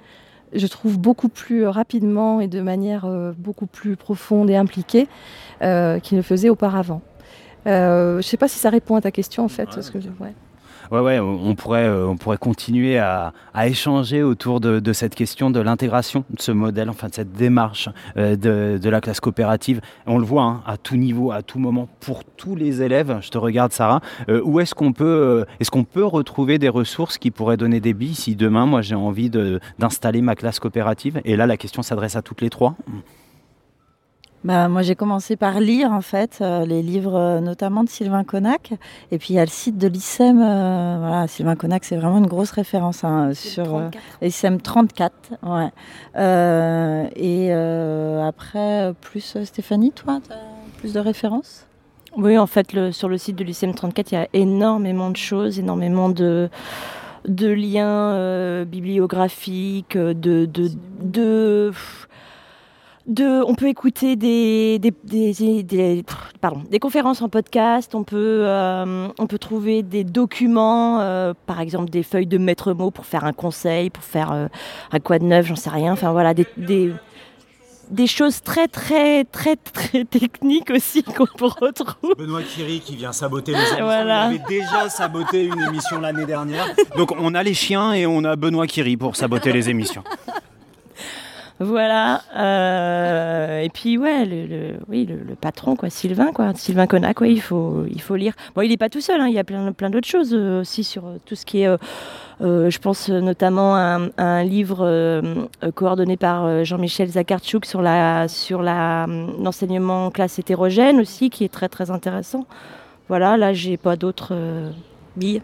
je 0.53 0.67
trouve 0.67 0.97
beaucoup 0.99 1.29
plus 1.29 1.65
rapidement 1.67 2.39
et 2.41 2.47
de 2.47 2.61
manière 2.61 3.05
euh, 3.05 3.31
beaucoup 3.37 3.65
plus 3.67 3.95
profonde 3.95 4.49
et 4.49 4.55
impliquée 4.55 5.07
euh, 5.61 5.99
qu'il 5.99 6.17
ne 6.17 6.21
faisait 6.23 6.49
auparavant. 6.49 7.01
Euh, 7.67 8.13
je 8.13 8.17
ne 8.17 8.21
sais 8.23 8.37
pas 8.37 8.47
si 8.47 8.57
ça 8.59 8.69
répond 8.69 8.95
à 8.95 9.01
ta 9.01 9.11
question 9.11 9.43
en 9.43 9.47
fait. 9.47 9.67
parce 9.75 9.89
que 9.91 9.99
je- 10.01 10.09
ouais. 10.23 10.33
Ouais, 10.91 10.99
ouais, 10.99 11.19
on 11.19 11.55
pourrait, 11.55 11.87
euh, 11.87 12.05
on 12.05 12.17
pourrait 12.17 12.37
continuer 12.37 12.99
à, 12.99 13.31
échanger 13.63 14.23
autour 14.23 14.59
de, 14.59 14.91
cette 14.91 15.15
question 15.15 15.49
de 15.49 15.61
l'intégration 15.61 16.25
de 16.29 16.41
ce 16.41 16.51
modèle, 16.51 16.89
enfin 16.89 17.07
de 17.07 17.13
cette 17.13 17.31
démarche 17.31 17.87
euh, 18.17 18.35
de, 18.35 18.89
la 18.89 18.99
classe 18.99 19.21
coopérative. 19.21 19.79
On 20.05 20.17
le 20.17 20.25
voit 20.25 20.43
hein, 20.43 20.63
à 20.67 20.75
tout 20.75 20.97
niveau, 20.97 21.31
à 21.31 21.43
tout 21.43 21.59
moment, 21.59 21.87
pour 22.01 22.25
tous 22.25 22.57
les 22.57 22.81
élèves. 22.81 23.19
Je 23.21 23.29
te 23.29 23.37
regarde, 23.37 23.71
Sarah. 23.71 24.01
Euh, 24.27 24.41
où 24.43 24.59
est-ce 24.59 24.75
qu'on 24.75 24.91
peut, 24.91 25.45
est-ce 25.61 25.71
qu'on 25.71 25.85
peut 25.85 26.03
retrouver 26.03 26.57
des 26.57 26.67
ressources 26.67 27.17
qui 27.17 27.31
pourraient 27.31 27.55
donner 27.55 27.79
des 27.79 27.93
billes 27.93 28.15
si 28.15 28.35
demain, 28.35 28.65
moi, 28.65 28.81
j'ai 28.81 28.95
envie 28.95 29.29
d'installer 29.29 30.21
ma 30.21 30.35
classe 30.35 30.59
coopérative? 30.59 31.21
Et 31.23 31.37
là, 31.37 31.47
la 31.47 31.55
question 31.55 31.83
s'adresse 31.83 32.17
à 32.17 32.21
toutes 32.21 32.41
les 32.41 32.49
trois. 32.49 32.75
Bah, 34.43 34.67
moi, 34.69 34.81
j'ai 34.81 34.95
commencé 34.95 35.35
par 35.35 35.59
lire 35.59 35.91
en 35.91 36.01
fait 36.01 36.39
euh, 36.41 36.65
les 36.65 36.81
livres, 36.81 37.15
euh, 37.15 37.39
notamment 37.41 37.83
de 37.83 37.89
Sylvain 37.89 38.23
Connac. 38.23 38.73
Et 39.11 39.19
puis 39.19 39.33
il 39.33 39.35
y 39.35 39.39
a 39.39 39.45
le 39.45 39.49
site 39.51 39.77
de 39.77 39.87
l'ICEM. 39.87 40.41
euh, 40.41 40.97
voilà, 40.99 41.27
Sylvain 41.27 41.55
Connac, 41.55 41.83
c'est 41.83 41.95
vraiment 41.95 42.17
une 42.17 42.25
grosse 42.25 42.49
référence 42.49 43.03
hein, 43.03 43.33
sur 43.35 43.75
euh, 43.75 43.89
l'ICEM 44.21 44.59
34. 44.59 45.13
Ouais. 45.43 45.69
Euh, 46.15 47.05
et 47.15 47.49
euh, 47.51 48.27
après, 48.27 48.93
plus 49.01 49.37
Stéphanie, 49.43 49.91
toi, 49.91 50.19
t'as 50.27 50.35
plus 50.79 50.93
de 50.93 50.99
références? 50.99 51.67
Oui, 52.17 52.37
en 52.37 52.47
fait, 52.47 52.73
le- 52.73 52.91
sur 52.91 53.07
le 53.09 53.17
site 53.19 53.35
de 53.37 53.43
l'UCM 53.43 53.73
34, 53.75 54.11
il 54.11 54.15
y 54.15 54.17
a 54.17 54.27
énormément 54.33 55.11
de 55.11 55.17
choses, 55.17 55.59
énormément 55.59 56.09
de, 56.09 56.49
de 57.27 57.47
liens 57.47 57.87
euh, 58.15 58.65
bibliographiques, 58.65 59.95
de, 59.97 60.45
de, 60.45 60.71
de, 60.99 61.71
de- 63.07 63.43
on 63.45 63.55
peut 63.55 63.67
écouter 63.67 64.15
des, 64.15 64.79
des, 64.79 64.93
des- 65.03 65.63
des- 65.63 66.03
pardon, 66.39 66.61
des 66.69 66.79
conférences 66.79 67.21
en 67.21 67.29
podcast, 67.29 67.95
on 67.95 68.03
peut, 68.03 68.43
euh, 68.45 69.07
on 69.17 69.27
peut 69.27 69.39
trouver 69.39 69.83
des 69.83 70.03
documents, 70.03 70.99
euh, 71.01 71.33
par 71.45 71.59
exemple 71.61 71.89
des 71.89 72.03
feuilles 72.03 72.27
de 72.27 72.37
maître 72.37 72.73
mot 72.73 72.91
pour 72.91 73.05
faire 73.05 73.25
un 73.25 73.33
conseil, 73.33 73.89
pour 73.89 74.03
faire 74.03 74.31
euh, 74.31 74.47
un 74.91 74.99
quoi 74.99 75.19
de 75.19 75.25
neuf, 75.25 75.45
j'en 75.47 75.55
sais 75.55 75.69
rien. 75.69 75.93
Enfin 75.93 76.11
voilà, 76.11 76.33
des, 76.33 76.45
des, 76.57 76.93
des 77.89 78.07
choses 78.07 78.41
très 78.41 78.67
très 78.67 79.25
très 79.25 79.55
très 79.57 80.05
techniques 80.05 80.69
aussi 80.69 81.03
qu'on 81.03 81.25
peut 81.25 81.45
retrouver. 81.59 82.13
Benoît 82.17 82.41
Kiri 82.43 82.79
qui 82.79 82.95
vient 82.95 83.11
saboter 83.11 83.51
les 83.51 83.57
émissions. 83.59 83.83
Voilà. 83.85 84.31
Il 84.31 84.35
avait 84.39 84.43
déjà 84.47 84.87
saboté 84.89 85.45
une 85.45 85.59
émission 85.61 85.99
l'année 85.99 86.25
dernière. 86.25 86.67
Donc 86.95 87.11
on 87.19 87.33
a 87.35 87.43
les 87.43 87.53
chiens 87.53 87.91
et 87.93 88.05
on 88.05 88.23
a 88.23 88.35
Benoît 88.35 88.67
Kiri 88.67 88.95
pour 88.95 89.15
saboter 89.15 89.51
les 89.51 89.69
émissions. 89.69 90.03
Voilà. 91.61 92.21
euh, 92.35 93.61
et 93.61 93.69
puis 93.69 93.97
ouais, 93.97 94.25
le, 94.25 95.35
patron 95.39 95.75
quoi, 95.75 95.89
Sylvain 95.89 96.31
quoi, 96.33 96.53
Sylvain 96.55 96.87
Connac, 96.87 97.21
ouais, 97.21 97.31
il 97.31 97.41
faut, 97.41 97.85
il 97.89 98.01
faut 98.01 98.15
lire. 98.15 98.33
Bon, 98.55 98.61
il 98.63 98.69
n'est 98.69 98.77
pas 98.77 98.89
tout 98.89 99.01
seul, 99.01 99.21
hein, 99.21 99.27
il 99.27 99.33
y 99.33 99.39
a 99.39 99.43
plein, 99.43 99.89
d'autres 99.89 100.07
choses 100.07 100.33
euh, 100.33 100.61
aussi 100.61 100.83
sur 100.83 101.05
euh, 101.05 101.17
tout 101.25 101.35
ce 101.35 101.45
qui 101.45 101.61
est. 101.61 101.77
je 102.39 102.77
pense 102.79 103.09
notamment 103.09 103.75
à 103.75 103.99
un, 104.17 104.43
livre 104.43 105.21
coordonné 105.75 106.17
par 106.17 106.65
Jean-Michel 106.65 107.09
Zakarchuk 107.09 107.65
sur 107.65 107.81
la 107.81 108.27
sur 108.27 108.61
euh, 108.61 109.05
l'enseignement 109.39 110.07
en 110.07 110.11
classe 110.11 110.39
hétérogène 110.39 110.99
aussi, 110.99 111.29
qui 111.29 111.43
est 111.43 111.53
très 111.53 111.69
très 111.69 111.91
intéressant. 111.91 112.45
Voilà, 113.07 113.37
là 113.37 113.53
j'ai 113.53 113.77
pas 113.77 113.95
d'autres 113.95 114.33
billes. 115.15 115.41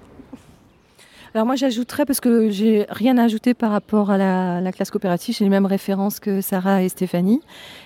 Alors 1.34 1.46
moi 1.46 1.56
j'ajouterais, 1.56 2.06
parce 2.06 2.20
que 2.20 2.50
j'ai 2.50 2.86
rien 2.90 3.18
à 3.18 3.24
ajouter 3.24 3.54
par 3.54 3.72
rapport 3.72 4.12
à 4.12 4.18
la, 4.18 4.72
classe 4.72 4.92
coopérative, 4.92 5.36
j'ai 5.38 5.44
les 5.44 5.50
mêmes 5.50 5.66
références 5.66 6.20
que 6.20 6.42
Sarah 6.42 6.84
et 6.84 6.90
Stéphanie. 6.90 7.42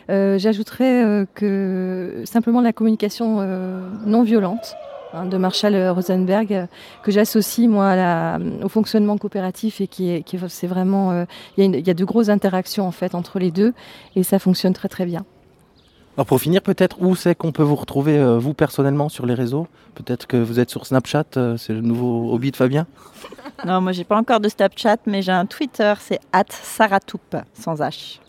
Euh, 0.10 0.38
j'ajouterais 0.38 1.04
euh, 1.04 1.26
que 1.34 2.24
simplement 2.26 2.62
la 2.62 2.74
communication 2.74 3.38
euh, 3.40 3.82
non 4.06 4.24
violente 4.24 4.76
hein, 5.14 5.26
de 5.26 5.38
Marshall 5.38 5.76
Rosenberg, 5.90 6.68
que 7.04 7.12
j'associe 7.12 7.68
moi 7.68 8.38
au 8.64 8.70
fonctionnement 8.70 9.18
coopératif 9.18 9.82
et 9.82 9.88
qui 9.88 10.10
est, 10.10 10.24
c'est 10.48 10.68
vraiment, 10.68 11.26
il 11.58 11.88
y, 11.88 11.90
a 11.90 11.94
de 11.94 12.06
grosses 12.06 12.30
interactions 12.30 12.88
en 12.88 12.92
fait 12.92 13.16
entre 13.16 13.40
les 13.40 13.52
deux 13.52 13.74
et 14.16 14.24
ça 14.24 14.40
fonctionne 14.40 14.74
très 14.74 14.88
très 14.88 15.06
bien. 15.06 15.26
Alors 16.18 16.26
pour 16.26 16.42
finir, 16.42 16.62
peut-être 16.62 17.02
où 17.02 17.16
c'est 17.16 17.36
qu'on 17.36 17.54
peut 17.54 17.64
vous 17.64 17.76
retrouver, 17.76 18.18
euh, 18.18 18.38
vous 18.38 18.54
personnellement, 18.54 19.08
sur 19.08 19.26
les 19.26 19.34
réseaux? 19.34 19.68
Peut-être 19.96 20.28
que 20.28 20.36
vous 20.36 20.60
êtes 20.60 20.70
sur 20.70 20.86
Snapchat, 20.86 21.24
euh, 21.38 21.56
c'est 21.56 21.72
le 21.74 21.80
nouveau 21.80 22.34
hobby 22.34 22.52
de 22.52 22.56
Fabien? 22.56 22.86
Non, 23.66 23.80
moi 23.80 23.92
j'ai 23.92 24.04
pas 24.04 24.18
encore 24.18 24.40
de 24.40 24.50
Snapchat, 24.50 24.98
mais 25.06 25.22
j'ai 25.22 25.32
un 25.32 25.46
Twitter, 25.46 25.94
c'est 26.00 26.20
@saratoup 26.50 27.20
sans 27.54 27.80
H. 27.80 28.20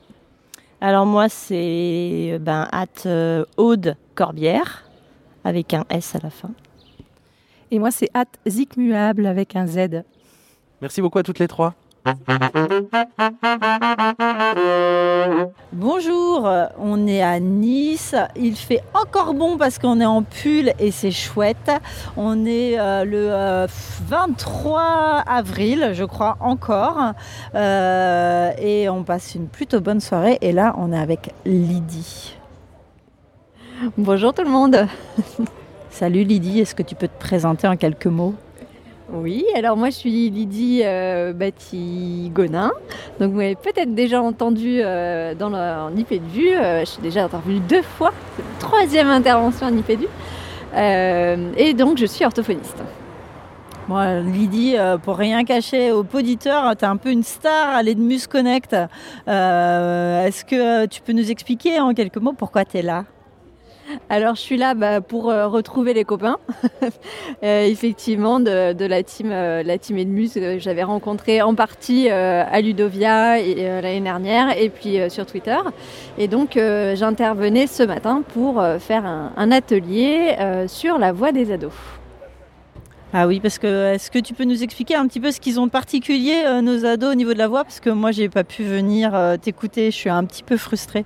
Alors 0.81 1.07
moi 1.07 1.29
c'est 1.29 2.39
ben 2.41 2.69
euh, 3.07 3.45
Aude 3.57 3.97
Corbière 4.15 4.85
avec 5.45 5.73
un 5.73 5.85
S 5.89 6.15
à 6.15 6.19
la 6.23 6.29
fin. 6.29 6.51
Et 7.71 7.79
moi 7.79 7.91
c'est 7.91 8.11
Zikmuable 8.47 9.27
avec 9.27 9.57
un 9.57 9.67
Z. 9.67 10.03
Merci 10.83 11.01
beaucoup 11.01 11.19
à 11.19 11.23
toutes 11.23 11.39
les 11.39 11.49
trois. 11.49 11.75
Bonjour, 15.73 16.51
on 16.79 17.07
est 17.07 17.23
à 17.23 17.39
Nice. 17.39 18.17
Il 18.35 18.57
fait 18.57 18.83
encore 18.93 19.35
bon 19.35 19.57
parce 19.57 19.79
qu'on 19.79 20.01
est 20.01 20.07
en 20.07 20.23
pull 20.23 20.73
et 20.81 20.91
c'est 20.91 21.13
chouette. 21.13 21.71
On 22.17 22.45
est 22.45 22.79
euh, 22.79 23.05
le 23.05 23.67
23 24.09 24.81
euh, 24.81 25.21
avril, 25.27 25.91
je 25.93 26.03
crois 26.05 26.37
encore. 26.41 27.13
Euh, 27.55 28.51
et 28.59 28.89
on 28.89 29.05
passe 29.05 29.37
une 29.37 29.47
plutôt 29.47 29.81
bonne 29.81 30.01
soirée. 30.01 30.39
Et 30.41 30.51
là, 30.53 30.75
on 30.79 30.93
est 30.93 30.99
avec 30.99 31.33
Lydie. 31.45 32.37
Bonjour 33.97 34.35
tout 34.35 34.43
le 34.43 34.51
monde. 34.51 34.89
Salut 35.91 36.25
Lydie, 36.25 36.61
est-ce 36.61 36.75
que 36.75 36.83
tu 36.83 36.97
peux 36.97 37.09
te 37.09 37.21
présenter 37.21 37.69
en 37.69 37.77
quelques 37.77 38.07
mots? 38.07 38.35
Oui, 39.13 39.45
alors 39.55 39.77
moi 39.77 39.91
je 39.91 39.97
suis 39.97 40.31
Lydie 40.31 40.81
euh, 40.85 41.35
Batigonin. 41.35 42.73
Donc 43.21 43.33
vous 43.33 43.37
m'avez 43.37 43.57
peut-être 43.57 43.95
déjà 43.95 44.23
entendu 44.23 44.81
euh, 44.81 45.35
dans 45.35 45.51
le, 45.51 45.91
en. 45.95 46.55
Euh, 46.55 46.81
je 46.81 46.87
suis 46.87 47.03
déjà 47.03 47.25
intervenue 47.25 47.61
deux 47.61 47.83
fois. 47.83 48.13
Troisième 48.59 49.09
intervention 49.09 49.67
en. 49.67 50.09
Euh, 50.75 51.53
et 51.59 51.75
donc 51.75 51.99
je 51.99 52.07
suis 52.07 52.25
orthophoniste. 52.25 52.79
Bon, 53.89 54.23
Lydie, 54.23 54.77
pour 55.03 55.17
rien 55.17 55.45
cacher 55.45 55.91
aux 55.93 56.07
auditeurs, 56.15 56.77
tu 56.77 56.85
un 56.85 56.97
peu 56.97 57.11
une 57.11 57.25
star 57.25 57.71
à 57.71 57.83
l'Edmus 57.83 58.29
Connect. 58.31 58.73
Est-ce 59.27 60.45
que 60.45 60.87
tu 60.87 61.03
peux 61.03 61.13
nous 61.13 61.31
expliquer 61.31 61.81
en 61.81 61.93
quelques 61.93 62.17
mots 62.17 62.33
pourquoi 62.33 62.65
tu 62.65 62.79
es 62.79 62.83
là? 62.83 63.05
Alors 64.09 64.35
je 64.35 64.41
suis 64.41 64.57
là 64.57 64.75
bah, 64.75 65.01
pour 65.01 65.31
euh, 65.31 65.47
retrouver 65.47 65.95
les 65.95 66.05
copains, 66.05 66.39
euh, 67.43 67.65
effectivement, 67.65 68.41
de, 68.41 68.87
la 68.87 69.03
team, 69.03 69.31
euh, 69.33 69.63
Edmus 69.65 70.31
que 70.35 70.59
j'avais 70.59 70.83
rencontré 70.83 71.43
en 71.43 71.55
partie 71.55 72.09
à 72.09 72.61
Ludovia 72.61 73.37
l'année 73.39 74.01
dernière 74.01 74.57
et 74.59 74.69
puis 74.69 74.99
sur 75.09 75.27
Twitter. 75.27 75.57
Et 76.19 76.29
donc 76.29 76.59
j'intervenais 76.95 77.67
ce 77.67 77.83
matin 77.83 78.23
pour 78.35 78.63
faire 78.79 79.05
un, 79.05 79.51
atelier 79.51 80.37
sur 80.67 80.99
la 80.99 81.13
voix 81.13 81.33
des 81.33 81.53
ados. 81.53 81.73
Ah 83.13 83.27
oui, 83.27 83.41
parce 83.41 83.59
que 83.59 83.95
est-ce 83.95 84.11
que 84.11 84.19
tu 84.19 84.33
peux 84.33 84.45
nous 84.45 84.63
expliquer 84.63 84.95
un 84.95 85.07
petit 85.07 85.21
peu 85.21 85.31
ce 85.31 85.41
qu'ils 85.41 85.61
ont 85.61 85.67
de 85.67 85.71
particulier, 85.71 86.45
nos 86.63 86.87
ados, 86.87 87.13
au 87.13 87.15
niveau 87.15 87.35
de 87.35 87.39
la 87.39 87.49
voix? 87.49 87.65
Parce 87.65 87.81
que 87.81 87.91
moi, 87.91 88.11
j'ai 88.13 88.29
pas 88.29 88.45
pu 88.45 88.65
venir 88.65 89.13
t'écouter, 89.43 89.91
je 89.91 89.97
suis 89.97 90.11
un 90.11 90.25
petit 90.25 90.43
peu 90.43 90.57
frustrée. 90.57 91.05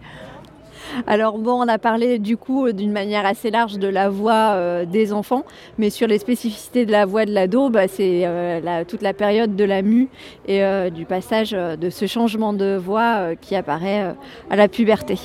Alors 1.07 1.39
bon, 1.39 1.63
on 1.63 1.69
a 1.69 1.79
parlé 1.79 2.19
du 2.19 2.37
coup 2.37 2.73
d'une 2.73 2.93
manière 2.93 3.27
assez 3.27 3.51
large 3.51 3.79
de 3.79 3.89
la 3.89 4.09
voix 4.09 4.53
euh, 4.55 4.85
des 4.85 5.13
enfants, 5.13 5.45
mais 5.79 5.91
sur 5.91 6.07
les 6.09 6.19
spécificités 6.19 6.87
de 6.87 6.93
la 6.93 7.07
voix 7.07 7.25
de 7.25 7.33
l'ado, 7.33 7.71
bah, 7.71 7.89
c'est 7.89 8.23
euh, 8.25 8.85
toute 8.85 9.03
la 9.03 9.13
période 9.13 9.57
de 9.57 9.65
la 9.65 9.83
mue 9.83 10.09
et 10.47 10.65
euh, 10.65 10.91
du 10.91 11.05
passage 11.05 11.51
de 11.51 11.91
ce 11.91 12.07
changement 12.07 12.53
de 12.53 12.77
voix 12.77 13.35
qui 13.41 13.55
apparaît 13.55 14.15
à 14.51 14.57
la 14.57 14.69
puberté. 14.69 15.19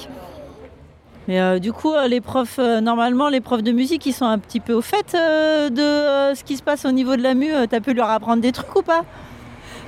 Mais 1.27 1.59
du 1.59 1.71
coup, 1.71 1.93
les 2.07 2.19
profs, 2.19 2.57
normalement, 2.57 3.29
les 3.29 3.41
profs 3.41 3.63
de 3.63 3.71
musique, 3.71 4.05
ils 4.05 4.13
sont 4.13 4.25
un 4.25 4.39
petit 4.39 4.59
peu 4.59 4.73
au 4.73 4.81
fait 4.81 5.13
de 5.13 6.33
ce 6.35 6.43
qui 6.43 6.57
se 6.57 6.63
passe 6.63 6.85
au 6.85 6.91
niveau 6.91 7.15
de 7.15 7.21
la 7.21 7.35
mue. 7.35 7.51
tu 7.69 7.75
as 7.75 7.81
pu 7.81 7.93
leur 7.93 8.09
apprendre 8.09 8.41
des 8.41 8.51
trucs 8.51 8.75
ou 8.75 8.81
pas? 8.81 9.05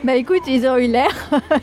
Bah 0.04 0.16
écoute, 0.18 0.42
ils 0.48 0.68
ont 0.68 0.78
eu 0.78 0.88
l'air. 0.88 1.12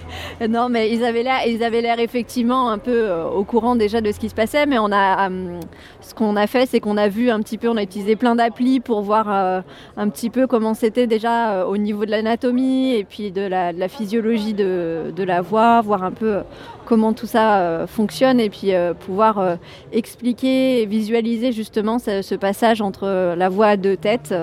non, 0.49 0.71
mais 0.71 0.91
ils 0.91 1.05
avaient 1.05 1.23
l'air, 1.23 1.41
ils 1.47 1.63
avaient 1.63 1.83
l'air 1.83 2.01
effectivement 2.01 2.71
un 2.71 2.79
peu 2.79 2.91
euh, 2.91 3.29
au 3.29 3.45
courant 3.45 3.77
déjà 3.77 4.01
de 4.01 4.11
ce 4.13 4.19
qui 4.19 4.31
se 4.31 4.35
passait. 4.35 4.65
Mais 4.65 4.79
on 4.79 4.91
a, 4.93 5.29
euh, 5.29 5.61
ce 6.01 6.15
qu'on 6.15 6.37
a 6.37 6.47
fait, 6.47 6.65
c'est 6.65 6.81
qu'on 6.81 6.97
a 6.97 7.09
vu 7.09 7.29
un 7.29 7.41
petit 7.41 7.59
peu, 7.59 7.69
on 7.69 7.77
a 7.77 7.83
utilisé 7.83 8.17
plein 8.17 8.35
d'applis 8.35 8.81
pour 8.81 9.03
voir 9.03 9.27
euh, 9.29 9.61
un 9.99 10.09
petit 10.09 10.31
peu 10.31 10.47
comment 10.47 10.73
c'était 10.73 11.07
déjà 11.07 11.67
au 11.67 11.77
niveau 11.77 12.07
de 12.07 12.13
l'anatomie 12.13 12.95
et 12.95 13.05
puis 13.05 13.31
de 13.31 13.43
la, 13.43 13.89
physiologie 13.89 14.55
de, 14.55 15.13
la 15.23 15.43
voix, 15.43 15.83
voir 15.83 16.03
un 16.03 16.13
peu 16.13 16.39
comment 16.87 17.13
tout 17.13 17.27
ça 17.27 17.87
fonctionne 17.87 18.41
et 18.41 18.49
puis 18.49 18.73
pouvoir 19.01 19.59
expliquer 19.93 20.81
et 20.81 20.87
visualiser 20.87 21.53
justement 21.53 21.99
ce, 21.99 22.23
ce, 22.23 22.35
passage 22.35 22.81
entre 22.81 23.35
la 23.37 23.49
voix 23.49 23.77
de 23.77 23.95
tête, 23.95 24.35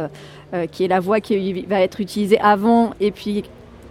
qui 0.72 0.86
est 0.86 0.88
la 0.88 1.00
voix 1.00 1.20
qui 1.20 1.64
va 1.64 1.82
être 1.82 2.00
utilisée 2.00 2.40
avant 2.40 2.92
et 3.00 3.12
puis 3.12 3.44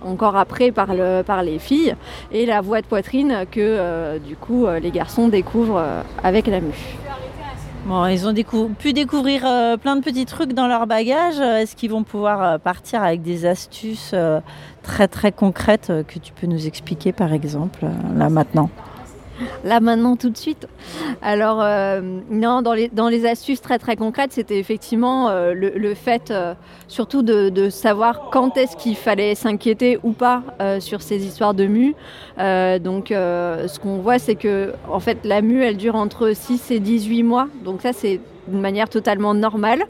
encore 0.02 0.36
après 0.36 0.72
par, 0.72 0.94
le, 0.94 1.22
par 1.22 1.42
les 1.42 1.58
filles, 1.58 1.94
et 2.32 2.46
la 2.46 2.60
voix 2.60 2.80
de 2.80 2.86
poitrine 2.86 3.44
que 3.50 3.60
euh, 3.60 4.18
du 4.18 4.36
coup 4.36 4.66
euh, 4.66 4.78
les 4.78 4.90
garçons 4.90 5.28
découvrent 5.28 5.78
euh, 5.78 6.02
avec 6.22 6.46
la 6.46 6.60
mue. 6.60 6.96
Bon, 7.86 8.04
ils 8.06 8.26
ont 8.26 8.34
pu 8.76 8.92
découvrir 8.92 9.42
plein 9.78 9.94
de 9.94 10.00
petits 10.00 10.26
trucs 10.26 10.54
dans 10.54 10.66
leur 10.66 10.88
bagage. 10.88 11.38
Est-ce 11.38 11.76
qu'ils 11.76 11.92
vont 11.92 12.02
pouvoir 12.02 12.58
partir 12.58 13.00
avec 13.00 13.22
des 13.22 13.46
astuces 13.46 14.12
très 14.82 15.06
très 15.06 15.30
concrètes 15.30 15.92
que 16.08 16.18
tu 16.18 16.32
peux 16.32 16.48
nous 16.48 16.66
expliquer 16.66 17.12
par 17.12 17.32
exemple 17.32 17.86
là 18.16 18.28
maintenant? 18.28 18.70
là 19.64 19.80
maintenant 19.80 20.16
tout 20.16 20.30
de 20.30 20.36
suite. 20.36 20.66
Alors 21.22 21.60
euh, 21.62 22.00
non, 22.30 22.62
dans 22.62 22.74
les, 22.74 22.88
dans 22.88 23.08
les 23.08 23.26
astuces 23.26 23.60
très 23.60 23.78
très 23.78 23.96
concrètes, 23.96 24.32
c'était 24.32 24.58
effectivement 24.58 25.28
euh, 25.28 25.52
le, 25.54 25.94
fait 25.94 26.30
euh, 26.30 26.54
surtout 26.88 27.22
de, 27.22 27.70
savoir 27.70 28.28
quand 28.30 28.56
est-ce 28.56 28.76
qu'il 28.76 28.96
fallait 28.96 29.34
s'inquiéter 29.34 29.98
ou 30.02 30.12
pas 30.12 30.42
sur 30.78 31.02
ces 31.02 31.24
histoires 31.26 31.54
de 31.54 31.66
mue. 31.66 31.94
donc 32.38 33.08
ce 33.08 33.78
qu'on 33.78 33.98
voit 33.98 34.18
c'est 34.18 34.36
que 34.36 34.72
en 34.90 35.00
fait 35.00 35.18
la 35.24 35.42
mue 35.42 35.62
elle 35.62 35.76
dure 35.76 35.96
entre 35.96 36.32
6 36.34 36.70
et 36.70 36.80
18 36.80 37.22
mois. 37.22 37.48
Donc 37.64 37.82
ça 37.82 37.92
c'est 37.92 38.20
d'une 38.46 38.60
manière 38.60 38.88
totalement 38.88 39.34
normale. 39.34 39.82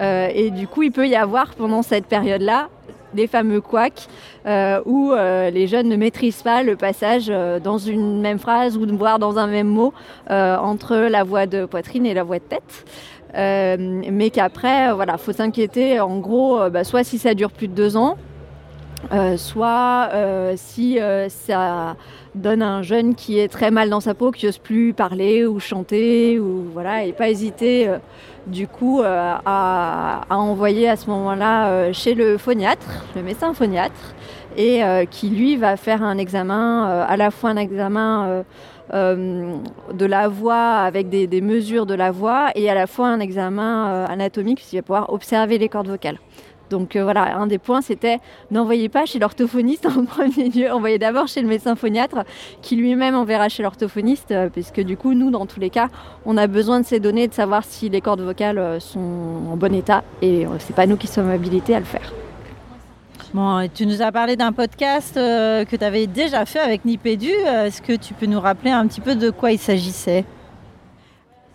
et 0.00 0.50
du 0.50 0.66
coup 0.66 0.82
il 0.82 0.92
peut 0.92 1.08
y 1.08 1.16
avoir 1.16 1.54
pendant 1.54 1.82
cette 1.82 2.06
période-là 2.06 2.68
des 3.14 3.26
fameux 3.26 3.60
couacs 3.60 4.08
euh, 4.46 4.80
où 4.86 5.12
euh, 5.12 5.50
les 5.50 5.66
jeunes 5.66 5.88
ne 5.88 5.96
maîtrisent 5.96 6.42
pas 6.42 6.62
le 6.62 6.76
passage 6.76 7.26
euh, 7.28 7.60
dans 7.60 7.78
une 7.78 8.20
même 8.20 8.38
phrase 8.38 8.76
ou 8.76 8.86
voire 8.96 9.18
dans 9.18 9.38
un 9.38 9.46
même 9.46 9.68
mot 9.68 9.92
entre 10.28 10.96
la 10.96 11.24
voix 11.24 11.46
de 11.46 11.64
poitrine 11.64 12.06
et 12.06 12.14
la 12.14 12.22
voix 12.22 12.38
de 12.38 12.44
tête. 12.44 12.84
mais 13.34 14.30
qu'après, 14.30 14.92
voilà, 14.92 15.18
faut 15.18 15.32
s'inquiéter 15.32 16.00
en 16.00 16.18
gros, 16.18 16.70
bah, 16.70 16.84
soit 16.84 17.04
si 17.04 17.18
ça 17.18 17.34
dure 17.34 17.50
plus 17.50 17.68
de 17.68 17.74
deux 17.74 17.96
ans, 17.96 18.16
soit 19.36 20.10
si 20.56 20.98
ça 21.28 21.96
donne 22.34 22.62
un 22.62 22.82
jeune 22.82 23.14
qui 23.14 23.38
est 23.38 23.48
très 23.48 23.70
mal 23.70 23.90
dans 23.90 24.00
sa 24.00 24.14
peau, 24.14 24.30
qui 24.30 24.46
n'ose 24.46 24.58
plus 24.58 24.94
parler 24.94 25.46
ou 25.46 25.60
chanter, 25.60 26.38
ou 26.38 26.64
voilà, 26.72 27.04
et 27.04 27.12
pas 27.12 27.28
hésiter 27.28 27.90
du 28.46 28.66
coup 28.66 29.00
euh, 29.00 29.34
à, 29.44 30.24
envoyer 30.30 30.88
à 30.88 30.96
ce 30.96 31.08
moment-là 31.10 31.68
euh, 31.68 31.92
chez 31.92 32.14
le 32.14 32.38
phoniatre, 32.38 33.04
le 33.14 33.22
médecin 33.22 33.54
phoniatre, 33.54 34.14
et 34.56 34.84
euh, 34.84 35.04
qui 35.04 35.30
lui 35.30 35.56
va 35.56 35.76
faire 35.76 36.02
un 36.02 36.18
examen, 36.18 36.84
à 37.08 37.16
la 37.16 37.30
fois 37.30 37.50
un 37.50 37.56
examen 37.56 38.44
de 38.92 40.04
la 40.04 40.28
voix 40.28 40.74
avec 40.80 41.08
des, 41.08 41.26
des, 41.26 41.40
mesures 41.40 41.86
de 41.86 41.94
la 41.94 42.10
voix 42.10 42.50
et 42.54 42.68
à 42.68 42.74
la 42.74 42.86
fois 42.86 43.08
un 43.08 43.20
examen 43.20 44.04
anatomique 44.04 44.58
puisqu'il 44.58 44.76
va 44.76 44.82
pouvoir 44.82 45.12
observer 45.12 45.56
les 45.56 45.70
cordes 45.70 45.88
vocales. 45.88 46.18
Donc 46.72 46.96
euh, 46.96 47.04
voilà, 47.04 47.36
un 47.36 47.46
des 47.46 47.58
points, 47.58 47.82
c'était 47.82 48.18
n'envoyez 48.50 48.88
pas 48.88 49.04
chez 49.04 49.18
l'orthophoniste 49.18 49.86
en 49.86 50.04
premier 50.06 50.48
lieu, 50.48 50.72
envoyez 50.72 50.98
d'abord 50.98 51.28
chez 51.28 51.42
le 51.42 51.46
médecin 51.46 51.76
phoniatre 51.76 52.24
qui 52.62 52.76
lui-même 52.76 53.14
enverra 53.14 53.48
chez 53.48 53.62
l'orthophoniste, 53.62 54.32
euh, 54.32 54.48
puisque 54.48 54.80
du 54.80 54.96
coup, 54.96 55.12
nous, 55.12 55.30
dans 55.30 55.46
tous 55.46 55.60
les 55.60 55.70
cas, 55.70 55.88
on 56.24 56.36
a 56.36 56.46
besoin 56.46 56.80
de 56.80 56.86
ces 56.86 56.98
données, 56.98 57.28
de 57.28 57.34
savoir 57.34 57.62
si 57.64 57.90
les 57.90 58.00
cordes 58.00 58.22
vocales 58.22 58.58
euh, 58.58 58.80
sont 58.80 58.98
en 58.98 59.56
bon 59.56 59.74
état, 59.74 60.02
et 60.22 60.46
c'est 60.58 60.74
pas 60.74 60.86
nous 60.86 60.96
qui 60.96 61.06
sommes 61.06 61.30
habilités 61.30 61.74
à 61.74 61.78
le 61.78 61.84
faire. 61.84 62.12
Bon, 63.34 63.68
tu 63.72 63.86
nous 63.86 64.02
as 64.02 64.10
parlé 64.10 64.36
d'un 64.36 64.52
podcast 64.52 65.14
que 65.14 65.76
tu 65.76 65.84
avais 65.84 66.06
déjà 66.06 66.44
fait 66.44 66.58
avec 66.58 66.84
Nipédu. 66.84 67.30
Est-ce 67.30 67.80
que 67.80 67.94
tu 67.94 68.12
peux 68.12 68.26
nous 68.26 68.40
rappeler 68.40 68.70
un 68.70 68.86
petit 68.86 69.00
peu 69.00 69.14
de 69.14 69.30
quoi 69.30 69.52
il 69.52 69.58
s'agissait? 69.58 70.24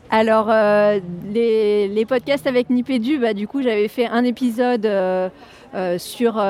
Alors, 0.09 0.47
euh, 0.49 0.99
les, 1.33 2.05
podcasts 2.07 2.47
avec 2.47 2.69
Nipédu, 2.69 3.17
bah, 3.17 3.33
du 3.33 3.47
coup, 3.47 3.61
j'avais 3.61 3.87
fait 3.87 4.07
un 4.07 4.23
épisode 4.23 4.85
euh, 4.85 5.29
sur, 5.97 6.41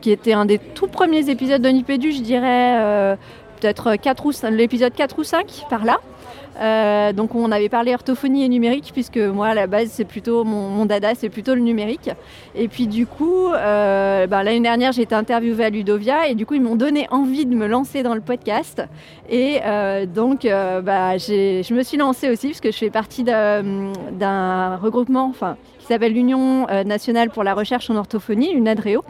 qui 0.00 0.10
était 0.10 0.34
un 0.34 0.44
des 0.44 0.58
tout 0.58 0.86
premiers 0.86 1.30
épisodes 1.30 1.62
de 1.62 1.68
Nipédu, 1.68 2.12
je 2.12 2.20
dirais 2.20 3.16
peut-être 3.60 3.96
l'épisode 4.50 4.94
4 4.94 5.18
ou 5.18 5.24
5 5.24 5.66
par 5.68 5.84
là. 5.84 6.00
Euh, 6.60 7.12
donc 7.12 7.34
on 7.34 7.50
avait 7.52 7.68
parlé 7.68 7.94
orthophonie 7.94 8.44
et 8.44 8.48
numérique 8.48 8.90
puisque 8.92 9.16
moi 9.16 9.48
à 9.48 9.54
la 9.54 9.66
base 9.66 9.88
c'est 9.90 10.04
plutôt 10.04 10.44
mon, 10.44 10.84
dada 10.84 11.14
c'est 11.14 11.28
plutôt 11.30 11.54
le 11.54 11.60
numérique. 11.60 12.10
Et 12.54 12.68
puis 12.68 12.86
du 12.86 13.06
coup 13.06 13.48
euh, 13.48 14.26
ben, 14.26 14.42
l'année 14.42 14.60
dernière 14.60 14.92
j'ai 14.92 15.02
été 15.02 15.14
interviewée 15.14 15.64
à 15.64 15.70
Ludovia 15.70 16.28
et 16.28 16.34
du 16.34 16.44
coup 16.46 16.54
ils 16.54 16.62
m'ont 16.62 16.76
donné 16.76 17.06
envie 17.10 17.46
de 17.46 17.54
me 17.54 17.66
lancer 17.66 18.02
dans 18.02 18.14
le 18.14 18.20
podcast. 18.20 18.82
Et 19.28 19.60
euh, 19.64 20.06
donc 20.06 20.42
bah, 20.42 21.16
je 21.18 21.74
me 21.74 21.82
suis 21.82 21.96
lancée 21.96 22.28
aussi 22.30 22.48
parce 22.48 22.60
que 22.60 22.70
je 22.70 22.76
fais 22.76 22.90
partie 22.90 23.24
d'un 23.24 24.76
regroupement 24.76 25.26
enfin 25.26 25.56
s'appelle 25.94 26.12
l'Union 26.12 26.68
euh, 26.70 26.84
nationale 26.84 27.30
pour 27.30 27.42
la 27.42 27.52
recherche 27.52 27.90
en 27.90 27.96
orthophonie, 27.96 28.54
l'UNADREO. 28.54 29.02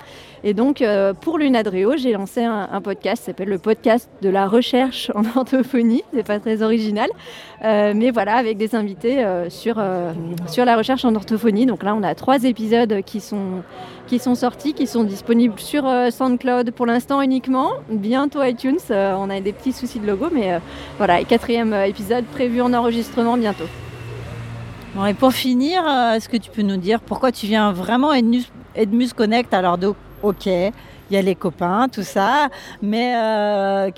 Et 0.44 0.54
donc, 0.54 0.80
euh, 0.80 1.12
pour 1.12 1.36
l'UNADREO, 1.36 1.96
j'ai 1.98 2.12
lancé 2.12 2.42
un, 2.42 2.80
podcast 2.80 3.22
qui 3.22 3.26
s'appelle 3.26 3.48
le 3.48 3.58
podcast 3.58 4.08
de 4.22 4.30
la 4.30 4.46
recherche 4.48 5.10
en 5.14 5.22
orthophonie. 5.36 6.02
C'est 6.14 6.26
pas 6.26 6.40
très 6.40 6.62
original, 6.62 7.10
euh, 7.64 7.92
mais 7.94 8.10
voilà, 8.10 8.36
avec 8.36 8.56
des 8.56 8.74
invités 8.74 9.22
sur, 9.50 9.82
sur 10.48 10.64
la 10.64 10.76
recherche 10.76 11.04
en 11.04 11.14
orthophonie. 11.14 11.66
Donc 11.66 11.82
là, 11.82 11.94
on 11.94 12.02
a 12.02 12.14
trois 12.14 12.44
épisodes 12.44 13.02
qui 13.04 13.20
sont, 13.20 13.62
qui 14.06 14.18
sont 14.18 14.34
sortis, 14.34 14.72
qui 14.72 14.86
sont 14.86 15.04
disponibles 15.04 15.60
sur 15.60 15.84
SoundCloud 16.10 16.70
pour 16.70 16.86
l'instant 16.86 17.20
uniquement. 17.20 17.72
Bientôt 17.90 18.42
iTunes. 18.42 18.78
on 18.90 19.28
a 19.28 19.40
des 19.40 19.52
petits 19.52 19.72
soucis 19.72 20.00
de 20.00 20.06
logo, 20.06 20.28
mais 20.32 20.58
voilà, 20.96 21.22
quatrième 21.24 21.74
épisode 21.74 22.24
prévu 22.24 22.62
en 22.62 22.72
enregistrement 22.72 23.36
bientôt 23.36 23.66
et 25.06 25.14
pour 25.14 25.32
finir, 25.32 25.82
euh, 25.86 26.14
est-ce 26.14 26.28
que 26.28 26.36
tu 26.36 26.50
peux 26.50 26.62
nous 26.62 26.76
dire 26.76 27.00
pourquoi 27.00 27.30
tu 27.32 27.46
viens 27.46 27.72
vraiment 27.72 28.12
Edmus, 28.12 29.12
Connect? 29.14 29.54
Alors, 29.54 29.78
ok, 30.22 30.46
il 30.46 30.72
y 31.10 31.16
a 31.16 31.22
les 31.22 31.34
copains, 31.34 31.88
tout 31.88 32.02
ça, 32.02 32.48
mais 32.82 33.14
euh, 33.16 33.90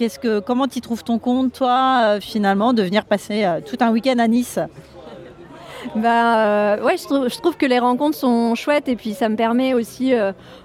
comment 0.46 0.68
tu 0.68 0.80
trouves 0.80 1.02
ton 1.02 1.18
compte, 1.18 1.52
toi, 1.52 2.02
euh, 2.04 2.20
finalement, 2.20 2.72
de 2.72 2.82
venir 2.82 3.04
passer 3.04 3.46
tout 3.66 3.76
un 3.80 3.90
week-end 3.90 4.18
à 4.18 4.28
Nice? 4.28 4.58
Bah 5.96 6.76
ouais, 6.76 6.96
je 6.96 7.38
trouve, 7.38 7.56
que 7.56 7.66
les 7.66 7.80
rencontres 7.80 8.16
sont 8.16 8.54
chouettes 8.54 8.88
et 8.88 8.94
puis 8.94 9.14
ça 9.14 9.28
me 9.28 9.34
permet 9.34 9.74
aussi 9.74 10.12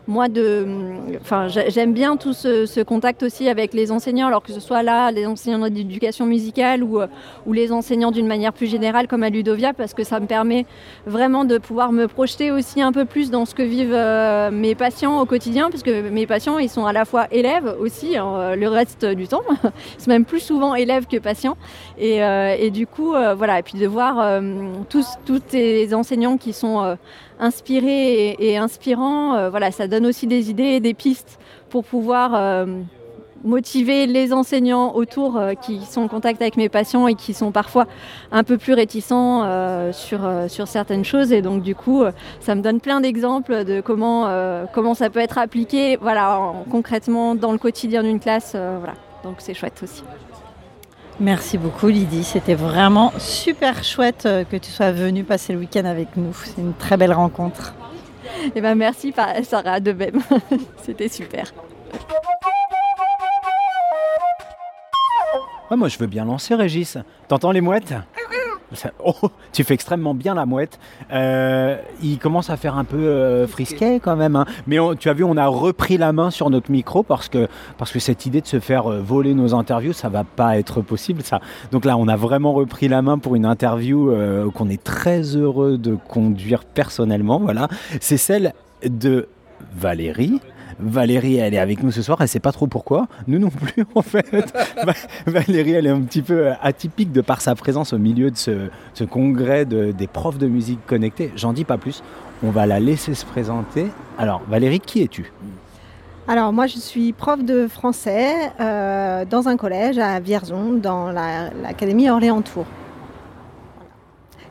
moi 0.07 0.29
de 0.29 0.65
enfin 1.21 1.47
j'aime 1.47 1.93
bien 1.93 2.15
tout 2.15 2.33
ce, 2.33 2.81
contact 2.83 3.23
aussi 3.23 3.49
avec 3.49 3.73
les 3.73 3.91
enseignants 3.91 4.27
alors 4.27 4.41
que 4.41 4.53
ce 4.53 4.59
soit 4.59 4.81
là 4.81 5.11
les 5.11 5.25
enseignants 5.25 5.67
d'éducation 5.69 6.25
musicale 6.25 6.83
ou, 6.83 6.99
les 7.51 7.71
enseignants 7.71 8.11
d'une 8.11 8.27
manière 8.27 8.53
plus 8.53 8.67
générale 8.67 9.07
comme 9.07 9.23
à 9.23 9.29
Ludovia 9.29 9.73
parce 9.73 9.93
que 9.93 10.03
ça 10.03 10.19
me 10.19 10.27
permet 10.27 10.65
vraiment 11.05 11.43
de 11.43 11.57
pouvoir 11.57 11.91
me 11.91 12.07
projeter 12.07 12.51
aussi 12.51 12.81
un 12.81 12.91
peu 12.91 13.05
plus 13.05 13.31
dans 13.31 13.45
ce 13.45 13.55
que 13.55 13.63
vivent 13.63 13.93
euh, 13.93 14.51
mes 14.51 14.75
patients 14.75 15.19
au 15.19 15.25
quotidien 15.25 15.69
parce 15.69 15.83
que 15.83 16.09
mes 16.09 16.25
patients 16.27 16.57
ils 16.59 16.69
sont 16.69 16.85
à 16.85 16.93
la 16.93 17.03
fois 17.03 17.27
élèves 17.31 17.75
aussi 17.79 18.15
hein, 18.15 18.55
le 18.55 18.67
reste 18.67 19.05
du 19.05 19.27
temps 19.27 19.43
ils 19.97 20.03
sont 20.03 20.09
même 20.09 20.25
plus 20.25 20.39
souvent 20.39 20.75
élèves 20.75 21.07
que 21.07 21.17
patients. 21.17 21.57
Et, 21.97 22.23
euh, 22.23 22.69
du 22.69 22.85
coup 22.85 23.13
euh, 23.13 23.33
voilà 23.33 23.59
et 23.59 23.63
puis 23.63 23.77
de 23.79 23.87
voir 23.87 24.41
tous 24.89 25.07
tous 25.25 25.41
ces 25.47 25.93
enseignants 25.93 26.37
qui 26.37 26.53
sont 26.53 26.97
inspiré 27.39 28.35
et, 28.39 28.57
inspirant. 28.57 29.35
Euh, 29.35 29.49
voilà, 29.49 29.71
ça 29.71 29.87
donne 29.87 30.05
aussi 30.05 30.27
des 30.27 30.49
idées 30.49 30.63
et 30.63 30.79
des 30.79 30.93
pistes 30.93 31.39
pour 31.69 31.83
pouvoir 31.83 32.33
euh, 32.35 32.65
motiver 33.43 34.07
les 34.07 34.33
enseignants 34.33 34.95
autour 34.95 35.37
euh, 35.37 35.53
qui 35.53 35.85
sont 35.85 36.01
en 36.01 36.07
contact 36.07 36.41
avec 36.41 36.57
mes 36.57 36.69
patients 36.69 37.07
et 37.07 37.15
qui 37.15 37.33
sont 37.33 37.51
parfois 37.51 37.85
un 38.31 38.43
peu 38.43 38.57
plus 38.57 38.73
réticents 38.73 39.43
sur, 39.91 40.19
sur 40.47 40.67
certaines 40.67 41.05
choses. 41.05 41.31
Et 41.31 41.41
donc 41.41 41.61
du 41.61 41.75
coup, 41.75 42.03
ça 42.39 42.55
me 42.55 42.61
donne 42.61 42.79
plein 42.79 43.01
d'exemples 43.01 43.63
de 43.63 43.81
comment, 43.81 44.29
comment 44.73 44.93
ça 44.93 45.09
peut 45.09 45.19
être 45.19 45.37
appliqué 45.37 45.97
voilà, 46.01 46.53
concrètement 46.71 47.35
dans 47.35 47.51
le 47.51 47.57
quotidien 47.57 48.03
d'une 48.03 48.19
classe. 48.19 48.51
voilà. 48.51 48.93
Donc 49.23 49.35
c'est 49.39 49.53
chouette 49.53 49.81
aussi. 49.83 50.03
Merci 51.19 51.57
beaucoup 51.57 51.87
Lydie, 51.87 52.23
c'était 52.23 52.53
vraiment 52.53 53.11
super 53.17 53.83
chouette 53.83 54.27
euh, 54.27 54.43
que 54.43 54.55
tu 54.55 54.69
sois 54.69 54.91
venue 54.91 55.23
passer 55.23 55.51
le 55.51 55.59
week-end 55.59 55.85
avec 55.85 56.15
nous. 56.15 56.31
C'est 56.43 56.61
une 56.61 56.73
très 56.73 56.95
belle 56.95 57.13
rencontre. 57.13 57.73
Et 58.45 58.51
eh 58.55 58.61
ben 58.61 58.75
merci 58.75 59.13
Sarah 59.43 59.79
de 59.79 59.93
même, 59.93 60.21
c'était 60.83 61.09
super. 61.09 61.53
moi 65.75 65.87
je 65.87 65.97
veux 65.97 66.07
bien 66.07 66.23
lancer 66.23 66.53
Régis. 66.53 66.97
T'entends 67.27 67.51
les 67.51 67.61
mouettes? 67.61 67.93
Oh, 69.03 69.13
tu 69.53 69.63
fais 69.63 69.73
extrêmement 69.73 70.13
bien 70.13 70.33
la 70.33 70.45
mouette. 70.45 70.79
Euh, 71.11 71.77
il 72.01 72.17
commence 72.17 72.49
à 72.49 72.57
faire 72.57 72.77
un 72.77 72.83
peu 72.83 72.97
euh, 72.97 73.47
frisquet 73.47 73.99
quand 73.99 74.15
même. 74.15 74.35
Hein. 74.35 74.45
Mais 74.65 74.77
tu 74.99 75.09
as 75.09 75.13
vu, 75.13 75.23
on 75.23 75.37
a 75.37 75.47
repris 75.47 75.97
la 75.97 76.11
main 76.13 76.29
sur 76.31 76.49
notre 76.49 76.71
micro 76.71 77.03
parce 77.03 77.29
que, 77.29 77.47
parce 77.77 77.91
que 77.91 77.99
cette 77.99 78.25
idée 78.25 78.41
de 78.41 78.47
se 78.47 78.59
faire 78.59 78.91
euh, 78.91 79.01
voler 79.01 79.33
nos 79.33 79.53
interviews, 79.53 79.93
ça 79.93 80.09
va 80.09 80.23
pas 80.23 80.57
être 80.57 80.81
possible. 80.81 81.21
Ça. 81.21 81.39
Donc 81.71 81.85
là, 81.85 81.97
on 81.97 82.07
a 82.07 82.15
vraiment 82.15 82.53
repris 82.53 82.87
la 82.87 83.01
main 83.01 83.17
pour 83.17 83.35
une 83.35 83.45
interview 83.45 84.13
qu'on 84.53 84.69
est 84.69 84.83
très 84.83 85.21
heureux 85.21 85.77
de 85.77 85.95
conduire 86.07 86.65
personnellement. 86.65 87.39
Voilà, 87.39 87.67
c'est 87.99 88.17
celle 88.17 88.53
de 88.83 89.27
Valérie. 89.75 90.39
Valérie, 90.79 91.37
elle 91.37 91.53
est 91.53 91.59
avec 91.59 91.81
nous 91.81 91.91
ce 91.91 92.01
soir, 92.01 92.19
elle 92.21 92.27
sait 92.27 92.39
pas 92.39 92.51
trop 92.51 92.67
pourquoi. 92.67 93.07
Nous 93.27 93.39
non 93.39 93.49
plus, 93.49 93.83
en 93.95 94.01
fait. 94.01 94.53
Valérie, 95.25 95.71
elle 95.71 95.87
est 95.87 95.91
un 95.91 96.01
petit 96.01 96.21
peu 96.21 96.51
atypique 96.61 97.11
de 97.11 97.21
par 97.21 97.41
sa 97.41 97.55
présence 97.55 97.93
au 97.93 97.97
milieu 97.97 98.29
de 98.29 98.37
ce, 98.37 99.03
congrès 99.09 99.65
des 99.65 100.07
profs 100.07 100.37
de 100.37 100.47
musique 100.47 100.85
connectés. 100.85 101.31
J'en 101.35 101.53
dis 101.53 101.65
pas 101.65 101.77
plus. 101.77 102.03
On 102.43 102.51
va 102.51 102.67
la 102.67 102.79
laisser 102.79 103.15
se 103.15 103.25
présenter. 103.25 103.87
Alors, 104.17 104.41
Valérie, 104.47 104.79
qui 104.79 105.01
es-tu? 105.01 105.31
Alors 106.29 106.51
moi 106.51 106.67
je 106.67 106.77
suis 106.77 107.13
prof 107.13 107.41
de 107.41 107.69
français 107.69 108.51
euh, 108.59 109.23
dans 109.23 109.47
un 109.47 109.55
collège 109.55 109.97
à 109.97 110.19
Vierzon, 110.19 110.73
dans 110.73 111.09
l'académie 111.09 112.09
Orléans-Tours. 112.09 112.65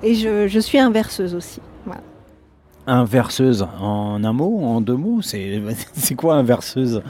Et 0.03 0.14
je, 0.14 0.49
je, 0.49 0.59
suis 0.59 0.79
inverseuse 0.79 1.35
aussi. 1.35 1.61
Inverseuse, 2.89 3.66
en 3.80 4.22
un 4.22 4.32
mot, 4.32 4.61
en 4.62 4.80
deux 4.80 4.95
mots 4.95 5.20
C'est 5.22 6.14
quoi 6.16 6.34
inverseuse? 6.37 7.03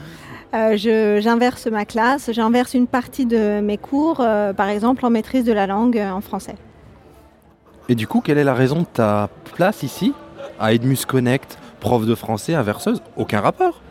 Euh, 0.55 1.19
J'inverse 1.21 1.67
ma 1.67 1.85
classe, 1.85 2.31
j'inverse 2.31 2.73
une 2.73 2.87
partie 2.87 3.25
de 3.25 3.59
mes 3.59 3.77
cours, 3.77 4.21
euh, 4.21 4.53
par 4.53 4.69
exemple 4.69 5.05
en 5.05 5.09
maîtrise 5.09 5.43
de 5.43 5.53
la 5.53 5.67
langue 5.67 5.97
euh, 5.97 6.09
en 6.09 6.21
français. 6.21 6.55
Et 7.89 7.95
du 7.95 8.07
coup, 8.07 8.21
quelle 8.21 8.37
est 8.37 8.43
la 8.43 8.53
raison 8.53 8.79
de 8.79 8.87
ta 8.91 9.29
place 9.55 9.83
ici, 9.83 10.13
à 10.59 10.73
Edmus 10.73 11.05
Connect, 11.07 11.59
prof 11.79 12.05
de 12.05 12.15
français, 12.15 12.55
inverseuse 12.55 13.01
Aucun 13.15 13.41
rapport 13.41 13.81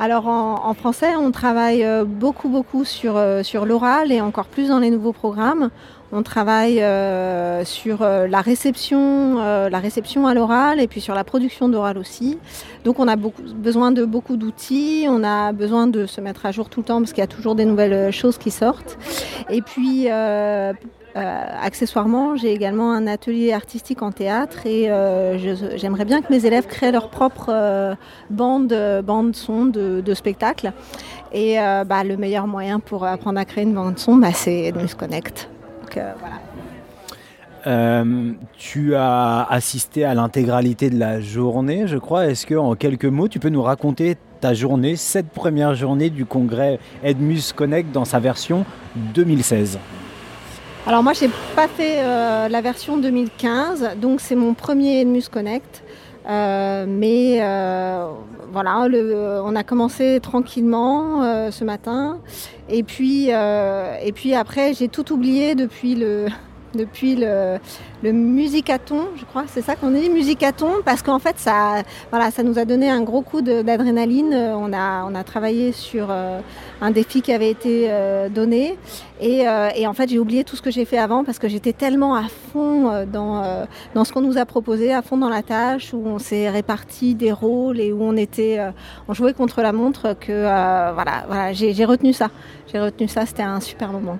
alors 0.00 0.26
en, 0.26 0.74
français, 0.74 1.14
on 1.16 1.30
travaille 1.30 1.86
beaucoup 2.04 2.48
beaucoup 2.48 2.84
sur, 2.84 3.16
sur 3.44 3.64
l'oral 3.64 4.10
et 4.10 4.20
encore 4.20 4.46
plus 4.46 4.68
dans 4.68 4.80
les 4.80 4.90
nouveaux 4.90 5.12
programmes. 5.12 5.70
On 6.16 6.22
travaille 6.22 6.80
euh, 6.80 7.64
sur 7.64 8.02
euh, 8.02 8.28
la 8.28 8.40
réception, 8.40 9.40
euh, 9.40 9.68
la 9.68 9.80
réception 9.80 10.28
à 10.28 10.34
l'oral 10.34 10.78
et 10.80 10.86
puis 10.86 11.00
sur 11.00 11.12
la 11.12 11.24
production 11.24 11.68
d'oral 11.68 11.98
aussi. 11.98 12.38
Donc 12.84 13.00
on 13.00 13.08
a 13.08 13.16
besoin 13.16 13.90
de 13.90 14.04
beaucoup 14.04 14.36
d'outils, 14.36 15.06
on 15.08 15.24
a 15.24 15.50
besoin 15.50 15.88
de 15.88 16.06
se 16.06 16.20
mettre 16.20 16.46
à 16.46 16.52
jour 16.52 16.68
tout 16.68 16.80
le 16.80 16.86
temps 16.86 17.00
parce 17.00 17.12
qu'il 17.12 17.20
y 17.20 17.24
a 17.24 17.26
toujours 17.26 17.56
des 17.56 17.64
nouvelles 17.64 18.12
choses 18.12 18.38
qui 18.38 18.52
sortent. 18.52 18.96
Et 19.50 19.60
puis 19.60 20.08
accessoirement, 21.16 22.36
j'ai 22.36 22.52
également 22.52 22.92
un 22.92 23.08
atelier 23.08 23.52
artistique 23.52 24.02
en 24.02 24.12
théâtre 24.12 24.66
et 24.66 24.84
j'aimerais 25.76 26.04
bien 26.04 26.22
que 26.22 26.32
mes 26.32 26.46
élèves 26.46 26.68
créent 26.68 26.92
leur 26.92 27.08
propre 27.08 27.96
bande, 28.30 29.34
son 29.34 29.64
de, 29.66 30.14
spectacle. 30.14 30.72
Et 31.32 31.56
bah, 31.56 32.04
le 32.04 32.16
meilleur 32.16 32.46
moyen 32.46 32.78
pour 32.78 33.04
apprendre 33.04 33.40
à 33.40 33.44
créer 33.44 33.64
une 33.64 33.74
bande 33.74 33.98
son, 33.98 34.14
bah, 34.16 34.32
c'est 34.32 34.72
News 34.72 34.86
Euh, 35.96 36.12
euh, 37.66 38.32
tu 38.58 38.94
as 38.94 39.44
assisté 39.44 40.04
à 40.04 40.14
l'intégralité 40.14 40.90
de 40.90 40.98
la 40.98 41.20
journée, 41.20 41.86
je 41.86 41.96
crois. 41.96 42.26
Est-ce 42.26 42.46
que, 42.46 42.54
en 42.54 42.74
quelques 42.74 43.06
mots, 43.06 43.28
tu 43.28 43.38
peux 43.38 43.48
nous 43.48 43.62
raconter 43.62 44.16
ta 44.40 44.52
journée, 44.52 44.96
cette 44.96 45.30
première 45.30 45.74
journée 45.74 46.10
du 46.10 46.26
congrès 46.26 46.78
Edmus 47.02 47.52
Connect 47.56 47.90
dans 47.92 48.04
sa 48.04 48.18
version 48.18 48.66
2016 48.96 49.78
Alors 50.86 51.02
moi, 51.02 51.14
j'ai 51.14 51.30
pas 51.56 51.68
fait 51.68 52.02
euh, 52.02 52.48
la 52.48 52.60
version 52.60 52.98
2015, 52.98 53.96
donc 53.96 54.20
c'est 54.20 54.34
mon 54.34 54.52
premier 54.52 55.00
Edmus 55.00 55.24
Connect. 55.30 55.83
Mais 56.26 57.40
voilà, 58.52 58.86
on 59.44 59.56
a 59.56 59.64
commencé 59.64 60.20
tranquillement 60.20 61.50
ce 61.50 61.64
matin. 61.64 62.18
Et 62.68 62.82
puis, 62.82 63.26
euh, 63.30 63.96
et 64.02 64.12
puis 64.12 64.34
après, 64.34 64.72
j'ai 64.74 64.88
tout 64.88 65.12
oublié 65.12 65.54
depuis 65.54 65.94
le, 65.94 66.26
depuis 66.76 67.16
le, 67.16 67.58
musicaton, 68.02 69.08
je 69.16 69.24
crois, 69.24 69.44
c'est 69.46 69.62
ça 69.62 69.76
qu'on 69.76 69.90
dit, 69.90 70.10
musicaton, 70.10 70.70
parce 70.84 71.02
qu'en 71.02 71.18
fait, 71.18 71.38
ça, 71.38 71.82
voilà, 72.10 72.30
ça 72.30 72.42
nous 72.42 72.58
a 72.58 72.64
donné 72.64 72.90
un 72.90 73.02
gros 73.02 73.22
coup 73.22 73.40
d'adrénaline. 73.40 74.34
On 74.34 74.72
a, 74.72 75.04
on 75.04 75.14
a 75.14 75.24
travaillé 75.24 75.72
sur 75.72 76.08
euh, 76.10 76.40
un 76.80 76.90
défi 76.90 77.22
qui 77.22 77.32
avait 77.32 77.50
été 77.50 77.86
euh, 77.88 78.28
donné. 78.28 78.76
Et, 79.20 79.48
euh, 79.48 79.70
et 79.74 79.86
en 79.86 79.94
fait, 79.94 80.08
j'ai 80.10 80.18
oublié 80.18 80.44
tout 80.44 80.56
ce 80.56 80.62
que 80.62 80.70
j'ai 80.70 80.84
fait 80.84 80.98
avant 80.98 81.24
parce 81.24 81.38
que 81.38 81.48
j'étais 81.48 81.72
tellement 81.72 82.14
à 82.14 82.24
fond 82.52 82.90
euh, 82.90 83.06
dans, 83.06 83.42
euh, 83.42 83.64
dans 83.94 84.04
ce 84.04 84.12
qu'on 84.12 84.20
nous 84.20 84.38
a 84.38 84.44
proposé, 84.44 84.92
à 84.92 85.02
fond 85.02 85.16
dans 85.16 85.28
la 85.28 85.42
tâche, 85.42 85.94
où 85.94 86.02
on 86.04 86.18
s'est 86.18 86.50
réparti 86.50 87.14
des 87.14 87.32
rôles 87.32 87.80
et 87.80 87.92
où 87.92 88.02
on 88.02 88.16
était, 88.16 88.58
euh, 88.58 88.70
on 89.08 89.14
jouait 89.14 89.32
contre 89.32 89.62
la 89.62 89.72
montre 89.72 90.14
que 90.18 90.32
euh, 90.32 90.92
voilà, 90.92 91.24
voilà, 91.26 91.52
j'ai 91.52 91.84
retenu 91.84 92.12
ça. 92.12 92.28
J'ai 92.72 92.80
retenu 92.80 93.08
ça, 93.08 93.24
c'était 93.24 93.42
un 93.42 93.60
super 93.60 93.92
moment. 93.92 94.18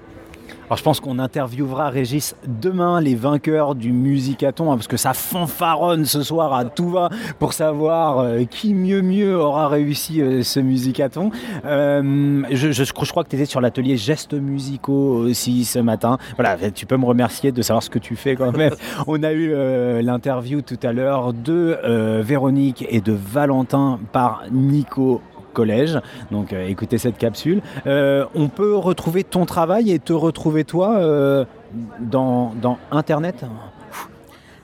Alors 0.66 0.78
je 0.78 0.82
pense 0.82 0.98
qu'on 1.00 1.18
interviewera 1.18 1.90
Régis 1.90 2.34
demain 2.46 3.00
les 3.00 3.14
vainqueurs 3.14 3.74
du 3.74 3.92
Musicaton 3.92 4.72
hein, 4.72 4.76
parce 4.76 4.86
que 4.88 4.96
ça 4.96 5.12
fanfaronne 5.12 6.06
ce 6.06 6.22
soir 6.22 6.54
à 6.54 6.64
tout 6.64 6.88
va 6.88 7.10
pour 7.38 7.52
savoir 7.52 8.18
euh, 8.20 8.44
qui 8.44 8.72
mieux 8.72 9.02
mieux 9.02 9.36
aura 9.38 9.68
réussi 9.68 10.22
euh, 10.22 10.42
ce 10.42 10.60
Musicaton. 10.60 11.30
Euh, 11.66 12.42
je, 12.50 12.72
je- 12.72 12.84
je 12.84 12.92
crois 13.10 13.24
que 13.24 13.28
tu 13.28 13.36
étais 13.36 13.44
sur 13.44 13.60
l'atelier 13.60 13.96
gestes 13.98 14.34
musicaux 14.34 15.16
aussi 15.26 15.64
ce 15.64 15.78
matin. 15.78 16.16
Voilà, 16.36 16.56
tu 16.70 16.86
peux 16.86 16.96
me 16.96 17.04
remercier 17.04 17.52
de 17.52 17.60
savoir 17.62 17.82
ce 17.82 17.90
que 17.90 17.98
tu 17.98 18.16
fais 18.16 18.34
quand 18.34 18.56
même. 18.56 18.72
On 19.06 19.22
a 19.22 19.32
eu 19.32 19.52
l'interview 20.02 20.62
tout 20.62 20.78
à 20.82 20.92
l'heure 20.92 21.32
de 21.34 21.78
Véronique 22.22 22.84
et 22.88 23.00
de 23.00 23.12
Valentin 23.12 23.98
par 24.12 24.44
Nico 24.50 25.20
collège. 25.54 25.98
Donc 26.30 26.52
euh, 26.52 26.68
écoutez 26.68 26.98
cette 26.98 27.16
capsule. 27.16 27.62
Euh, 27.86 28.26
on 28.34 28.48
peut 28.48 28.76
retrouver 28.76 29.24
ton 29.24 29.46
travail 29.46 29.90
et 29.90 29.98
te 29.98 30.12
retrouver 30.12 30.64
toi 30.64 30.96
euh, 30.96 31.46
dans, 31.98 32.52
dans 32.60 32.78
Internet? 32.90 33.46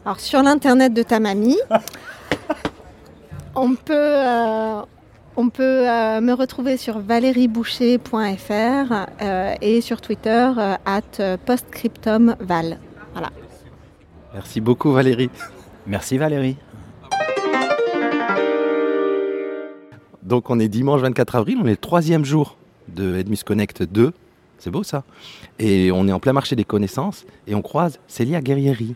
Alors 0.04 0.20
sur 0.20 0.42
l'internet 0.42 0.92
de 0.92 1.02
ta 1.02 1.20
mamie, 1.20 1.58
on 3.54 3.74
peut, 3.74 3.94
euh, 3.94 4.82
on 5.36 5.48
peut 5.48 5.88
euh, 5.88 6.20
me 6.20 6.32
retrouver 6.32 6.76
sur 6.76 6.98
valerieboucher.fr 6.98 8.92
euh, 9.22 9.54
et 9.60 9.80
sur 9.80 10.00
Twitter 10.00 10.48
euh, 10.56 10.74
at 10.84 11.36
postscriptumval. 11.46 12.78
Voilà. 13.12 13.30
Merci 14.34 14.60
beaucoup 14.60 14.92
Valérie. 14.92 15.30
Merci 15.86 16.18
Valérie. 16.18 16.56
Donc 20.22 20.50
on 20.50 20.58
est 20.58 20.68
dimanche 20.68 21.00
24 21.00 21.36
avril, 21.36 21.58
on 21.62 21.66
est 21.66 21.70
le 21.70 21.76
troisième 21.76 22.24
jour 22.24 22.56
de 22.88 23.16
Edmus 23.16 23.38
Connect 23.44 23.82
2. 23.82 24.12
C'est 24.58 24.70
beau 24.70 24.82
ça. 24.82 25.04
Et 25.58 25.90
on 25.90 26.06
est 26.06 26.12
en 26.12 26.20
plein 26.20 26.34
marché 26.34 26.54
des 26.54 26.64
connaissances 26.64 27.24
et 27.46 27.54
on 27.54 27.62
croise 27.62 27.98
Célia 28.06 28.42
Guerrieri. 28.42 28.94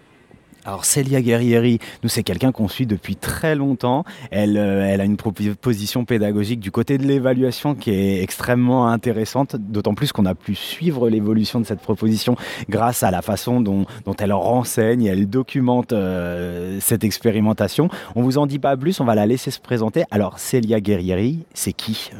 Alors 0.66 0.86
Célia 0.86 1.20
Guerrieri, 1.20 1.78
nous 2.02 2.08
c'est 2.08 2.22
quelqu'un 2.22 2.50
qu'on 2.50 2.68
suit 2.68 2.86
depuis 2.86 3.16
très 3.16 3.54
longtemps. 3.54 4.04
Elle, 4.30 4.56
euh, 4.56 4.86
elle 4.88 5.02
a 5.02 5.04
une 5.04 5.18
proposition 5.18 6.06
pédagogique 6.06 6.58
du 6.58 6.70
côté 6.70 6.96
de 6.96 7.04
l'évaluation 7.04 7.74
qui 7.74 7.90
est 7.90 8.22
extrêmement 8.22 8.88
intéressante, 8.88 9.56
d'autant 9.56 9.94
plus 9.94 10.12
qu'on 10.12 10.24
a 10.24 10.34
pu 10.34 10.54
suivre 10.54 11.10
l'évolution 11.10 11.60
de 11.60 11.66
cette 11.66 11.80
proposition 11.80 12.36
grâce 12.70 13.02
à 13.02 13.10
la 13.10 13.20
façon 13.20 13.60
dont, 13.60 13.84
elle 14.18 14.32
renseigne, 14.32 15.04
elle 15.04 15.28
documente 15.28 15.92
euh, 15.92 16.78
cette 16.80 17.04
expérimentation. 17.04 17.90
On 18.14 18.22
vous 18.22 18.38
en 18.38 18.46
dit 18.46 18.58
pas 18.58 18.74
plus, 18.74 19.00
on 19.00 19.04
va 19.04 19.14
la 19.14 19.26
laisser 19.26 19.50
se 19.50 19.60
présenter. 19.60 20.04
Alors 20.10 20.38
Célia 20.38 20.80
Guerrieri, 20.80 21.40
c'est 21.52 21.74
qui? 21.74 22.10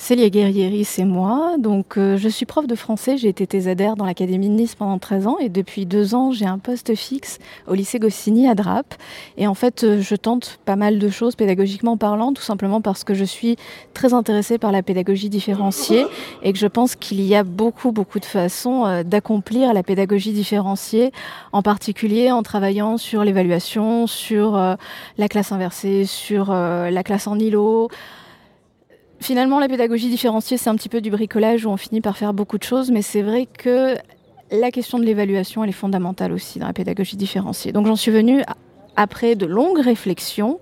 Célia 0.00 0.30
Guerrieri, 0.30 0.86
c'est 0.86 1.04
moi. 1.04 1.56
Donc, 1.58 1.98
euh, 1.98 2.16
je 2.16 2.26
suis 2.30 2.46
prof 2.46 2.66
de 2.66 2.74
français. 2.74 3.18
J'ai 3.18 3.28
été 3.28 3.46
thésadaire 3.46 3.96
dans 3.96 4.06
l'Académie 4.06 4.48
de 4.48 4.54
Nice 4.54 4.74
pendant 4.74 4.98
13 4.98 5.26
ans. 5.26 5.36
Et 5.40 5.50
depuis 5.50 5.84
deux 5.84 6.14
ans, 6.14 6.32
j'ai 6.32 6.46
un 6.46 6.58
poste 6.58 6.94
fixe 6.94 7.38
au 7.68 7.74
lycée 7.74 7.98
Goscinny 7.98 8.48
à 8.48 8.54
Drape. 8.54 8.94
Et 9.36 9.46
en 9.46 9.52
fait, 9.52 9.84
euh, 9.84 10.00
je 10.00 10.14
tente 10.16 10.58
pas 10.64 10.74
mal 10.74 10.98
de 10.98 11.08
choses 11.10 11.36
pédagogiquement 11.36 11.98
parlant, 11.98 12.32
tout 12.32 12.40
simplement 12.40 12.80
parce 12.80 13.04
que 13.04 13.12
je 13.12 13.24
suis 13.24 13.56
très 13.92 14.14
intéressée 14.14 14.56
par 14.56 14.72
la 14.72 14.82
pédagogie 14.82 15.28
différenciée 15.28 16.06
et 16.42 16.54
que 16.54 16.58
je 16.58 16.66
pense 16.66 16.96
qu'il 16.96 17.20
y 17.20 17.34
a 17.36 17.44
beaucoup, 17.44 17.92
beaucoup 17.92 18.20
de 18.20 18.24
façons 18.24 18.86
euh, 18.86 19.02
d'accomplir 19.02 19.74
la 19.74 19.82
pédagogie 19.82 20.32
différenciée, 20.32 21.12
en 21.52 21.60
particulier 21.60 22.32
en 22.32 22.42
travaillant 22.42 22.96
sur 22.96 23.22
l'évaluation, 23.22 24.06
sur 24.06 24.56
euh, 24.56 24.76
la 25.18 25.28
classe 25.28 25.52
inversée, 25.52 26.06
sur 26.06 26.50
la 26.52 27.02
classe 27.02 27.26
en 27.26 27.38
îlot. 27.38 27.90
Finalement, 29.20 29.58
la 29.58 29.68
pédagogie 29.68 30.08
différenciée, 30.08 30.56
c'est 30.56 30.70
un 30.70 30.76
petit 30.76 30.88
peu 30.88 31.02
du 31.02 31.10
bricolage 31.10 31.66
où 31.66 31.68
on 31.68 31.76
finit 31.76 32.00
par 32.00 32.16
faire 32.16 32.32
beaucoup 32.32 32.56
de 32.56 32.62
choses, 32.62 32.90
mais 32.90 33.02
c'est 33.02 33.22
vrai 33.22 33.46
que 33.46 33.96
la 34.50 34.70
question 34.70 34.98
de 34.98 35.04
l'évaluation, 35.04 35.62
elle 35.62 35.70
est 35.70 35.74
fondamentale 35.74 36.32
aussi 36.32 36.58
dans 36.58 36.66
la 36.66 36.72
pédagogie 36.72 37.16
différenciée. 37.16 37.72
Donc 37.72 37.86
j'en 37.86 37.96
suis 37.96 38.10
venue, 38.10 38.42
après 38.96 39.34
de 39.36 39.44
longues 39.46 39.80
réflexions, 39.80 40.58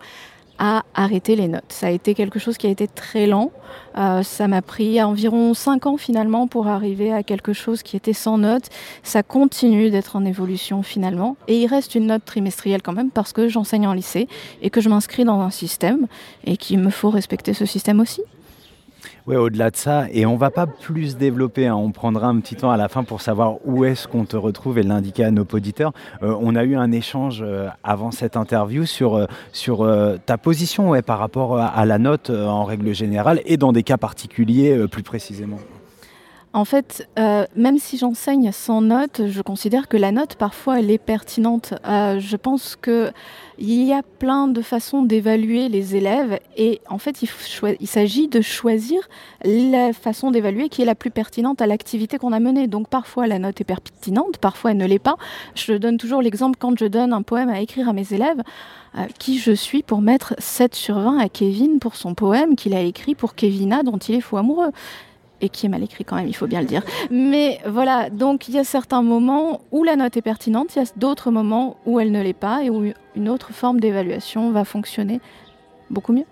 à 0.58 0.82
arrêter 0.94 1.36
les 1.36 1.46
notes. 1.46 1.70
Ça 1.70 1.86
a 1.86 1.90
été 1.90 2.14
quelque 2.14 2.40
chose 2.40 2.58
qui 2.58 2.66
a 2.66 2.70
été 2.70 2.88
très 2.88 3.26
lent. 3.26 3.52
Euh, 3.96 4.24
ça 4.24 4.48
m'a 4.48 4.60
pris 4.60 5.00
environ 5.00 5.54
5 5.54 5.86
ans 5.86 5.96
finalement 5.96 6.48
pour 6.48 6.66
arriver 6.66 7.12
à 7.12 7.22
quelque 7.22 7.52
chose 7.52 7.84
qui 7.84 7.96
était 7.96 8.12
sans 8.12 8.38
notes. 8.38 8.68
Ça 9.04 9.22
continue 9.22 9.90
d'être 9.90 10.16
en 10.16 10.24
évolution 10.24 10.82
finalement. 10.82 11.36
Et 11.46 11.58
il 11.60 11.68
reste 11.68 11.94
une 11.94 12.06
note 12.06 12.24
trimestrielle 12.24 12.82
quand 12.82 12.92
même 12.92 13.10
parce 13.10 13.32
que 13.32 13.48
j'enseigne 13.48 13.86
en 13.86 13.92
lycée 13.92 14.26
et 14.60 14.68
que 14.68 14.80
je 14.80 14.88
m'inscris 14.88 15.24
dans 15.24 15.40
un 15.40 15.50
système 15.50 16.08
et 16.44 16.56
qu'il 16.56 16.80
me 16.80 16.90
faut 16.90 17.10
respecter 17.10 17.54
ce 17.54 17.64
système 17.64 18.00
aussi. 18.00 18.22
Ouais, 19.28 19.36
au-delà 19.36 19.70
de 19.70 19.76
ça, 19.76 20.06
et 20.10 20.24
on 20.24 20.36
va 20.36 20.50
pas 20.50 20.66
plus 20.66 21.18
développer, 21.18 21.66
hein, 21.66 21.74
on 21.74 21.92
prendra 21.92 22.28
un 22.28 22.40
petit 22.40 22.56
temps 22.56 22.70
à 22.70 22.78
la 22.78 22.88
fin 22.88 23.04
pour 23.04 23.20
savoir 23.20 23.56
où 23.66 23.84
est-ce 23.84 24.08
qu'on 24.08 24.24
te 24.24 24.38
retrouve 24.38 24.78
et 24.78 24.82
l'indiquer 24.82 25.24
à 25.24 25.30
nos 25.30 25.44
auditeurs. 25.52 25.92
Euh, 26.22 26.34
on 26.40 26.56
a 26.56 26.64
eu 26.64 26.76
un 26.76 26.90
échange 26.92 27.42
euh, 27.42 27.68
avant 27.84 28.10
cette 28.10 28.38
interview 28.38 28.86
sur, 28.86 29.16
euh, 29.16 29.26
sur 29.52 29.86
ta 30.24 30.38
position 30.38 30.88
ouais, 30.88 31.02
par 31.02 31.18
rapport 31.18 31.58
à, 31.58 31.84
la 31.84 31.98
note 31.98 32.30
en 32.30 32.64
règle 32.64 32.94
générale 32.94 33.42
et 33.44 33.58
dans 33.58 33.72
des 33.72 33.82
cas 33.82 33.98
particuliers 33.98 34.86
plus 34.88 35.02
précisément. 35.02 35.58
En 36.54 36.64
fait, 36.64 37.06
euh, 37.18 37.44
même 37.56 37.78
si 37.78 37.98
j'enseigne 37.98 38.50
sans 38.52 38.80
note, 38.80 39.22
je 39.26 39.42
considère 39.42 39.86
que 39.86 39.98
la 39.98 40.12
note, 40.12 40.36
parfois, 40.36 40.78
elle 40.78 40.90
est 40.90 40.98
pertinente. 40.98 41.74
Euh, 41.86 42.18
je 42.20 42.36
pense 42.36 42.74
que 42.74 43.12
il 43.58 43.82
y 43.82 43.92
a 43.92 44.02
plein 44.02 44.46
de 44.46 44.62
façons 44.62 45.02
d'évaluer 45.02 45.68
les 45.68 45.96
élèves 45.96 46.38
et 46.56 46.80
en 46.88 46.98
fait, 46.98 47.22
il 47.22 47.86
s'agit 47.88 48.28
de 48.28 48.40
choisir 48.40 49.00
la 49.44 49.92
façon 49.92 50.30
d'évaluer 50.30 50.68
qui 50.68 50.80
est 50.80 50.84
la 50.84 50.94
plus 50.94 51.10
pertinente 51.10 51.60
à 51.60 51.66
l'activité 51.66 52.18
qu'on 52.18 52.32
a 52.32 52.40
menée. 52.40 52.66
Donc, 52.66 52.88
parfois, 52.88 53.26
la 53.26 53.38
note 53.38 53.60
est 53.60 53.64
pertinente, 53.64 54.38
parfois, 54.38 54.70
elle 54.70 54.76
ne 54.78 54.86
l'est 54.86 54.98
pas. 54.98 55.16
Je 55.54 55.74
donne 55.74 55.98
toujours 55.98 56.22
l'exemple 56.22 56.56
quand 56.58 56.78
je 56.78 56.86
donne 56.86 57.12
un 57.12 57.22
poème 57.22 57.50
à 57.50 57.60
écrire 57.60 57.88
à 57.88 57.92
mes 57.92 58.12
élèves. 58.12 58.42
euh, 58.96 59.06
qui 59.18 59.38
je 59.38 59.52
suis 59.52 59.82
pour 59.82 60.00
mettre 60.00 60.34
7 60.38 60.74
sur 60.74 60.98
20 60.98 61.18
à 61.18 61.28
Kevin 61.28 61.78
pour 61.78 61.96
son 61.96 62.14
poème 62.14 62.56
qu'il 62.56 62.74
a 62.74 62.80
écrit 62.80 63.14
pour 63.14 63.34
Kevina 63.34 63.82
dont 63.82 63.98
il 63.98 64.14
est 64.14 64.20
fou 64.20 64.36
amoureux 64.38 64.70
et 65.40 65.48
qui 65.48 65.66
est 65.66 65.68
mal 65.68 65.82
écrit 65.82 66.04
quand 66.04 66.16
même, 66.16 66.28
il 66.28 66.34
faut 66.34 66.46
bien 66.46 66.60
le 66.60 66.66
dire. 66.66 66.82
Mais 67.10 67.60
voilà, 67.66 68.10
donc 68.10 68.48
il 68.48 68.54
y 68.54 68.58
a 68.58 68.64
certains 68.64 69.02
moments 69.02 69.60
où 69.70 69.84
la 69.84 69.96
note 69.96 70.16
est 70.16 70.22
pertinente, 70.22 70.74
il 70.76 70.80
y 70.80 70.82
a 70.82 70.90
d'autres 70.96 71.30
moments 71.30 71.76
où 71.86 72.00
elle 72.00 72.12
ne 72.12 72.22
l'est 72.22 72.32
pas 72.32 72.64
et 72.64 72.70
où 72.70 72.92
une 73.14 73.28
autre 73.28 73.52
forme 73.52 73.80
d'évaluation 73.80 74.50
va 74.50 74.64
fonctionner 74.64 75.20
beaucoup 75.90 76.12
mieux. 76.12 76.24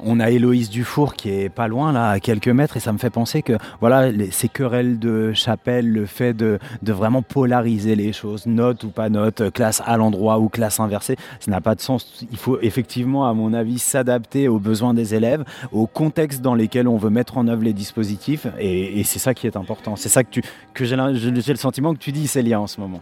On 0.00 0.20
a 0.20 0.30
Héloïse 0.30 0.68
Dufour 0.68 1.14
qui 1.14 1.30
est 1.30 1.48
pas 1.48 1.68
loin, 1.68 1.92
là, 1.92 2.10
à 2.10 2.20
quelques 2.20 2.48
mètres, 2.48 2.76
et 2.76 2.80
ça 2.80 2.92
me 2.92 2.98
fait 2.98 3.10
penser 3.10 3.42
que 3.42 3.52
voilà, 3.80 4.10
ces 4.30 4.48
querelles 4.48 4.98
de 4.98 5.32
chapelle, 5.32 5.90
le 5.90 6.06
fait 6.06 6.34
de, 6.34 6.58
vraiment 6.82 7.22
polariser 7.22 7.94
les 7.94 8.12
choses, 8.12 8.46
note 8.46 8.84
ou 8.84 8.88
pas 8.88 9.08
note, 9.08 9.50
classe 9.52 9.82
à 9.86 9.96
l'endroit 9.96 10.38
ou 10.38 10.48
classe 10.48 10.80
inversée, 10.80 11.16
ça 11.40 11.50
n'a 11.50 11.60
pas 11.60 11.74
de 11.74 11.80
sens. 11.80 12.24
Il 12.30 12.36
faut 12.36 12.58
effectivement, 12.62 13.28
à 13.28 13.34
mon 13.34 13.52
avis, 13.52 13.78
s'adapter 13.78 14.48
aux 14.48 14.58
besoins 14.58 14.94
des 14.94 15.14
élèves, 15.14 15.44
au 15.72 15.86
contexte 15.86 16.40
dans 16.40 16.54
lesquels 16.54 16.88
on 16.88 16.96
veut 16.96 17.10
mettre 17.10 17.38
en 17.38 17.46
œuvre 17.46 17.62
les 17.62 17.72
dispositifs, 17.72 18.46
et, 18.58 19.02
c'est 19.04 19.18
ça 19.18 19.34
qui 19.34 19.46
est 19.46 19.56
important. 19.56 19.96
C'est 19.96 20.08
ça 20.08 20.24
que, 20.24 20.40
que 20.72 20.84
j'ai 20.84 20.96
le 20.96 21.56
sentiment 21.56 21.94
que 21.94 21.98
tu 21.98 22.10
dis, 22.10 22.26
Célia, 22.26 22.60
en 22.60 22.66
ce 22.66 22.80
moment. 22.80 23.00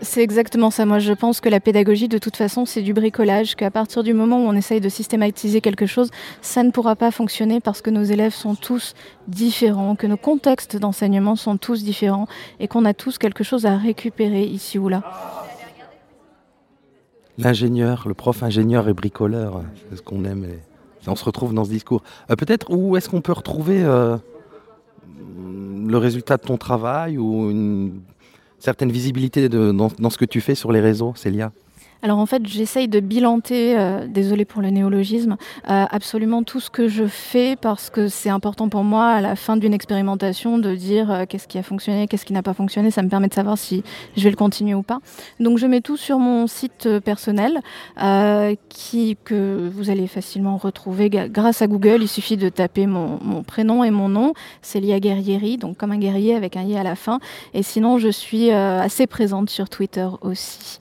C'est 0.00 0.22
exactement 0.22 0.70
ça. 0.70 0.86
Moi, 0.86 0.98
je 0.98 1.12
pense 1.12 1.40
que 1.40 1.48
la 1.48 1.60
pédagogie, 1.60 2.08
de 2.08 2.18
toute 2.18 2.36
façon, 2.36 2.64
c'est 2.64 2.82
du 2.82 2.92
bricolage, 2.92 3.54
qu'à 3.54 3.70
partir 3.70 4.02
du 4.02 4.14
moment 4.14 4.38
où 4.38 4.48
on 4.48 4.54
essaye 4.54 4.80
de 4.80 4.88
systématiser 4.88 5.60
quelque 5.60 5.86
chose, 5.86 6.10
ça 6.42 6.62
ne 6.62 6.70
pourra 6.70 6.96
pas 6.96 7.10
fonctionner 7.10 7.60
parce 7.60 7.82
que 7.82 7.90
nos 7.90 8.02
élèves 8.02 8.34
sont 8.34 8.54
tous 8.54 8.94
différents, 9.28 9.96
que 9.96 10.06
nos 10.06 10.16
contextes 10.16 10.76
d'enseignement 10.76 11.36
sont 11.36 11.56
tous 11.56 11.84
différents 11.84 12.26
et 12.60 12.68
qu'on 12.68 12.84
a 12.84 12.94
tous 12.94 13.18
quelque 13.18 13.44
chose 13.44 13.66
à 13.66 13.76
récupérer 13.76 14.44
ici 14.44 14.78
ou 14.78 14.88
là. 14.88 15.02
L'ingénieur, 17.38 18.08
le 18.08 18.14
prof 18.14 18.42
ingénieur 18.42 18.88
et 18.88 18.94
bricoleur, 18.94 19.62
c'est 19.90 19.96
ce 19.96 20.02
qu'on 20.02 20.24
aime. 20.24 20.44
et 20.44 21.08
on 21.08 21.16
se 21.16 21.24
retrouve 21.24 21.52
dans 21.52 21.64
ce 21.64 21.70
discours. 21.70 22.02
Euh, 22.30 22.36
Peut-être 22.36 22.72
où 22.72 22.96
est-ce 22.96 23.08
qu'on 23.08 23.20
peut 23.20 23.32
retrouver 23.32 23.84
euh, 23.84 24.16
le 25.86 25.98
résultat 25.98 26.38
de 26.38 26.42
ton 26.42 26.56
travail 26.56 27.18
ou 27.18 27.50
une 27.50 28.00
certaine 28.58 28.90
visibilité 28.90 29.48
dans, 29.48 29.72
dans 29.72 30.10
ce 30.10 30.18
que 30.18 30.24
tu 30.24 30.40
fais 30.40 30.54
sur 30.54 30.72
les 30.72 30.80
réseaux, 30.80 31.12
Célia? 31.16 31.52
Alors 32.02 32.18
en 32.18 32.26
fait, 32.26 32.46
j'essaye 32.46 32.88
de 32.88 33.00
bilanter, 33.00 33.78
euh, 33.78 34.06
désolé 34.06 34.44
pour 34.44 34.62
le 34.62 34.70
néologisme, 34.70 35.36
euh, 35.68 35.86
absolument 35.90 36.42
tout 36.42 36.60
ce 36.60 36.70
que 36.70 36.88
je 36.88 37.06
fais 37.06 37.56
parce 37.56 37.90
que 37.90 38.08
c'est 38.08 38.28
important 38.28 38.68
pour 38.68 38.84
moi 38.84 39.08
à 39.08 39.20
la 39.20 39.34
fin 39.36 39.56
d'une 39.56 39.74
expérimentation 39.74 40.58
de 40.58 40.74
dire 40.74 41.10
euh, 41.10 41.24
qu'est-ce 41.28 41.48
qui 41.48 41.58
a 41.58 41.62
fonctionné, 41.62 42.06
qu'est-ce 42.06 42.24
qui 42.24 42.32
n'a 42.32 42.42
pas 42.42 42.54
fonctionné. 42.54 42.90
Ça 42.90 43.02
me 43.02 43.08
permet 43.08 43.28
de 43.28 43.34
savoir 43.34 43.56
si 43.56 43.82
je 44.16 44.22
vais 44.22 44.30
le 44.30 44.36
continuer 44.36 44.74
ou 44.74 44.82
pas. 44.82 45.00
Donc 45.40 45.58
je 45.58 45.66
mets 45.66 45.80
tout 45.80 45.96
sur 45.96 46.18
mon 46.18 46.46
site 46.46 46.88
personnel 47.00 47.60
qui, 48.68 49.16
que 49.24 49.70
vous 49.72 49.90
allez 49.90 50.06
facilement 50.06 50.56
retrouver 50.56 51.10
grâce 51.10 51.62
à 51.62 51.66
Google. 51.66 52.02
Il 52.02 52.08
suffit 52.08 52.36
de 52.36 52.48
taper 52.48 52.86
mon, 52.86 53.18
mon 53.22 53.42
prénom 53.42 53.84
et 53.84 53.90
mon 53.90 54.08
nom, 54.08 54.34
Célia 54.62 55.00
Guerrieri, 55.00 55.56
donc 55.56 55.76
comme 55.76 55.92
un 55.92 55.98
guerrier 55.98 56.34
avec 56.34 56.56
un 56.56 56.62
i 56.62 56.76
à 56.76 56.82
la 56.82 56.94
fin. 56.94 57.20
Et 57.54 57.62
sinon, 57.62 57.98
je 57.98 58.08
suis 58.08 58.50
assez 58.50 59.06
présente 59.06 59.50
sur 59.50 59.68
Twitter 59.68 60.08
aussi. 60.20 60.80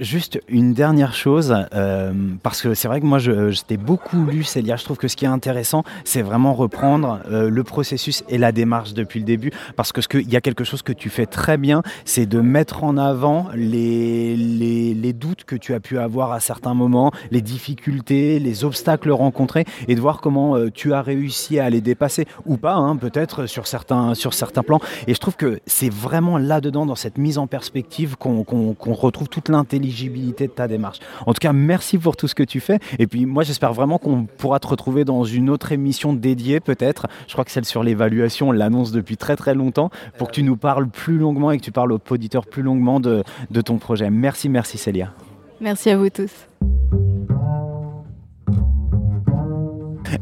Juste 0.00 0.40
une 0.48 0.74
dernière 0.74 1.14
chose, 1.14 1.54
euh, 1.72 2.12
parce 2.42 2.60
que 2.60 2.74
c'est 2.74 2.88
vrai 2.88 3.00
que 3.00 3.06
moi, 3.06 3.18
je, 3.18 3.58
t'ai 3.62 3.78
beaucoup 3.78 4.26
lu, 4.26 4.44
Célia. 4.44 4.76
Je 4.76 4.84
trouve 4.84 4.98
que 4.98 5.08
ce 5.08 5.16
qui 5.16 5.24
est 5.24 5.28
intéressant, 5.28 5.82
c'est 6.04 6.20
vraiment 6.20 6.52
reprendre 6.52 7.20
euh, 7.30 7.48
le 7.48 7.64
processus 7.64 8.22
et 8.28 8.36
la 8.36 8.52
démarche 8.52 8.92
depuis 8.92 9.20
le 9.20 9.24
début. 9.24 9.50
Parce 9.76 9.92
que 9.92 10.00
qu'il 10.00 10.30
y 10.30 10.36
a 10.36 10.40
quelque 10.40 10.64
chose 10.64 10.82
que 10.82 10.92
tu 10.92 11.10
fais 11.10 11.26
très 11.26 11.56
bien, 11.56 11.82
c'est 12.04 12.26
de 12.26 12.40
mettre 12.40 12.84
en 12.84 12.96
avant 12.96 13.46
les, 13.54 14.36
les, 14.36 15.12
doutes 15.12 15.44
que 15.44 15.56
tu 15.56 15.74
as 15.74 15.80
pu 15.80 15.98
avoir 15.98 16.32
à 16.32 16.40
certains 16.40 16.74
moments, 16.74 17.10
les 17.30 17.40
difficultés, 17.40 18.38
les 18.38 18.64
obstacles 18.64 19.10
rencontrés, 19.10 19.64
et 19.88 19.94
de 19.94 20.00
voir 20.00 20.20
comment 20.20 20.54
euh, 20.54 20.70
tu 20.70 20.92
as 20.92 21.02
réussi 21.02 21.58
à 21.58 21.70
les 21.70 21.80
dépasser 21.80 22.26
ou 22.46 22.56
pas, 22.56 22.74
hein, 22.74 22.96
peut-être 22.96 23.46
sur 23.46 23.66
certains, 23.66 24.14
sur 24.14 24.34
certains 24.34 24.62
plans. 24.62 24.80
Et 25.06 25.14
je 25.14 25.18
trouve 25.18 25.36
que 25.36 25.60
c'est 25.66 25.92
vraiment 25.92 26.38
là-dedans, 26.38 26.86
dans 26.86 26.94
cette 26.94 27.18
mise 27.18 27.38
en 27.38 27.46
perspective, 27.46 28.16
qu'on 28.16 28.44
qu 28.44 28.74
qu 28.78 28.90
retrouve 28.90 29.28
toute 29.28 29.48
l'intelligence 29.48 29.77
l'éligibilité 29.78 30.46
de 30.46 30.52
ta 30.52 30.68
démarche. 30.68 30.98
En 31.26 31.32
tout 31.32 31.40
cas, 31.40 31.52
merci 31.52 31.98
pour 31.98 32.16
tout 32.16 32.28
ce 32.28 32.34
que 32.34 32.42
tu 32.42 32.60
fais. 32.60 32.78
Et 32.98 33.06
puis 33.06 33.26
moi, 33.26 33.42
j'espère 33.42 33.72
vraiment 33.72 33.98
qu'on 33.98 34.24
pourra 34.24 34.60
te 34.60 34.66
retrouver 34.66 35.04
dans 35.04 35.24
une 35.24 35.50
autre 35.50 35.72
émission 35.72 36.12
dédiée, 36.12 36.60
peut-être. 36.60 37.06
Je 37.26 37.32
crois 37.32 37.44
que 37.44 37.50
celle 37.50 37.64
sur 37.64 37.82
l'évaluation, 37.82 38.48
on 38.48 38.52
l'annonce 38.52 38.92
depuis 38.92 39.16
très 39.16 39.36
très 39.36 39.54
longtemps, 39.54 39.90
pour 40.18 40.28
que 40.28 40.32
tu 40.34 40.42
nous 40.42 40.56
parles 40.56 40.88
plus 40.88 41.18
longuement 41.18 41.50
et 41.50 41.58
que 41.58 41.64
tu 41.64 41.72
parles 41.72 41.92
aux 41.92 42.00
auditeurs 42.10 42.46
plus 42.46 42.62
longuement 42.62 43.00
de, 43.00 43.22
de 43.50 43.60
ton 43.60 43.78
projet. 43.78 44.10
Merci, 44.10 44.48
merci 44.48 44.78
Célia. 44.78 45.12
Merci 45.60 45.90
à 45.90 45.96
vous 45.96 46.10
tous. 46.10 46.30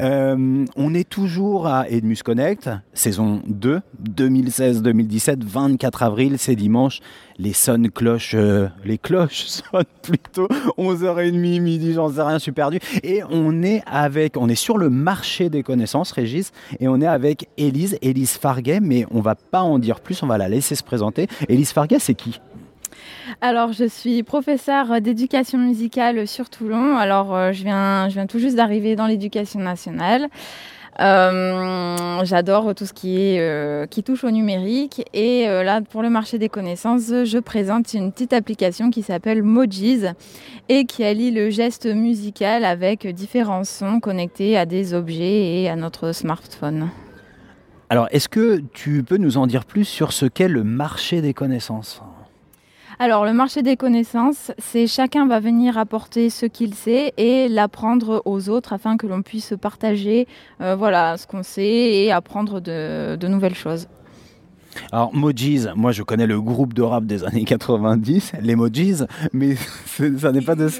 Euh, 0.00 0.64
on 0.76 0.94
est 0.94 1.08
toujours 1.08 1.66
à 1.66 1.88
Edmus 1.88 2.18
Connect, 2.22 2.68
saison 2.92 3.42
2, 3.46 3.80
2016-2017, 4.10 5.42
24 5.42 6.02
avril, 6.02 6.36
c'est 6.38 6.54
dimanche. 6.54 7.00
Les 7.38 7.52
sonnes 7.52 7.90
cloches, 7.90 8.34
euh, 8.34 8.68
les 8.84 8.98
cloches 8.98 9.44
sonnent 9.46 9.84
plutôt 10.02 10.48
11h30, 10.78 11.60
midi, 11.60 11.94
j'en 11.94 12.10
sais 12.10 12.22
rien, 12.22 12.38
je 12.38 12.42
suis 12.42 12.52
perdu. 12.52 12.78
Et 13.02 13.22
on 13.30 13.62
est 13.62 13.82
avec, 13.86 14.36
on 14.36 14.48
est 14.48 14.54
sur 14.54 14.76
le 14.76 14.90
marché 14.90 15.48
des 15.48 15.62
connaissances, 15.62 16.12
Régis, 16.12 16.52
et 16.78 16.88
on 16.88 17.00
est 17.00 17.06
avec 17.06 17.48
Élise, 17.56 17.96
Élise 18.02 18.32
Farguet, 18.32 18.80
mais 18.80 19.06
on 19.10 19.20
va 19.20 19.34
pas 19.34 19.62
en 19.62 19.78
dire 19.78 20.00
plus, 20.00 20.22
on 20.22 20.26
va 20.26 20.36
la 20.36 20.48
laisser 20.48 20.74
se 20.74 20.82
présenter. 20.82 21.26
Élise 21.48 21.72
Farguet, 21.72 21.98
c'est 21.98 22.14
qui? 22.14 22.40
Alors, 23.40 23.72
je 23.72 23.84
suis 23.84 24.22
professeure 24.22 25.00
d'éducation 25.00 25.58
musicale 25.58 26.26
sur 26.26 26.48
Toulon. 26.48 26.96
Alors, 26.96 27.34
euh, 27.34 27.52
je, 27.52 27.64
viens, 27.64 28.26
tout 28.28 28.38
juste 28.38 28.56
d'arriver 28.56 28.96
dans 28.96 29.06
l'éducation 29.06 29.60
nationale. 29.60 30.28
Euh, 30.98 32.24
J'adore 32.24 32.74
tout 32.74 32.86
ce 32.86 32.92
euh, 33.04 33.86
qui 33.86 34.02
touche 34.02 34.24
au 34.24 34.30
numérique. 34.30 35.04
Et 35.12 35.46
là, 35.46 35.82
pour 35.82 36.02
le 36.02 36.10
marché 36.10 36.38
des 36.38 36.48
connaissances, 36.48 37.08
je 37.24 37.38
présente 37.38 37.92
une 37.92 38.12
petite 38.12 38.32
application 38.32 38.90
qui 38.90 39.02
s'appelle 39.02 39.42
Mojis 39.42 40.04
et 40.68 40.86
qui 40.86 41.04
allie 41.04 41.30
le 41.30 41.50
geste 41.50 41.86
musical 41.86 42.64
avec 42.64 43.06
différents 43.06 43.64
sons 43.64 44.00
connectés 44.00 44.56
à 44.56 44.64
des 44.64 44.94
objets 44.94 45.62
et 45.62 45.68
à 45.68 45.76
notre 45.76 46.12
smartphone. 46.12 46.88
Alors, 47.90 48.08
est-ce 48.10 48.28
que 48.28 48.62
tu 48.72 49.04
peux 49.04 49.18
nous 49.18 49.36
en 49.36 49.46
dire 49.46 49.64
plus 49.64 49.84
sur 49.84 50.12
ce 50.12 50.26
qu'est 50.26 50.48
le 50.48 50.64
marché 50.64 51.20
des 51.20 51.34
connaissances? 51.34 52.02
Alors, 52.98 53.26
le 53.26 53.34
marché 53.34 53.62
des 53.62 53.76
connaissances, 53.76 54.52
c'est 54.56 54.86
chacun 54.86 55.26
va 55.26 55.38
venir 55.38 55.76
apporter 55.76 56.30
ce 56.30 56.46
qu'il 56.46 56.72
sait 56.72 57.12
et 57.18 57.46
l'apprendre 57.46 58.22
aux 58.24 58.48
autres 58.48 58.72
afin 58.72 58.96
que 58.96 59.06
l'on 59.06 59.20
puisse 59.20 59.52
partager 59.60 60.26
euh, 60.62 60.76
voilà, 60.76 61.18
ce 61.18 61.26
qu'on 61.26 61.42
sait 61.42 61.62
et 61.66 62.10
apprendre 62.10 62.60
de, 62.60 63.26
nouvelles 63.26 63.54
choses. 63.54 63.86
Alors, 64.92 65.14
Mojis, 65.14 65.66
moi 65.74 65.92
je 65.92 66.02
connais 66.02 66.26
le 66.26 66.40
groupe 66.40 66.72
de 66.72 66.82
rap 66.82 67.04
des 67.04 67.24
années 67.24 67.44
90, 67.44 68.32
les 68.40 68.56
Mojis, 68.56 69.02
mais 69.34 69.56
ça 70.18 70.32
n'est 70.32 70.40
pas 70.40 70.54
de 70.54 70.70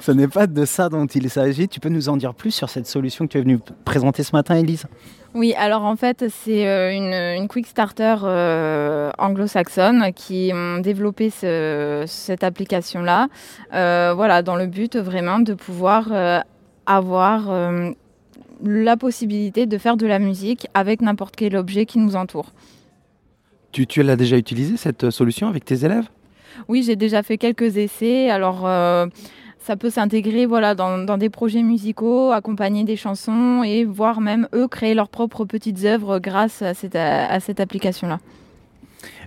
ce 0.00 0.12
n'est 0.12 0.28
pas 0.28 0.46
de 0.48 0.64
ça 0.64 0.88
dont 0.88 1.06
il 1.06 1.30
s'agit. 1.30 1.68
Tu 1.68 1.78
peux 1.78 1.90
nous 1.90 2.08
en 2.08 2.16
dire 2.16 2.34
plus 2.34 2.50
sur 2.50 2.68
cette 2.70 2.86
solution 2.86 3.26
que 3.26 3.32
tu 3.32 3.38
es 3.38 3.42
venue 3.42 3.60
présenter 3.84 4.24
ce 4.24 4.34
matin, 4.34 4.56
Elise 4.56 4.86
oui, 5.34 5.54
alors 5.54 5.82
en 5.84 5.94
fait, 5.94 6.24
c'est 6.28 6.66
euh, 6.66 6.92
une, 6.92 7.42
une, 7.42 7.48
quick 7.48 7.66
starter 7.66 8.16
euh, 8.24 9.12
anglo-saxonne 9.18 10.12
qui 10.12 10.50
ont 10.52 10.78
développé 10.78 11.30
ce, 11.30 12.04
cette 12.06 12.42
application-là, 12.42 13.28
euh, 13.72 14.12
voilà, 14.14 14.42
dans 14.42 14.56
le 14.56 14.66
but 14.66 14.96
vraiment 14.96 15.38
de 15.38 15.54
pouvoir 15.54 16.08
euh, 16.10 16.40
avoir 16.86 17.48
la 18.62 18.96
possibilité 18.96 19.66
de 19.66 19.78
faire 19.78 19.96
de 19.96 20.06
la 20.06 20.18
musique 20.18 20.66
avec 20.74 21.00
n'importe 21.00 21.36
quel 21.36 21.56
objet 21.56 21.86
qui 21.86 21.98
nous 21.98 22.16
entoure. 22.16 22.52
Tu, 23.70 23.86
tu 23.86 24.02
l'as 24.02 24.16
déjà 24.16 24.36
utilisé 24.36 24.76
cette 24.76 25.10
solution 25.10 25.46
avec 25.48 25.64
tes 25.64 25.84
élèves? 25.84 26.08
Oui, 26.66 26.82
j'ai 26.82 26.96
déjà 26.96 27.22
fait 27.22 27.38
quelques 27.38 27.76
essais. 27.76 28.28
Alors 28.28 28.66
ça 29.60 29.76
peut 29.76 29.90
s'intégrer 29.90 30.46
voilà, 30.46 30.74
dans, 30.74 30.98
dans, 30.98 31.18
des 31.18 31.30
projets 31.30 31.62
musicaux, 31.62 32.32
accompagner 32.32 32.84
des 32.84 32.96
chansons 32.96 33.62
et 33.62 33.84
voire 33.84 34.20
même 34.20 34.48
eux 34.54 34.68
créer 34.68 34.94
leurs 34.94 35.08
propres 35.08 35.44
petites 35.44 35.84
œuvres 35.84 36.18
grâce 36.18 36.62
à 36.62 36.74
cette, 36.74 36.96
à, 36.96 37.30
à 37.30 37.40
cette 37.40 37.60
application-là. 37.60 38.18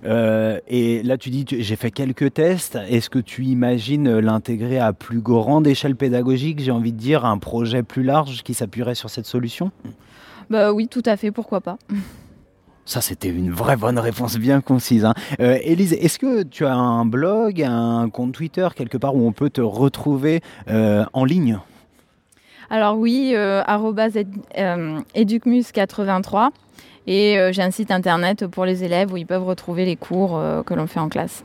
Euh, 0.05 0.59
et 0.67 1.01
là, 1.03 1.17
tu 1.17 1.29
dis, 1.29 1.45
j'ai 1.49 1.75
fait 1.75 1.91
quelques 1.91 2.34
tests. 2.34 2.77
Est-ce 2.89 3.09
que 3.09 3.19
tu 3.19 3.45
imagines 3.45 4.19
l'intégrer 4.19 4.79
à 4.79 4.93
plus 4.93 5.21
grande 5.21 5.67
échelle 5.67 5.95
pédagogique, 5.95 6.59
j'ai 6.59 6.71
envie 6.71 6.91
de 6.91 6.97
dire, 6.97 7.25
un 7.25 7.38
projet 7.38 7.84
plus 7.84 8.03
large 8.03 8.43
qui 8.43 8.53
s'appuierait 8.53 8.95
sur 8.95 9.09
cette 9.09 9.25
solution? 9.25 9.71
Bah, 10.49 10.73
Oui, 10.73 10.88
tout 10.88 11.03
à 11.05 11.15
fait, 11.15 11.31
pourquoi 11.31 11.61
pas. 11.61 11.77
Ça, 12.86 12.99
c'était 12.99 13.29
une 13.29 13.51
vraie 13.51 13.77
bonne 13.77 13.97
réponse 13.97 14.38
bien 14.38 14.59
concise. 14.59 15.05
Hein. 15.05 15.13
Euh, 15.39 15.57
Élise, 15.63 15.93
est-ce 15.93 16.19
que 16.19 16.43
tu 16.43 16.65
as 16.65 16.75
un 16.75 17.05
blog, 17.05 17.63
un 17.63 18.09
compte 18.09 18.34
Twitter, 18.34 18.67
quelque 18.75 18.97
part 18.97 19.15
où 19.15 19.25
on 19.25 19.31
peut 19.31 19.49
te 19.49 19.61
retrouver 19.61 20.41
euh, 20.67 21.05
en 21.13 21.23
ligne? 21.23 21.59
Alors 22.69 22.97
oui, 22.97 23.34
euh, 23.36 23.61
educmus83. 25.15 26.49
Et 27.05 27.38
euh, 27.38 27.51
j'ai 27.51 27.61
un 27.61 27.71
site 27.71 27.91
internet 27.91 28.47
pour 28.47 28.65
les 28.65 28.84
élèves 28.84 29.11
où 29.11 29.17
ils 29.17 29.25
peuvent 29.25 29.43
retrouver 29.45 29.86
les 29.86 29.95
cours 29.95 30.38
euh, 30.38 30.63
que 30.63 30.73
l'on 30.73 30.88
fait 30.88 30.99
en 30.99 31.09
classe. 31.09 31.43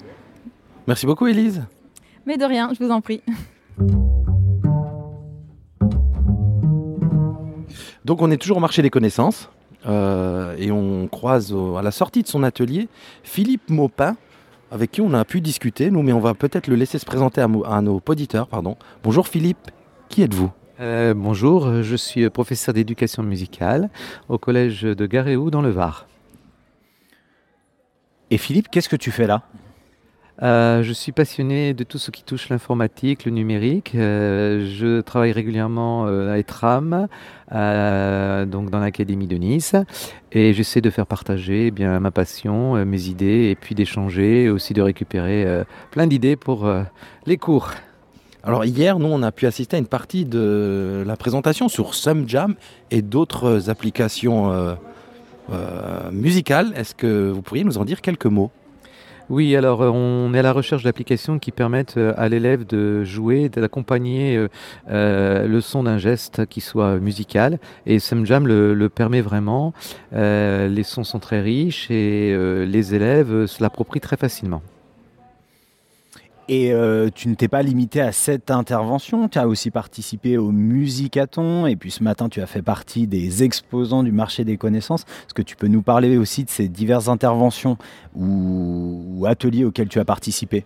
Merci 0.87 1.07
beaucoup, 1.07 1.27
Élise. 1.27 1.65
Mais 2.27 2.37
de 2.37 2.45
rien, 2.45 2.71
je 2.79 2.85
vous 2.85 2.91
en 2.91 3.01
prie. 3.01 3.23
Donc, 8.05 8.23
on 8.23 8.31
est 8.31 8.37
toujours 8.39 8.57
au 8.57 8.61
marché 8.61 8.83
des 8.83 8.91
connaissances. 8.91 9.51
Euh, 9.87 10.57
et 10.59 10.73
on 10.73 11.07
croise 11.07 11.53
au, 11.53 11.77
à 11.77 11.83
la 11.83 11.91
sortie 11.91 12.23
de 12.23 12.29
son 12.29 12.43
atelier 12.43 12.89
Philippe 13.23 13.71
Maupin, 13.71 14.17
avec 14.71 14.91
qui 14.91 15.01
on 15.01 15.15
a 15.15 15.25
pu 15.25 15.41
discuter, 15.41 15.91
nous, 15.91 16.03
mais 16.03 16.13
on 16.13 16.21
va 16.21 16.35
peut-être 16.35 16.67
le 16.67 16.75
laisser 16.75 16.99
se 16.99 17.07
présenter 17.07 17.41
à, 17.41 17.49
à 17.67 17.81
nos 17.81 18.03
auditeurs. 18.07 18.49
Pardon. 18.49 18.77
Bonjour 19.03 19.29
Philippe, 19.29 19.71
qui 20.09 20.23
êtes-vous? 20.23 20.51
Euh, 20.81 21.15
Bonjour, 21.15 21.83
je 21.83 21.97
suis 21.97 22.29
professeur 22.31 22.75
d'éducation 22.75 23.23
musicale 23.23 23.89
au 24.29 24.39
collège 24.39 24.83
de 24.83 25.07
Garéou 25.07 25.51
dans 25.51 25.63
le 25.63 25.71
Var. 25.71 26.07
Et 28.31 28.39
Philippe, 28.39 28.69
qu'est-ce 28.71 28.89
que 28.89 28.97
tu 28.97 29.11
fais 29.11 29.27
là? 29.27 29.43
Euh, 30.43 30.85
je 30.85 30.93
suis 30.93 31.11
passionné 31.11 31.75
de 31.75 31.83
tout 31.83 31.99
ce 31.99 32.11
qui 32.11 32.23
touche 32.23 32.49
l'informatique, 32.49 33.25
le 33.25 33.33
numérique. 33.33 33.93
Euh, 33.95 34.67
je 34.67 35.01
travaille 35.01 35.33
régulièrement 35.33 36.07
euh, 36.07 36.33
à 36.33 36.39
ETRAM, 36.39 37.09
donc 37.51 38.71
dans 38.71 38.79
l'académie 38.79 39.27
de 39.27 39.37
Nice, 39.37 39.75
et 40.33 40.53
j'essaie 40.53 40.81
de 40.81 40.91
faire 40.91 41.07
partager 41.07 41.69
eh 41.69 41.71
bien 41.71 41.99
ma 41.99 42.11
passion, 42.11 42.85
mes 42.85 43.09
idées, 43.09 43.49
et 43.51 43.57
puis 43.57 43.75
d'échanger, 43.75 44.49
aussi 44.49 44.75
de 44.75 44.83
récupérer 44.83 45.65
plein 45.91 46.07
d'idées 46.07 46.37
pour 46.37 46.71
les 47.27 47.37
cours. 47.37 47.71
Alors 48.45 48.65
hier, 48.65 48.99
nous, 48.99 49.09
on 49.09 49.23
a 49.23 49.33
pu 49.33 49.47
assister 49.47 49.77
à 49.77 49.79
une 49.79 49.87
partie 49.87 50.25
de 50.25 51.03
la 51.07 51.17
présentation 51.17 51.69
sur 51.69 51.95
SumJam 51.95 52.55
et 52.91 53.03
d'autres 53.03 53.71
applications 53.71 54.77
musicales. 56.13 56.73
Est-ce 56.77 56.95
que 56.95 57.31
vous 57.31 57.41
pourriez 57.41 57.65
nous 57.65 57.79
en 57.79 57.85
dire 57.87 58.03
quelques 58.03 58.27
mots? 58.27 58.51
Oui, 59.31 59.55
alors 59.57 59.81
on 59.81 60.33
est 60.33 60.39
à 60.39 60.43
la 60.43 60.55
recherche 60.55 60.85
d'applications 60.85 61.39
qui 61.39 61.53
permettent 61.53 61.99
euh, 61.99 62.15
à 62.17 62.31
l'élève 62.31 62.67
de 62.67 63.05
jouer, 63.05 63.51
d'accompagner 63.51 64.37
euh, 64.37 64.49
euh, 64.89 65.47
le 65.47 65.61
son 65.61 65.83
d'un 65.83 65.99
geste 65.99 66.47
qui 66.47 66.63
soit 66.63 66.99
musical. 66.99 67.59
Et 67.85 67.99
SumJam 67.99 68.47
le, 68.47 68.89
permet 68.89 69.21
vraiment. 69.21 69.75
Euh, 70.15 70.67
les 70.69 70.83
sons 70.83 71.05
sont 71.05 71.19
très 71.19 71.43
riches 71.43 71.91
et 71.91 72.33
euh, 72.33 72.65
les 72.65 72.95
élèves 72.95 73.45
se 73.45 73.63
l'approprient 73.63 74.01
très 74.01 74.17
facilement. 74.17 74.63
Et 76.51 76.73
euh, 76.73 77.11
tu 77.15 77.29
ne 77.29 77.35
t'es 77.35 77.47
pas 77.47 77.63
limité 77.63 78.01
à 78.01 78.11
cette 78.11 78.51
intervention, 78.51 79.29
tu 79.29 79.39
as 79.39 79.47
aussi 79.47 79.71
participé 79.71 80.39
au 80.39 80.51
Musicaton, 80.51 81.67
et 81.67 81.77
puis 81.77 81.91
ce 81.91 82.03
matin 82.03 82.31
tu 82.31 82.41
as 82.41 82.47
fait 82.47 82.63
partie 82.63 83.07
des 83.07 83.43
exposants 83.43 84.03
du 84.03 84.13
marché 84.13 84.45
des 84.45 84.57
connaissances. 84.57 85.03
Est-ce 85.03 85.35
que 85.35 85.43
tu 85.43 85.57
peux 85.57 85.67
nous 85.67 85.83
parler 85.83 86.17
aussi 86.17 86.45
de 86.45 86.51
ces 86.51 86.69
diverses 86.69 87.09
interventions 87.09 87.77
ou, 88.17 89.27
ateliers 89.29 89.67
auxquels 89.67 89.89
tu 89.89 89.99
as 89.99 90.07
participé? 90.07 90.65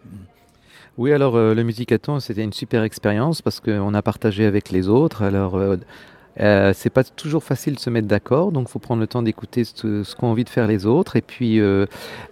Oui, 0.98 1.12
alors 1.12 1.34
euh, 1.34 1.52
le 1.52 1.64
Musicaton, 1.64 2.20
c'était 2.20 2.44
une 2.44 2.52
super 2.52 2.84
expérience 2.84 3.42
parce 3.42 3.58
qu'on 3.58 3.92
a 3.92 4.02
partagé 4.02 4.44
avec 4.44 4.70
les 4.70 4.88
autres. 4.88 5.22
Alors, 5.22 5.56
euh, 5.56 5.78
euh, 6.40 6.72
c'est 6.74 6.90
pas 6.90 7.04
toujours 7.04 7.44
facile 7.44 7.74
de 7.74 7.80
se 7.80 7.90
mettre 7.90 8.08
d'accord, 8.08 8.52
donc 8.52 8.68
faut 8.68 8.78
prendre 8.78 9.00
le 9.00 9.06
temps 9.06 9.22
d'écouter 9.22 9.64
ce, 9.64 10.02
ce 10.02 10.16
qu'ont 10.16 10.28
envie 10.28 10.44
de 10.44 10.48
faire 10.48 10.66
les 10.66 10.86
autres. 10.86 11.16
Et 11.16 11.20
puis 11.20 11.60
euh, 11.60 11.86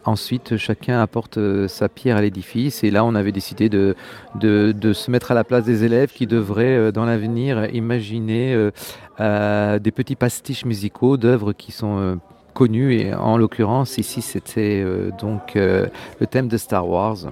ensuite, 0.05 0.57
chacun 0.57 1.01
apporte 1.01 1.39
euh, 1.39 1.69
sa 1.69 1.89
pierre 1.89 2.17
à 2.17 2.23
l'édifice. 2.23 2.83
Et 2.85 2.91
là, 2.91 3.05
on 3.05 3.15
avait 3.15 3.33
décidé 3.33 3.69
de, 3.69 3.95
de, 4.37 4.73
de, 4.73 4.93
se 4.93 5.11
mettre 5.11 5.31
à 5.31 5.35
la 5.35 5.45
place 5.45 5.65
des 5.65 5.85
élèves 5.85 6.13
qui 6.13 6.27
devraient, 6.27 6.93
dans 6.93 7.05
l'avenir, 7.05 7.73
imaginer 7.75 8.71
des 9.19 9.91
petits 9.95 10.17
pastiches 10.17 10.65
musicaux 10.65 11.17
d'œuvres 11.17 11.53
qui 11.53 11.73
sont 11.73 12.19
connues. 12.55 12.95
Et 12.95 13.15
en 13.15 13.37
l'occurrence, 13.37 13.99
ici, 13.99 14.23
c'était 14.23 14.85
donc 15.19 15.55
le 15.55 16.27
thème 16.29 16.49
de 16.49 16.57
Star 16.57 16.89
Wars. 16.89 17.31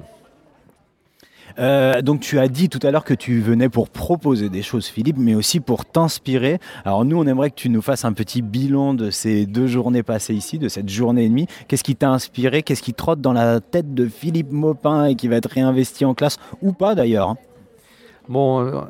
Euh, 1.59 2.03
donc 2.03 2.21
tu 2.21 2.39
as 2.39 2.49
dit 2.49 2.69
tout 2.69 2.79
à 2.83 2.91
l'heure 2.91 3.05
que 3.05 3.15
tu 3.15 3.41
venais 3.41 3.69
pour 3.69 3.89
proposer 3.89 4.49
des 4.49 4.63
choses, 4.63 4.87
Philippe, 4.87 5.17
mais 5.19 5.35
aussi 5.35 5.61
pour 5.61 5.85
t'inspirer. 5.85 6.59
Alors 6.85 7.05
nous, 7.05 7.19
on 7.19 7.27
aimerait 7.27 7.51
que 7.51 7.57
tu 7.57 7.69
nous 7.69 7.83
fasses 7.83 8.05
un 8.05 8.13
petit 8.13 8.43
bilan 8.43 8.95
de 8.95 9.11
ces 9.11 9.47
deux 9.47 9.67
journées 9.67 10.03
passées 10.03 10.35
ici, 10.35 10.59
de 10.59 10.69
cette 10.69 10.89
journée 10.89 11.25
et 11.25 11.29
demie. 11.29 11.47
Qu'est-ce 11.67 11.85
qui 11.85 11.97
t'a 11.97 12.11
inspiré? 12.11 12.63
Qu'est-ce 12.63 12.83
qui 12.83 12.95
trotte 12.95 13.21
dans 13.21 13.33
la 13.33 13.61
tête 13.61 13.95
de 13.95 14.07
Philippe 14.07 14.53
Maupin 14.53 15.07
et 15.07 15.15
qui 15.15 15.29
va 15.29 15.37
être 15.37 15.51
réinvesti 15.51 16.05
en 16.05 16.15
classe? 16.15 16.39
Ou 16.63 16.73
pas 16.73 16.95
d'ailleurs 16.95 17.31
hein 17.31 17.37
Bon, 18.29 18.61
euh, 18.61 18.83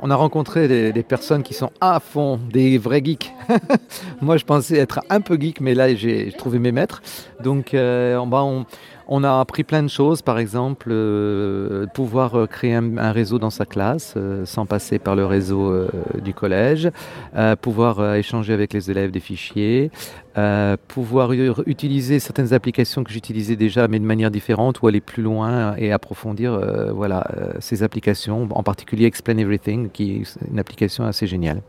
on 0.00 0.10
a 0.10 0.16
rencontré 0.16 0.66
des, 0.92 1.02
personnes 1.04 1.44
qui 1.44 1.54
sont 1.54 1.70
à 1.80 2.00
fond, 2.00 2.40
des 2.50 2.78
vrais 2.78 3.00
geeks. 3.02 3.32
Moi, 4.20 4.36
je 4.36 4.44
pensais 4.44 4.76
être 4.76 5.00
un 5.08 5.20
peu 5.20 5.38
geek, 5.40 5.60
mais 5.60 5.74
là, 5.74 5.94
j'ai 5.94 6.32
trouvé 6.32 6.58
mes 6.58 6.72
maîtres. 6.72 7.00
Donc, 7.44 7.74
euh, 7.74 8.16
on, 8.16 8.28
on 8.32 8.64
a 9.24 9.40
appris 9.40 9.62
plein 9.62 9.82
de 9.82 9.88
choses, 9.88 10.22
par 10.22 10.38
exemple, 10.38 10.88
euh, 10.90 11.86
pouvoir 11.92 12.34
euh, 12.34 12.46
créer 12.46 12.74
un, 12.74 13.12
réseau 13.12 13.38
dans 13.38 13.50
sa 13.50 13.66
classe 13.66 14.14
euh, 14.16 14.46
sans 14.46 14.64
passer 14.64 14.98
par 14.98 15.16
le 15.16 15.26
réseau 15.26 15.86
du 16.22 16.32
collège, 16.34 16.90
pouvoir 17.60 18.14
échanger 18.14 18.52
avec 18.52 18.72
les 18.72 18.90
élèves 18.90 19.10
des 19.10 19.20
fichiers, 19.20 19.90
pouvoir 20.88 21.32
utiliser 21.66 22.20
certaines 22.20 22.52
applications 22.54 23.04
que 23.04 23.10
j'utilisais 23.10 23.56
déjà 23.56 23.88
mais 23.88 23.98
de 23.98 24.04
manière 24.04 24.30
différente 24.30 24.80
ou 24.80 24.86
aller 24.86 25.00
plus 25.00 25.22
loin 25.22 25.74
et 25.76 25.92
approfondir 25.92 26.58
voilà, 26.94 27.26
ces 27.60 27.82
applications, 27.82 28.48
en 28.50 28.62
particulier 28.62 29.06
Explain 29.06 29.36
Everything, 29.38 29.90
qui 29.90 30.16
est 30.16 30.38
une 30.50 30.58
application 30.58 31.04
assez 31.04 31.26
géniale. 31.26 31.62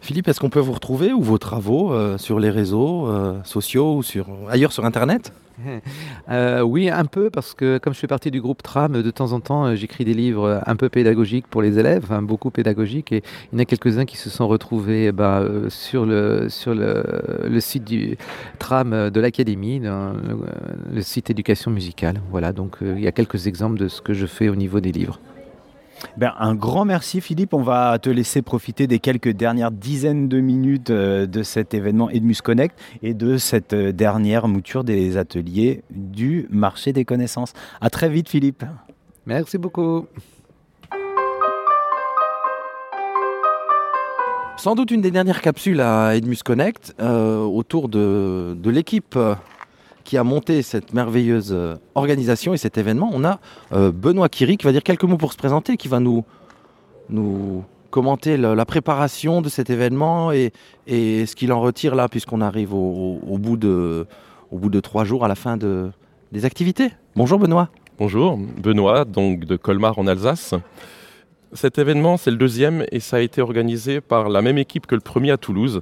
Philippe, 0.00 0.28
est-ce 0.28 0.40
qu'on 0.40 0.50
peut 0.50 0.60
vous 0.60 0.72
retrouver 0.72 1.12
ou 1.12 1.22
vos 1.22 1.38
travaux 1.38 1.92
sur 2.18 2.40
les 2.40 2.50
réseaux 2.50 3.08
sociaux 3.44 4.00
ou 4.00 4.48
ailleurs 4.48 4.72
sur 4.72 4.84
Internet? 4.84 5.32
euh, 6.30 6.60
Oui, 6.62 6.88
un 6.88 7.04
peu, 7.04 7.30
parce 7.30 7.54
que 7.54 7.78
comme 7.78 7.94
je 7.94 7.98
fais 7.98 8.06
partie 8.06 8.30
du 8.30 8.40
groupe 8.40 8.62
TRAM, 8.62 9.02
de 9.02 9.10
temps 9.10 9.32
en 9.32 9.40
temps, 9.40 9.74
j'écris 9.74 10.04
des 10.04 10.14
livres 10.14 10.62
un 10.66 10.76
peu 10.76 10.88
pédagogiques 10.88 11.46
pour 11.46 11.62
les 11.62 11.78
élèves, 11.78 12.06
hein, 12.10 12.22
beaucoup 12.22 12.50
pédagogiques, 12.50 13.12
et 13.12 13.22
il 13.52 13.56
y 13.56 13.60
en 13.60 13.62
a 13.62 13.64
quelques-uns 13.64 14.04
qui 14.04 14.16
se 14.16 14.30
sont 14.30 14.48
retrouvés 14.48 15.12
bah, 15.12 15.44
sur, 15.68 16.06
le, 16.06 16.48
sur 16.48 16.74
le, 16.74 17.60
site 17.60 17.84
du 17.84 18.16
TRAM 18.58 19.10
de 19.10 19.20
l'Académie, 19.20 19.80
le, 19.80 21.02
site 21.02 21.30
éducation 21.30 21.70
musicale. 21.70 22.20
Voilà, 22.30 22.52
donc 22.52 22.76
il 22.80 23.00
y 23.00 23.06
a 23.06 23.12
quelques 23.12 23.46
exemples 23.46 23.78
de 23.78 23.88
ce 23.88 24.00
que 24.00 24.12
je 24.12 24.26
fais 24.26 24.48
au 24.48 24.56
niveau 24.56 24.80
des 24.80 24.92
livres. 24.92 25.18
Ben, 26.16 26.32
un 26.38 26.54
grand 26.54 26.84
merci 26.84 27.20
Philippe, 27.20 27.54
on 27.54 27.62
va 27.62 27.98
te 27.98 28.10
laisser 28.10 28.42
profiter 28.42 28.86
des 28.86 28.98
quelques 28.98 29.30
dernières 29.30 29.70
dizaines 29.70 30.28
de 30.28 30.40
minutes 30.40 30.90
euh, 30.90 31.26
de 31.26 31.42
cet 31.42 31.74
événement 31.74 32.10
Edmus 32.10 32.36
Connect 32.42 32.78
et 33.02 33.14
de 33.14 33.36
cette 33.36 33.72
euh, 33.72 33.92
dernière 33.92 34.48
mouture 34.48 34.84
des 34.84 35.16
ateliers 35.16 35.82
du 35.90 36.46
marché 36.50 36.92
des 36.92 37.04
connaissances. 37.04 37.52
À 37.80 37.90
très 37.90 38.08
vite 38.08 38.28
Philippe. 38.28 38.64
Merci 39.26 39.58
beaucoup. 39.58 40.06
Sans 44.56 44.74
doute 44.74 44.90
une 44.90 45.00
des 45.00 45.10
dernières 45.10 45.40
capsules 45.40 45.80
à 45.80 46.14
Edmus 46.14 46.38
Connect 46.44 46.94
euh, 47.00 47.38
autour 47.38 47.88
de, 47.88 48.56
de 48.56 48.70
l'équipe 48.70 49.18
qui 50.12 50.18
a 50.18 50.24
monté 50.24 50.60
cette 50.60 50.92
merveilleuse 50.92 51.52
euh, 51.54 51.76
organisation 51.94 52.52
et 52.52 52.58
cet 52.58 52.76
événement, 52.76 53.08
on 53.14 53.24
a 53.24 53.40
euh, 53.72 53.90
Benoît 53.90 54.28
Kiri 54.28 54.58
qui 54.58 54.66
va 54.66 54.72
dire 54.72 54.82
quelques 54.82 55.04
mots 55.04 55.16
pour 55.16 55.32
se 55.32 55.38
présenter, 55.38 55.78
qui 55.78 55.88
va 55.88 56.00
nous, 56.00 56.22
nous 57.08 57.64
commenter 57.88 58.36
la 58.36 58.66
préparation 58.66 59.40
de 59.40 59.48
cet 59.48 59.70
événement 59.70 60.30
et, 60.30 60.52
et 60.86 61.24
ce 61.24 61.34
qu'il 61.34 61.50
en 61.50 61.62
retire 61.62 61.94
là, 61.94 62.10
puisqu'on 62.10 62.42
arrive 62.42 62.74
au, 62.74 63.20
au, 63.26 63.38
bout 63.38 63.56
de, 63.56 64.06
au 64.50 64.58
bout 64.58 64.68
de 64.68 64.80
trois 64.80 65.04
jours 65.04 65.24
à 65.24 65.28
la 65.28 65.34
fin 65.34 65.56
de, 65.56 65.90
des 66.30 66.44
activités. 66.44 66.90
Bonjour 67.16 67.38
Benoît. 67.38 67.70
Bonjour, 67.98 68.36
Benoît, 68.36 69.06
donc 69.06 69.46
de 69.46 69.56
Colmar 69.56 69.98
en 69.98 70.06
Alsace. 70.06 70.52
Cet 71.54 71.78
événement, 71.78 72.18
c'est 72.18 72.30
le 72.30 72.36
deuxième 72.36 72.84
et 72.92 73.00
ça 73.00 73.16
a 73.16 73.20
été 73.20 73.40
organisé 73.40 74.02
par 74.02 74.28
la 74.28 74.42
même 74.42 74.58
équipe 74.58 74.86
que 74.86 74.94
le 74.94 75.00
premier 75.00 75.30
à 75.30 75.38
Toulouse. 75.38 75.80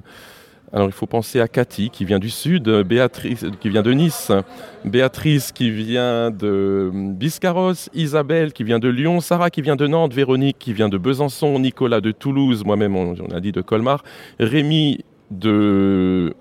Alors 0.73 0.87
il 0.87 0.93
faut 0.93 1.05
penser 1.05 1.41
à 1.41 1.49
Cathy 1.49 1.89
qui 1.89 2.05
vient 2.05 2.19
du 2.19 2.29
sud, 2.29 2.69
Béatrice 2.69 3.45
qui 3.59 3.69
vient 3.69 3.81
de 3.81 3.91
Nice, 3.91 4.31
Béatrice 4.85 5.51
qui 5.51 5.69
vient 5.69 6.31
de 6.31 6.89
Biscarros, 6.93 7.89
Isabelle 7.93 8.53
qui 8.53 8.63
vient 8.63 8.79
de 8.79 8.87
Lyon, 8.87 9.19
Sarah 9.19 9.49
qui 9.49 9.61
vient 9.61 9.75
de 9.75 9.85
Nantes, 9.85 10.13
Véronique 10.13 10.57
qui 10.59 10.71
vient 10.71 10.87
de 10.87 10.97
Besançon, 10.97 11.59
Nicolas 11.59 11.99
de 11.99 12.11
Toulouse, 12.11 12.63
moi-même 12.63 12.95
on, 12.95 13.15
a 13.31 13.39
dit 13.41 13.51
de 13.51 13.61
Colmar, 13.61 14.03
Rémi 14.39 15.03
de 15.29 16.33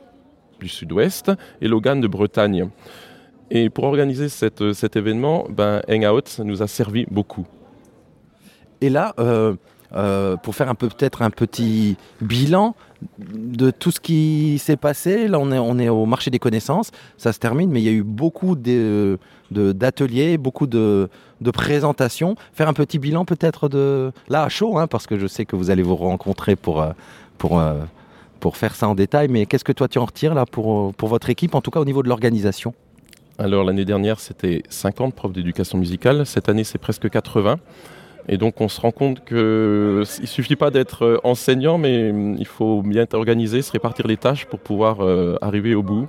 du 0.60 0.68
sud-ouest. 0.68 1.32
Et 1.60 1.66
Logan 1.66 2.00
de 2.00 2.06
Bretagne. 2.06 2.68
Et 3.50 3.68
pour 3.68 3.84
organiser 3.84 4.28
cet 4.28 4.94
événement, 4.94 5.46
ben, 5.50 5.80
Hangout 5.88 6.38
nous 6.44 6.62
a 6.62 6.68
servi 6.68 7.04
beaucoup. 7.10 7.46
Et 8.80 8.90
là, 8.90 9.14
euh, 9.18 9.54
euh, 9.94 10.36
pour 10.36 10.54
faire 10.54 10.74
peut-être 10.76 11.22
un 11.22 11.30
petit 11.30 11.96
bilan 12.20 12.76
de 13.18 13.70
tout 13.70 13.90
ce 13.90 14.00
qui 14.00 14.58
s'est 14.58 14.76
passé, 14.76 15.28
là 15.28 15.38
on 15.38 15.78
est, 15.78 15.88
au 15.88 16.06
marché 16.06 16.30
des 16.30 16.38
connaissances, 16.38 16.90
ça 17.16 17.32
se 17.32 17.38
termine, 17.38 17.70
mais 17.70 17.80
il 17.80 17.84
y 17.84 17.88
a 17.88 17.92
eu 17.92 18.02
beaucoup 18.02 18.56
d'ateliers, 18.56 20.38
beaucoup 20.38 20.66
de, 20.66 21.08
de, 21.40 21.50
présentations. 21.50 22.36
Faire 22.52 22.68
un 22.68 22.72
petit 22.72 22.98
bilan 22.98 23.24
peut-être 23.24 23.68
de 23.68 24.12
là 24.28 24.44
à 24.44 24.48
chaud, 24.48 24.78
hein, 24.78 24.86
parce 24.86 25.06
que 25.06 25.18
je 25.18 25.26
sais 25.26 25.44
que 25.44 25.56
vous 25.56 25.70
allez 25.70 25.82
vous 25.82 25.96
rencontrer 25.96 26.56
pour, 26.56 26.82
euh, 26.82 26.92
euh, 27.44 27.80
pour 28.38 28.56
faire 28.56 28.74
ça 28.74 28.88
en 28.88 28.94
détail, 28.94 29.28
mais 29.28 29.46
qu'est-ce 29.46 29.64
que 29.64 29.72
toi 29.72 29.88
tu 29.88 29.98
en 29.98 30.04
retires 30.04 30.34
là 30.34 30.46
pour, 30.46 30.94
pour 30.94 31.08
votre 31.08 31.30
équipe, 31.30 31.54
en 31.54 31.60
tout 31.60 31.70
cas 31.70 31.80
au 31.80 31.84
niveau 31.84 32.02
de 32.02 32.08
l'organisation? 32.08 32.74
Alors 33.38 33.64
l'année 33.64 33.86
dernière 33.86 34.20
c'était 34.20 34.62
50 34.68 35.14
profs 35.14 35.32
d'éducation 35.32 35.78
musicale, 35.78 36.26
cette 36.26 36.50
année 36.50 36.64
c'est 36.64 36.78
presque 36.78 37.08
80. 37.08 37.58
Et 38.28 38.36
donc 38.36 38.60
on 38.60 38.68
se 38.68 38.80
rend 38.80 38.92
compte 38.92 39.24
qu'il 39.24 39.36
ne 39.36 40.04
suffit 40.04 40.56
pas 40.56 40.70
d'être 40.70 41.20
enseignant, 41.24 41.78
mais 41.78 42.12
il 42.38 42.46
faut 42.46 42.82
bien 42.82 43.02
être 43.02 43.14
organisé, 43.14 43.62
se 43.62 43.72
répartir 43.72 44.06
les 44.06 44.16
tâches 44.16 44.46
pour 44.46 44.58
pouvoir 44.58 45.00
euh, 45.00 45.36
arriver 45.40 45.74
au 45.74 45.82
bout 45.82 46.08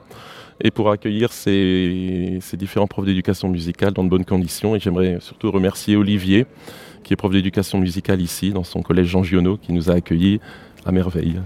et 0.63 0.71
pour 0.71 0.91
accueillir 0.91 1.33
ces, 1.33 2.37
ces 2.41 2.57
différents 2.57 2.87
profs 2.87 3.05
d'éducation 3.05 3.49
musicale 3.49 3.93
dans 3.93 4.03
de 4.03 4.09
bonnes 4.09 4.25
conditions. 4.25 4.75
Et 4.75 4.79
j'aimerais 4.79 5.17
surtout 5.19 5.49
remercier 5.51 5.95
Olivier, 5.95 6.45
qui 7.03 7.13
est 7.13 7.15
prof 7.15 7.31
d'éducation 7.31 7.79
musicale 7.79 8.21
ici, 8.21 8.51
dans 8.51 8.63
son 8.63 8.81
collège 8.81 9.07
Jean 9.07 9.23
Giono, 9.23 9.57
qui 9.57 9.73
nous 9.73 9.89
a 9.89 9.93
accueillis 9.93 10.39
à 10.85 10.91
merveille. 10.91 11.39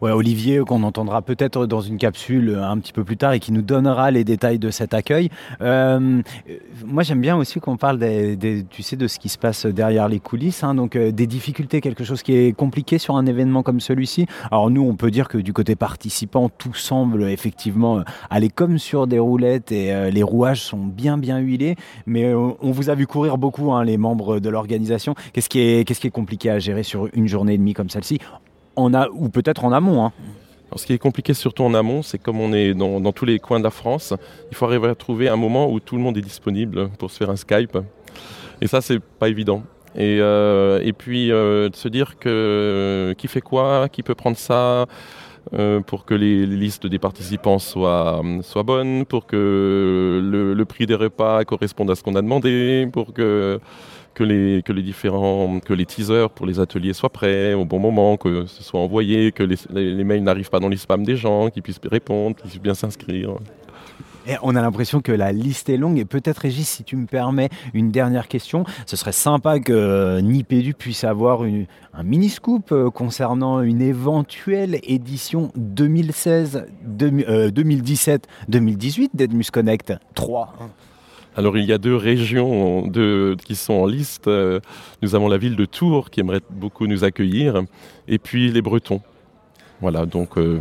Ouais, 0.00 0.12
Olivier, 0.12 0.60
qu'on 0.60 0.82
entendra 0.82 1.20
peut-être 1.20 1.66
dans 1.66 1.82
une 1.82 1.98
capsule 1.98 2.58
un 2.58 2.78
petit 2.78 2.94
peu 2.94 3.04
plus 3.04 3.18
tard 3.18 3.34
et 3.34 3.38
qui 3.38 3.52
nous 3.52 3.60
donnera 3.60 4.10
les 4.10 4.24
détails 4.24 4.58
de 4.58 4.70
cet 4.70 4.94
accueil. 4.94 5.28
Euh, 5.60 6.22
moi, 6.86 7.02
j'aime 7.02 7.20
bien 7.20 7.36
aussi 7.36 7.60
qu'on 7.60 7.76
parle 7.76 7.98
tu 8.70 8.82
sais, 8.82 8.96
de 8.96 9.06
ce 9.06 9.18
qui 9.18 9.28
se 9.28 9.36
passe 9.36 9.66
derrière 9.66 10.08
les 10.08 10.18
coulisses, 10.18 10.64
hein, 10.64 10.74
donc 10.74 10.96
euh, 10.96 11.12
des 11.12 11.26
difficultés, 11.26 11.82
quelque 11.82 12.02
chose 12.02 12.22
qui 12.22 12.34
est 12.34 12.56
compliqué 12.56 12.96
sur 12.96 13.16
un 13.16 13.26
événement 13.26 13.62
comme 13.62 13.78
celui-ci. 13.78 14.24
Alors 14.50 14.70
nous, 14.70 14.82
on 14.82 14.96
peut 14.96 15.10
dire 15.10 15.28
que 15.28 15.36
du 15.36 15.52
côté 15.52 15.76
participant, 15.76 16.48
tout 16.48 16.72
semble 16.72 17.24
effectivement 17.24 18.02
aller 18.30 18.48
comme 18.48 18.78
sur 18.78 19.06
des 19.06 19.18
roulettes 19.18 19.70
et 19.70 19.92
euh, 19.92 20.08
les 20.08 20.22
rouages 20.22 20.62
sont 20.62 20.86
bien 20.86 21.18
bien 21.18 21.38
huilés, 21.40 21.76
mais 22.06 22.32
on, 22.32 22.56
vous 22.62 22.88
a 22.88 22.94
vu 22.94 23.06
courir 23.06 23.36
beaucoup, 23.36 23.72
hein, 23.72 23.84
les 23.84 23.98
membres 23.98 24.40
de 24.40 24.48
l'organisation. 24.48 25.14
Qu'est-ce 25.34 25.50
qui 25.50 25.60
est 25.60 25.86
qu'est-ce 25.86 26.00
qui 26.00 26.06
est 26.06 26.10
compliqué 26.10 26.48
à 26.48 26.58
gérer 26.58 26.84
sur 26.84 27.08
une 27.12 27.28
journée 27.28 27.54
et 27.54 27.58
demie 27.58 27.74
comme 27.74 27.90
celle-ci? 27.90 28.18
En 28.76 28.94
a, 28.94 29.08
ou 29.08 29.28
peut-être 29.28 29.64
en 29.64 29.72
amont. 29.72 30.04
Hein. 30.04 30.12
Alors, 30.70 30.78
ce 30.78 30.86
qui 30.86 30.92
est 30.92 30.98
compliqué 30.98 31.34
surtout 31.34 31.64
en 31.64 31.74
amont, 31.74 32.02
c'est 32.02 32.18
comme 32.18 32.40
on 32.40 32.52
est 32.52 32.74
dans, 32.74 33.12
tous 33.12 33.24
les 33.24 33.40
coins 33.40 33.58
de 33.58 33.64
la 33.64 33.70
France, 33.70 34.14
il 34.50 34.56
faut 34.56 34.66
arriver 34.66 34.88
à 34.88 34.94
trouver 34.94 35.28
un 35.28 35.36
moment 35.36 35.70
où 35.70 35.80
tout 35.80 35.96
le 35.96 36.02
monde 36.02 36.16
est 36.16 36.22
disponible 36.22 36.90
pour 36.90 37.10
se 37.10 37.18
faire 37.18 37.30
un 37.30 37.36
Skype. 37.36 37.76
Et 38.60 38.68
ça, 38.68 38.80
c'est 38.80 39.00
pas 39.00 39.28
évident. 39.28 39.64
Et, 39.96 40.18
euh, 40.20 40.80
et 40.84 40.92
puis 40.92 41.32
euh, 41.32 41.68
de 41.68 41.74
se 41.74 41.88
dire 41.88 42.18
que 42.18 43.12
qui 43.18 43.26
fait 43.26 43.40
quoi, 43.40 43.88
qui 43.88 44.04
peut 44.04 44.14
prendre 44.14 44.36
ça, 44.36 44.86
euh, 45.54 45.80
pour 45.80 46.04
que 46.04 46.14
les, 46.14 46.46
listes 46.46 46.86
des 46.86 47.00
participants 47.00 47.58
soient, 47.58 48.22
soient 48.42 48.62
bonnes, 48.62 49.04
pour 49.06 49.26
que 49.26 50.20
le 50.22 50.64
prix 50.64 50.86
des 50.86 50.94
repas 50.94 51.44
corresponde 51.44 51.90
à 51.90 51.96
ce 51.96 52.04
qu'on 52.04 52.14
a 52.14 52.22
demandé, 52.22 52.88
pour 52.92 53.12
que 53.12 53.58
que 54.20 54.72
les, 54.72 54.82
différents, 54.82 55.60
que 55.60 55.72
les 55.72 55.86
teasers 55.86 56.28
pour 56.30 56.44
les 56.46 56.60
ateliers 56.60 56.92
soient 56.92 57.08
prêts 57.10 57.54
au 57.54 57.64
bon 57.64 57.78
moment, 57.78 58.16
que 58.18 58.44
ce 58.44 58.62
soit 58.62 58.80
envoyé, 58.80 59.32
que 59.32 59.42
les, 59.42 60.04
mails 60.04 60.22
n'arrivent 60.22 60.50
pas 60.50 60.60
dans 60.60 60.68
les 60.68 60.76
spams 60.76 61.04
des 61.04 61.16
gens, 61.16 61.48
qu'ils 61.48 61.62
puissent 61.62 61.80
répondre, 61.90 62.36
qu'ils 62.36 62.50
puissent 62.50 62.62
bien 62.62 62.74
s'inscrire. 62.74 63.36
On 64.42 64.54
a 64.54 64.60
l'impression 64.60 65.00
que 65.00 65.12
la 65.12 65.32
liste 65.32 65.70
est 65.70 65.78
longue. 65.78 65.98
Et 65.98 66.04
peut-être, 66.04 66.38
Régis, 66.38 66.68
si 66.68 66.84
tu 66.84 66.96
me 66.96 67.06
permets 67.06 67.48
une 67.72 67.90
dernière 67.90 68.28
question, 68.28 68.64
ce 68.84 68.94
serait 68.94 69.12
sympa 69.12 69.58
que 69.58 69.72
euh, 69.72 70.20
Nipédu 70.20 70.74
puisse 70.74 71.04
avoir 71.04 71.42
un 71.42 72.02
mini-scoop 72.02 72.70
euh, 72.72 72.90
concernant 72.90 73.62
une 73.62 73.80
éventuelle 73.80 74.78
édition 74.82 75.50
2016, 75.56 76.66
2000, 76.84 77.24
euh, 77.28 77.50
2017, 77.50 78.26
2018 78.48 79.16
d'Edmus 79.16 79.46
Connect 79.50 79.94
3. 80.14 80.54
Alors 81.40 81.56
il 81.56 81.64
y 81.64 81.72
a 81.72 81.78
deux 81.78 81.96
régions 81.96 82.86
de- 82.86 83.34
qui 83.46 83.56
sont 83.56 83.72
en 83.72 83.86
liste. 83.86 84.28
Euh, 84.28 84.60
Nous 85.00 85.14
avons 85.14 85.26
la 85.26 85.38
ville 85.38 85.56
de 85.56 85.64
Tours 85.64 86.10
qui 86.10 86.20
aimerait 86.20 86.42
beaucoup 86.50 86.86
nous 86.86 87.02
accueillir, 87.02 87.62
et 88.08 88.18
puis 88.18 88.52
les 88.52 88.60
Bretons. 88.60 89.00
Voilà, 89.80 90.04
donc 90.04 90.36
euh, 90.36 90.60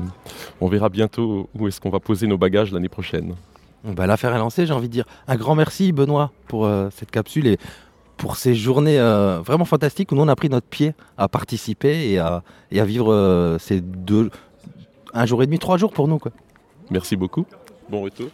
on 0.61 0.67
verra 0.69 0.87
bientôt 0.87 1.49
où 1.53 1.67
est-ce 1.67 1.81
qu'on 1.81 1.89
va 1.89 1.99
poser 1.99 2.27
nos 2.27 2.37
bagages 2.37 2.71
l'année 2.71 2.87
prochaine. 2.87 3.35
Bah, 3.83 4.07
L'affaire 4.07 4.33
est 4.33 4.37
lancée, 4.37 4.65
j'ai 4.65 4.71
envie 4.71 4.87
de 4.87 4.93
dire. 4.93 5.03
Un 5.27 5.35
grand 5.35 5.53
merci, 5.53 5.91
Benoît, 5.91 6.31
pour 6.47 6.65
euh, 6.65 6.87
cette 6.95 7.11
capsule 7.11 7.47
et 7.47 7.57
pour 8.15 8.37
ces 8.37 8.55
journées 8.55 8.97
euh, 8.99 9.41
vraiment 9.41 9.65
fantastiques 9.65 10.13
où 10.13 10.15
nous 10.15 10.21
on 10.21 10.29
a 10.29 10.35
pris 10.37 10.47
notre 10.49 10.67
pied 10.67 10.93
à 11.17 11.27
participer 11.27 12.09
et 12.11 12.19
à, 12.19 12.41
et 12.71 12.79
à 12.79 12.85
vivre 12.85 13.57
ces 13.59 13.81
deux, 13.81 14.29
un 15.13 15.25
jour 15.25 15.43
et 15.43 15.45
demi, 15.45 15.59
trois 15.59 15.75
jours 15.75 15.91
pour 15.91 16.07
nous. 16.07 16.19
Quoi. 16.19 16.31
Merci 16.89 17.17
beaucoup. 17.17 17.45
Bon 17.89 17.99
retour. 18.01 18.27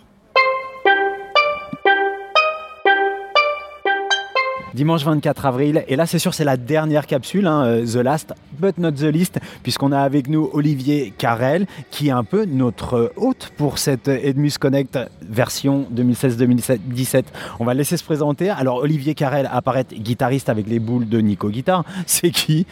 Dimanche 4.76 5.06
24 5.06 5.46
avril, 5.46 5.86
et 5.88 5.96
là 5.96 6.06
c'est 6.06 6.20
sûr 6.20 6.34
c'est 6.34 6.44
la 6.44 6.58
dernière 6.58 7.08
capsule, 7.08 7.48
hein, 7.48 7.64
euh, 7.64 7.86
The 7.86 8.04
Last 8.04 8.34
but 8.60 8.78
not 8.78 8.92
the 8.92 9.04
least, 9.04 9.40
puisqu'on 9.64 9.94
a 9.94 10.00
avec 10.00 10.28
nous 10.28 10.50
Olivier 10.52 11.14
Carrel, 11.18 11.66
qui 11.92 12.10
est 12.10 12.12
un 12.12 12.26
peu 12.26 12.44
notre 12.44 13.14
hôte 13.16 13.54
pour 13.56 13.78
cette 13.78 14.10
Edmus 14.10 14.52
Connect 14.60 15.00
version 15.22 15.88
2016-2017. 15.96 17.24
On 17.62 17.64
va 17.64 17.74
laisser 17.74 17.96
se 17.96 18.04
présenter. 18.04 18.50
Alors 18.50 18.80
Olivier 18.80 19.16
Carrel 19.16 19.50
apparaît 19.50 19.86
guitariste 19.94 20.50
avec 20.50 20.68
les 20.68 20.80
boules 20.80 21.08
de 21.08 21.20
Nico 21.20 21.48
Guitar. 21.48 21.86
C'est 22.06 22.32
qui 22.32 22.68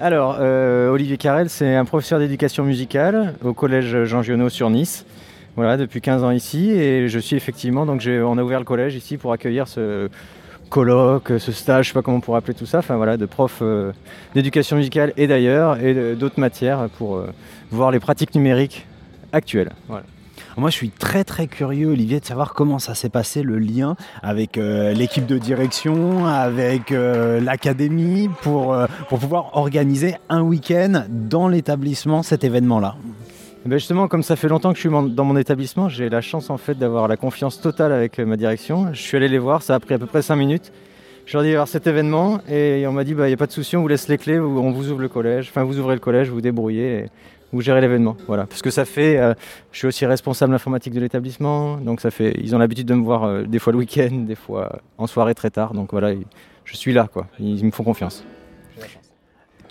Alors, 0.00 0.38
euh, 0.40 0.90
Olivier 0.90 1.18
Carrel, 1.18 1.48
c'est 1.48 1.76
un 1.76 1.84
professeur 1.84 2.18
d'éducation 2.18 2.64
musicale 2.64 3.36
au 3.44 3.52
collège 3.52 4.06
Jean 4.06 4.22
Giono 4.22 4.48
sur 4.48 4.70
Nice. 4.70 5.06
Voilà, 5.54 5.76
depuis 5.76 6.00
15 6.00 6.24
ans 6.24 6.32
ici. 6.32 6.72
Et 6.72 7.08
je 7.08 7.18
suis 7.20 7.36
effectivement, 7.36 7.86
donc 7.86 8.02
on 8.08 8.38
a 8.38 8.42
ouvert 8.42 8.58
le 8.58 8.64
collège 8.64 8.96
ici 8.96 9.18
pour 9.18 9.32
accueillir 9.32 9.68
ce 9.68 10.08
colloque, 10.72 11.34
ce 11.38 11.52
stage, 11.52 11.84
je 11.84 11.88
sais 11.90 11.94
pas 11.94 12.00
comment 12.00 12.16
on 12.16 12.20
pourrait 12.20 12.38
appeler 12.38 12.54
tout 12.54 12.64
ça, 12.64 12.78
enfin 12.78 12.96
voilà, 12.96 13.18
de 13.18 13.26
profs 13.26 13.58
euh, 13.60 13.92
d'éducation 14.34 14.76
musicale 14.76 15.12
et 15.18 15.26
d'ailleurs, 15.26 15.78
et 15.78 16.14
d'autres 16.16 16.40
matières 16.40 16.88
pour 16.96 17.16
euh, 17.16 17.26
voir 17.70 17.90
les 17.90 18.00
pratiques 18.00 18.34
numériques 18.34 18.86
actuelles. 19.32 19.72
Moi, 20.56 20.68
je 20.70 20.76
suis 20.76 20.90
très 20.90 21.24
très 21.24 21.46
curieux, 21.46 21.88
Olivier, 21.88 22.20
de 22.20 22.24
savoir 22.24 22.52
comment 22.52 22.78
ça 22.78 22.94
s'est 22.94 23.08
passé 23.08 23.42
le 23.42 23.58
lien 23.58 23.96
avec 24.22 24.58
euh, 24.58 24.92
l'équipe 24.92 25.26
de 25.26 25.38
direction, 25.38 26.26
avec 26.26 26.92
euh, 26.92 27.40
l'académie, 27.40 28.28
pour, 28.42 28.74
euh, 28.74 28.86
pour 29.08 29.18
pouvoir 29.18 29.56
organiser 29.56 30.16
un 30.28 30.42
week-end 30.42 31.04
dans 31.08 31.48
l'établissement 31.48 32.22
cet 32.22 32.44
événement-là. 32.44 32.96
Eh 33.64 33.68
ben 33.68 33.78
justement, 33.78 34.08
comme 34.08 34.22
ça 34.22 34.34
fait 34.34 34.48
longtemps 34.48 34.70
que 34.70 34.76
je 34.76 34.80
suis 34.80 34.90
dans 34.90 35.24
mon 35.24 35.36
établissement, 35.36 35.88
j'ai 35.88 36.08
la 36.08 36.20
chance 36.20 36.50
en 36.50 36.58
fait 36.58 36.74
d'avoir 36.74 37.06
la 37.06 37.16
confiance 37.16 37.60
totale 37.60 37.92
avec 37.92 38.18
euh, 38.18 38.26
ma 38.26 38.36
direction. 38.36 38.92
Je 38.92 39.00
suis 39.00 39.16
allé 39.16 39.28
les 39.28 39.38
voir, 39.38 39.62
ça 39.62 39.76
a 39.76 39.80
pris 39.80 39.94
à 39.94 39.98
peu 39.98 40.06
près 40.06 40.22
5 40.22 40.34
minutes. 40.34 40.72
Je 41.26 41.36
leur 41.36 41.46
ai 41.46 41.54
dit 41.54 41.70
cet 41.70 41.86
événement 41.86 42.40
et 42.48 42.84
on 42.88 42.92
m'a 42.92 43.04
dit 43.04 43.14
bah 43.14 43.26
il 43.26 43.30
n'y 43.30 43.34
a 43.34 43.36
pas 43.36 43.46
de 43.46 43.52
souci, 43.52 43.76
on 43.76 43.82
vous 43.82 43.88
laisse 43.88 44.08
les 44.08 44.18
clés, 44.18 44.40
on 44.40 44.72
vous 44.72 44.90
ouvre 44.90 45.00
le 45.00 45.08
collège, 45.08 45.48
enfin 45.50 45.62
vous 45.62 45.78
ouvrez 45.78 45.94
le 45.94 46.00
collège, 46.00 46.28
vous 46.30 46.40
débrouillez 46.40 47.06
vous 47.52 47.60
gérez 47.60 47.80
l'événement. 47.80 48.16
Voilà, 48.26 48.46
parce 48.46 48.62
que 48.62 48.70
ça 48.70 48.84
fait, 48.84 49.18
euh, 49.18 49.34
je 49.72 49.78
suis 49.78 49.86
aussi 49.86 50.06
responsable 50.06 50.54
informatique 50.54 50.94
de 50.94 51.00
l'établissement, 51.00 51.76
donc 51.76 52.00
ça 52.00 52.10
fait, 52.10 52.34
ils 52.38 52.56
ont 52.56 52.58
l'habitude 52.58 52.86
de 52.86 52.94
me 52.94 53.04
voir 53.04 53.24
euh, 53.24 53.42
des 53.44 53.58
fois 53.58 53.72
le 53.72 53.78
week-end, 53.78 54.24
des 54.26 54.34
fois 54.34 54.80
en 54.98 55.06
soirée 55.06 55.34
très 55.34 55.50
tard, 55.50 55.74
donc 55.74 55.90
voilà, 55.92 56.12
je 56.64 56.76
suis 56.76 56.92
là 56.92 57.08
quoi, 57.12 57.26
ils 57.38 57.64
me 57.64 57.70
font 57.70 57.84
confiance. 57.84 58.24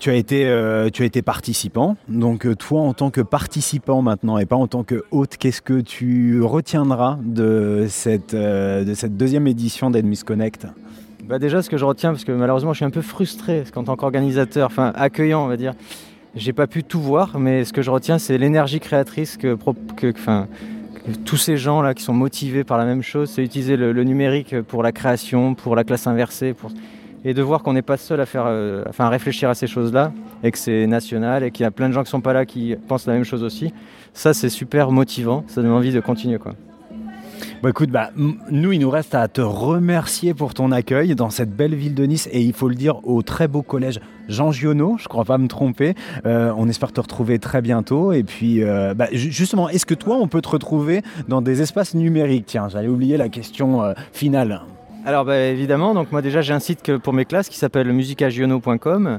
Tu 0.02 0.10
as 0.10 0.14
été, 0.14 0.46
euh, 0.46 0.90
tu 0.90 1.04
as 1.04 1.06
été 1.06 1.22
participant, 1.22 1.96
donc 2.08 2.44
euh, 2.44 2.56
toi 2.56 2.80
en 2.80 2.92
tant 2.92 3.10
que 3.10 3.20
participant 3.20 4.02
maintenant 4.02 4.36
et 4.36 4.46
pas 4.46 4.56
en 4.56 4.66
tant 4.66 4.82
que 4.82 5.04
hôte, 5.12 5.36
qu'est-ce 5.36 5.62
que 5.62 5.80
tu 5.80 6.42
retiendras 6.42 7.20
de 7.22 7.86
cette, 7.88 8.34
euh, 8.34 8.82
de 8.82 8.94
cette 8.94 9.16
deuxième 9.16 9.46
édition 9.46 9.92
d'Edmus 9.92 10.24
Connect? 10.26 10.66
Bah 11.28 11.38
déjà, 11.38 11.62
ce 11.62 11.70
que 11.70 11.76
je 11.76 11.84
retiens, 11.84 12.10
parce 12.10 12.24
que 12.24 12.32
malheureusement, 12.32 12.72
je 12.72 12.78
suis 12.78 12.84
un 12.84 12.90
peu 12.90 13.00
frustré, 13.00 13.58
parce 13.58 13.70
qu'en 13.70 13.84
tant 13.84 13.94
qu'organisateur, 13.94 14.66
enfin 14.66 14.90
accueillant, 14.96 15.44
on 15.44 15.46
va 15.46 15.56
dire, 15.56 15.72
j'ai 16.34 16.52
pas 16.52 16.66
pu 16.66 16.82
tout 16.82 17.00
voir, 17.00 17.38
mais 17.38 17.64
ce 17.64 17.72
que 17.72 17.82
je 17.82 17.92
retiens, 17.92 18.18
c'est 18.18 18.38
l'énergie 18.38 18.80
créatrice 18.80 19.36
que, 19.36 19.56
enfin, 20.18 20.48
tous 21.24 21.36
ces 21.36 21.56
gens-là 21.56 21.94
qui 21.94 22.02
sont 22.02 22.12
motivés 22.12 22.64
par 22.64 22.76
la 22.76 22.86
même 22.86 23.02
chose, 23.02 23.30
c'est 23.30 23.44
utiliser 23.44 23.76
le, 23.76 23.92
le 23.92 24.02
numérique 24.02 24.62
pour 24.62 24.82
la 24.82 24.90
création, 24.90 25.54
pour 25.54 25.76
la 25.76 25.84
classe 25.84 26.08
inversée, 26.08 26.54
pour... 26.54 26.72
et 27.24 27.34
de 27.34 27.42
voir 27.42 27.62
qu'on 27.62 27.72
n'est 27.72 27.82
pas 27.82 27.96
seul 27.96 28.20
à 28.20 28.26
faire, 28.26 28.44
euh, 28.46 28.84
enfin, 28.88 29.04
à 29.06 29.08
réfléchir 29.08 29.48
à 29.48 29.54
ces 29.54 29.66
choses-là, 29.66 30.12
et 30.42 30.50
que 30.50 30.58
c'est 30.58 30.86
national, 30.86 31.44
et 31.44 31.50
qu'il 31.50 31.64
y 31.64 31.66
a 31.66 31.70
plein 31.70 31.88
de 31.88 31.94
gens 31.94 32.02
qui 32.02 32.10
sont 32.10 32.20
pas 32.20 32.32
là 32.32 32.46
qui 32.46 32.76
pensent 32.88 33.06
la 33.06 33.14
même 33.14 33.24
chose 33.24 33.42
aussi. 33.42 33.72
Ça, 34.12 34.34
c'est 34.34 34.48
super 34.50 34.90
motivant, 34.90 35.44
ça 35.46 35.62
donne 35.62 35.72
envie 35.72 35.92
de 35.92 36.00
continuer, 36.00 36.38
quoi. 36.38 36.52
Bon 37.60 37.68
écoute, 37.68 37.90
bah, 37.90 38.10
nous 38.16 38.72
il 38.72 38.80
nous 38.80 38.90
reste 38.90 39.14
à 39.14 39.28
te 39.28 39.40
remercier 39.40 40.34
pour 40.34 40.52
ton 40.52 40.72
accueil 40.72 41.14
dans 41.14 41.30
cette 41.30 41.54
belle 41.54 41.74
ville 41.76 41.94
de 41.94 42.04
Nice 42.04 42.28
et 42.32 42.40
il 42.40 42.52
faut 42.52 42.68
le 42.68 42.74
dire 42.74 43.06
au 43.06 43.22
très 43.22 43.46
beau 43.46 43.62
collège 43.62 44.00
Jean 44.28 44.50
Giono, 44.50 44.96
je 44.98 45.06
crois 45.06 45.24
pas 45.24 45.38
me 45.38 45.46
tromper. 45.46 45.94
Euh, 46.26 46.52
on 46.56 46.68
espère 46.68 46.92
te 46.92 47.00
retrouver 47.00 47.38
très 47.38 47.62
bientôt 47.62 48.12
et 48.12 48.24
puis 48.24 48.64
euh, 48.64 48.94
bah, 48.94 49.06
ju- 49.12 49.30
justement, 49.30 49.68
est-ce 49.68 49.86
que 49.86 49.94
toi 49.94 50.18
on 50.20 50.26
peut 50.26 50.40
te 50.40 50.48
retrouver 50.48 51.02
dans 51.28 51.40
des 51.40 51.62
espaces 51.62 51.94
numériques? 51.94 52.46
Tiens, 52.46 52.68
j'allais 52.68 52.88
oublier 52.88 53.16
la 53.16 53.28
question 53.28 53.94
finale. 54.12 54.62
Alors 55.04 55.24
bah, 55.24 55.38
évidemment, 55.38 55.94
donc 55.94 56.12
moi 56.12 56.22
déjà 56.22 56.42
j'ai 56.42 56.52
un 56.54 56.60
site 56.60 56.96
pour 56.98 57.12
mes 57.12 57.24
classes 57.24 57.48
qui 57.48 57.58
s'appelle 57.58 57.92
musicagiono.com. 57.92 59.18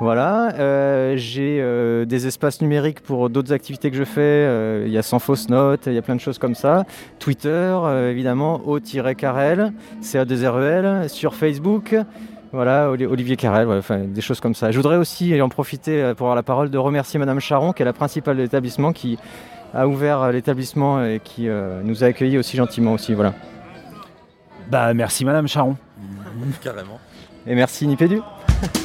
Voilà, 0.00 0.52
euh, 0.58 1.14
j'ai 1.16 1.58
euh, 1.60 2.04
des 2.04 2.26
espaces 2.26 2.60
numériques 2.60 2.98
pour 3.00 3.30
d'autres 3.30 3.52
activités 3.52 3.92
que 3.92 3.96
je 3.96 4.02
fais. 4.02 4.20
Euh, 4.20 4.84
Il 4.88 4.92
y 4.92 4.98
a 4.98 5.02
sans 5.02 5.20
fausse 5.20 5.48
note, 5.48 5.82
il 5.86 5.92
y 5.92 5.98
a 5.98 6.02
plein 6.02 6.16
de 6.16 6.20
choses 6.20 6.38
comme 6.38 6.56
ça. 6.56 6.84
Twitter, 7.20 7.76
évidemment, 8.10 8.60
O-Carrel, 8.66 9.72
CA2REL, 10.02 11.08
sur 11.08 11.36
Facebook. 11.36 11.94
Voilà, 12.52 12.90
Oli- 12.90 13.06
Olivier 13.06 13.36
Carrel, 13.36 13.68
enfin, 13.68 14.00
des 14.00 14.20
choses 14.20 14.40
comme 14.40 14.54
ça. 14.54 14.72
Je 14.72 14.76
voudrais 14.76 14.96
aussi 14.96 15.40
en 15.40 15.48
profiter 15.48 16.12
pour 16.16 16.26
avoir 16.26 16.34
la 16.36 16.42
parole 16.42 16.70
de 16.70 16.78
remercier 16.78 17.20
Madame 17.20 17.38
Charon, 17.38 17.72
qui 17.72 17.82
est 17.82 17.86
la 17.86 17.92
principale 17.92 18.36
de 18.36 18.42
l'établissement, 18.42 18.92
qui 18.92 19.16
a 19.72 19.86
ouvert 19.86 20.32
l'établissement 20.32 21.04
et 21.04 21.20
qui 21.22 21.48
nous 21.84 22.02
a 22.02 22.08
accueillis 22.08 22.38
aussi 22.38 22.56
gentiment 22.56 22.92
aussi. 22.94 23.14
Bah 24.68 24.94
merci 24.94 25.24
Madame 25.24 25.48
Charon. 25.48 25.76
Carrément. 26.62 26.98
Et 27.46 27.54
merci 27.54 27.86
Nipédu. 27.86 28.20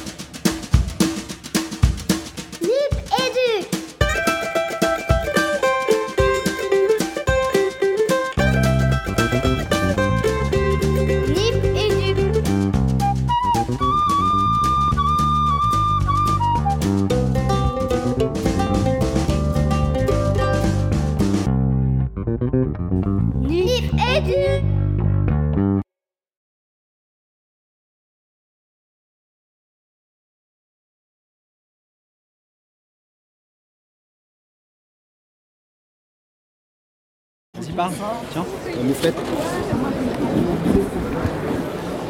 parle. 37.80 37.92
Tiens, 38.32 38.44
la 38.76 38.82
mouflette. 38.82 39.14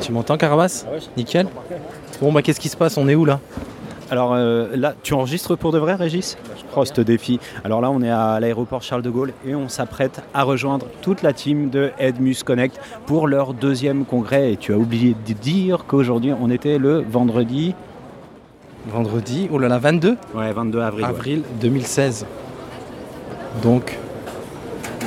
Tu 0.01 0.12
m'entends, 0.12 0.37
Carabas 0.37 0.87
Nickel. 1.16 1.47
Bon, 2.21 2.33
bah, 2.33 2.43
qu'est-ce 2.43 2.61
qui 2.61 2.68
se 2.68 2.77
passe 2.77 2.97
On 2.97 3.09
est 3.09 3.14
où 3.14 3.25
là 3.25 3.41
Alors 4.11 4.33
euh, 4.35 4.68
là, 4.75 4.95
tu 5.03 5.14
enregistres 5.14 5.57
pour 5.57 5.73
de 5.73 5.79
vrai, 5.79 5.95
Régis 5.95 6.37
Je 6.59 6.64
crois 6.71 6.87
ce 6.87 7.01
défi. 7.01 7.39
Alors 7.64 7.81
là, 7.81 7.91
on 7.91 8.03
est 8.03 8.11
à 8.11 8.41
l'aéroport 8.41 8.83
Charles 8.83 9.03
de 9.03 9.11
Gaulle 9.11 9.33
et 9.47 9.55
on 9.55 9.68
s'apprête 9.68 10.23
à 10.35 10.43
rejoindre 10.43 10.87
toute 11.03 11.23
la 11.23 11.33
team 11.33 11.71
de 11.71 11.91
Edmus 11.99 12.37
Connect 12.45 12.81
pour 13.07 13.29
leur 13.29 13.55
deuxième 13.55 14.05
congrès. 14.05 14.53
Et 14.53 14.57
tu 14.57 14.73
as 14.73 14.79
oublié 14.79 15.14
de 15.27 15.33
dire 15.35 15.85
qu'aujourd'hui, 15.87 16.33
on 16.39 16.51
était 16.51 16.79
le 16.79 17.01
vendredi 17.09 17.75
Vendredi, 18.89 19.47
oh 19.53 19.59
là 19.59 19.68
là, 19.68 19.77
22 19.79 20.16
Ouais, 20.35 20.53
22 20.53 20.81
avril. 20.81 21.05
ouais. 21.05 21.11
avril 21.11 21.43
2016. 21.61 22.25
Donc, 23.62 23.99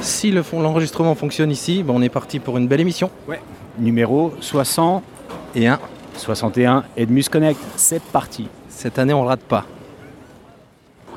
si 0.01 0.31
le 0.31 0.43
l'enregistrement 0.53 1.15
fonctionne 1.15 1.51
ici, 1.51 1.83
ben, 1.83 1.93
on 1.95 2.01
est 2.01 2.09
parti 2.09 2.39
pour 2.39 2.57
une 2.57 2.67
belle 2.67 2.81
émission. 2.81 3.09
Ouais. 3.27 3.41
Numéro 3.77 4.33
60 4.39 5.03
et 5.55 5.67
1. 5.67 5.79
61 6.17 6.83
Edmus 6.95 7.23
Connect. 7.29 7.59
C'est 7.75 8.01
parti. 8.01 8.47
Cette 8.69 8.99
année, 8.99 9.13
on 9.13 9.25
rate 9.25 9.41
pas. 9.41 9.65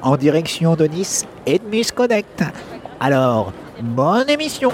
En 0.02 0.16
direction 0.16 0.74
de 0.74 0.86
Nice, 0.86 1.26
Edmus 1.46 1.86
Connect. 1.94 2.44
Alors, 3.00 3.52
bonne 3.80 4.28
émission 4.30 4.70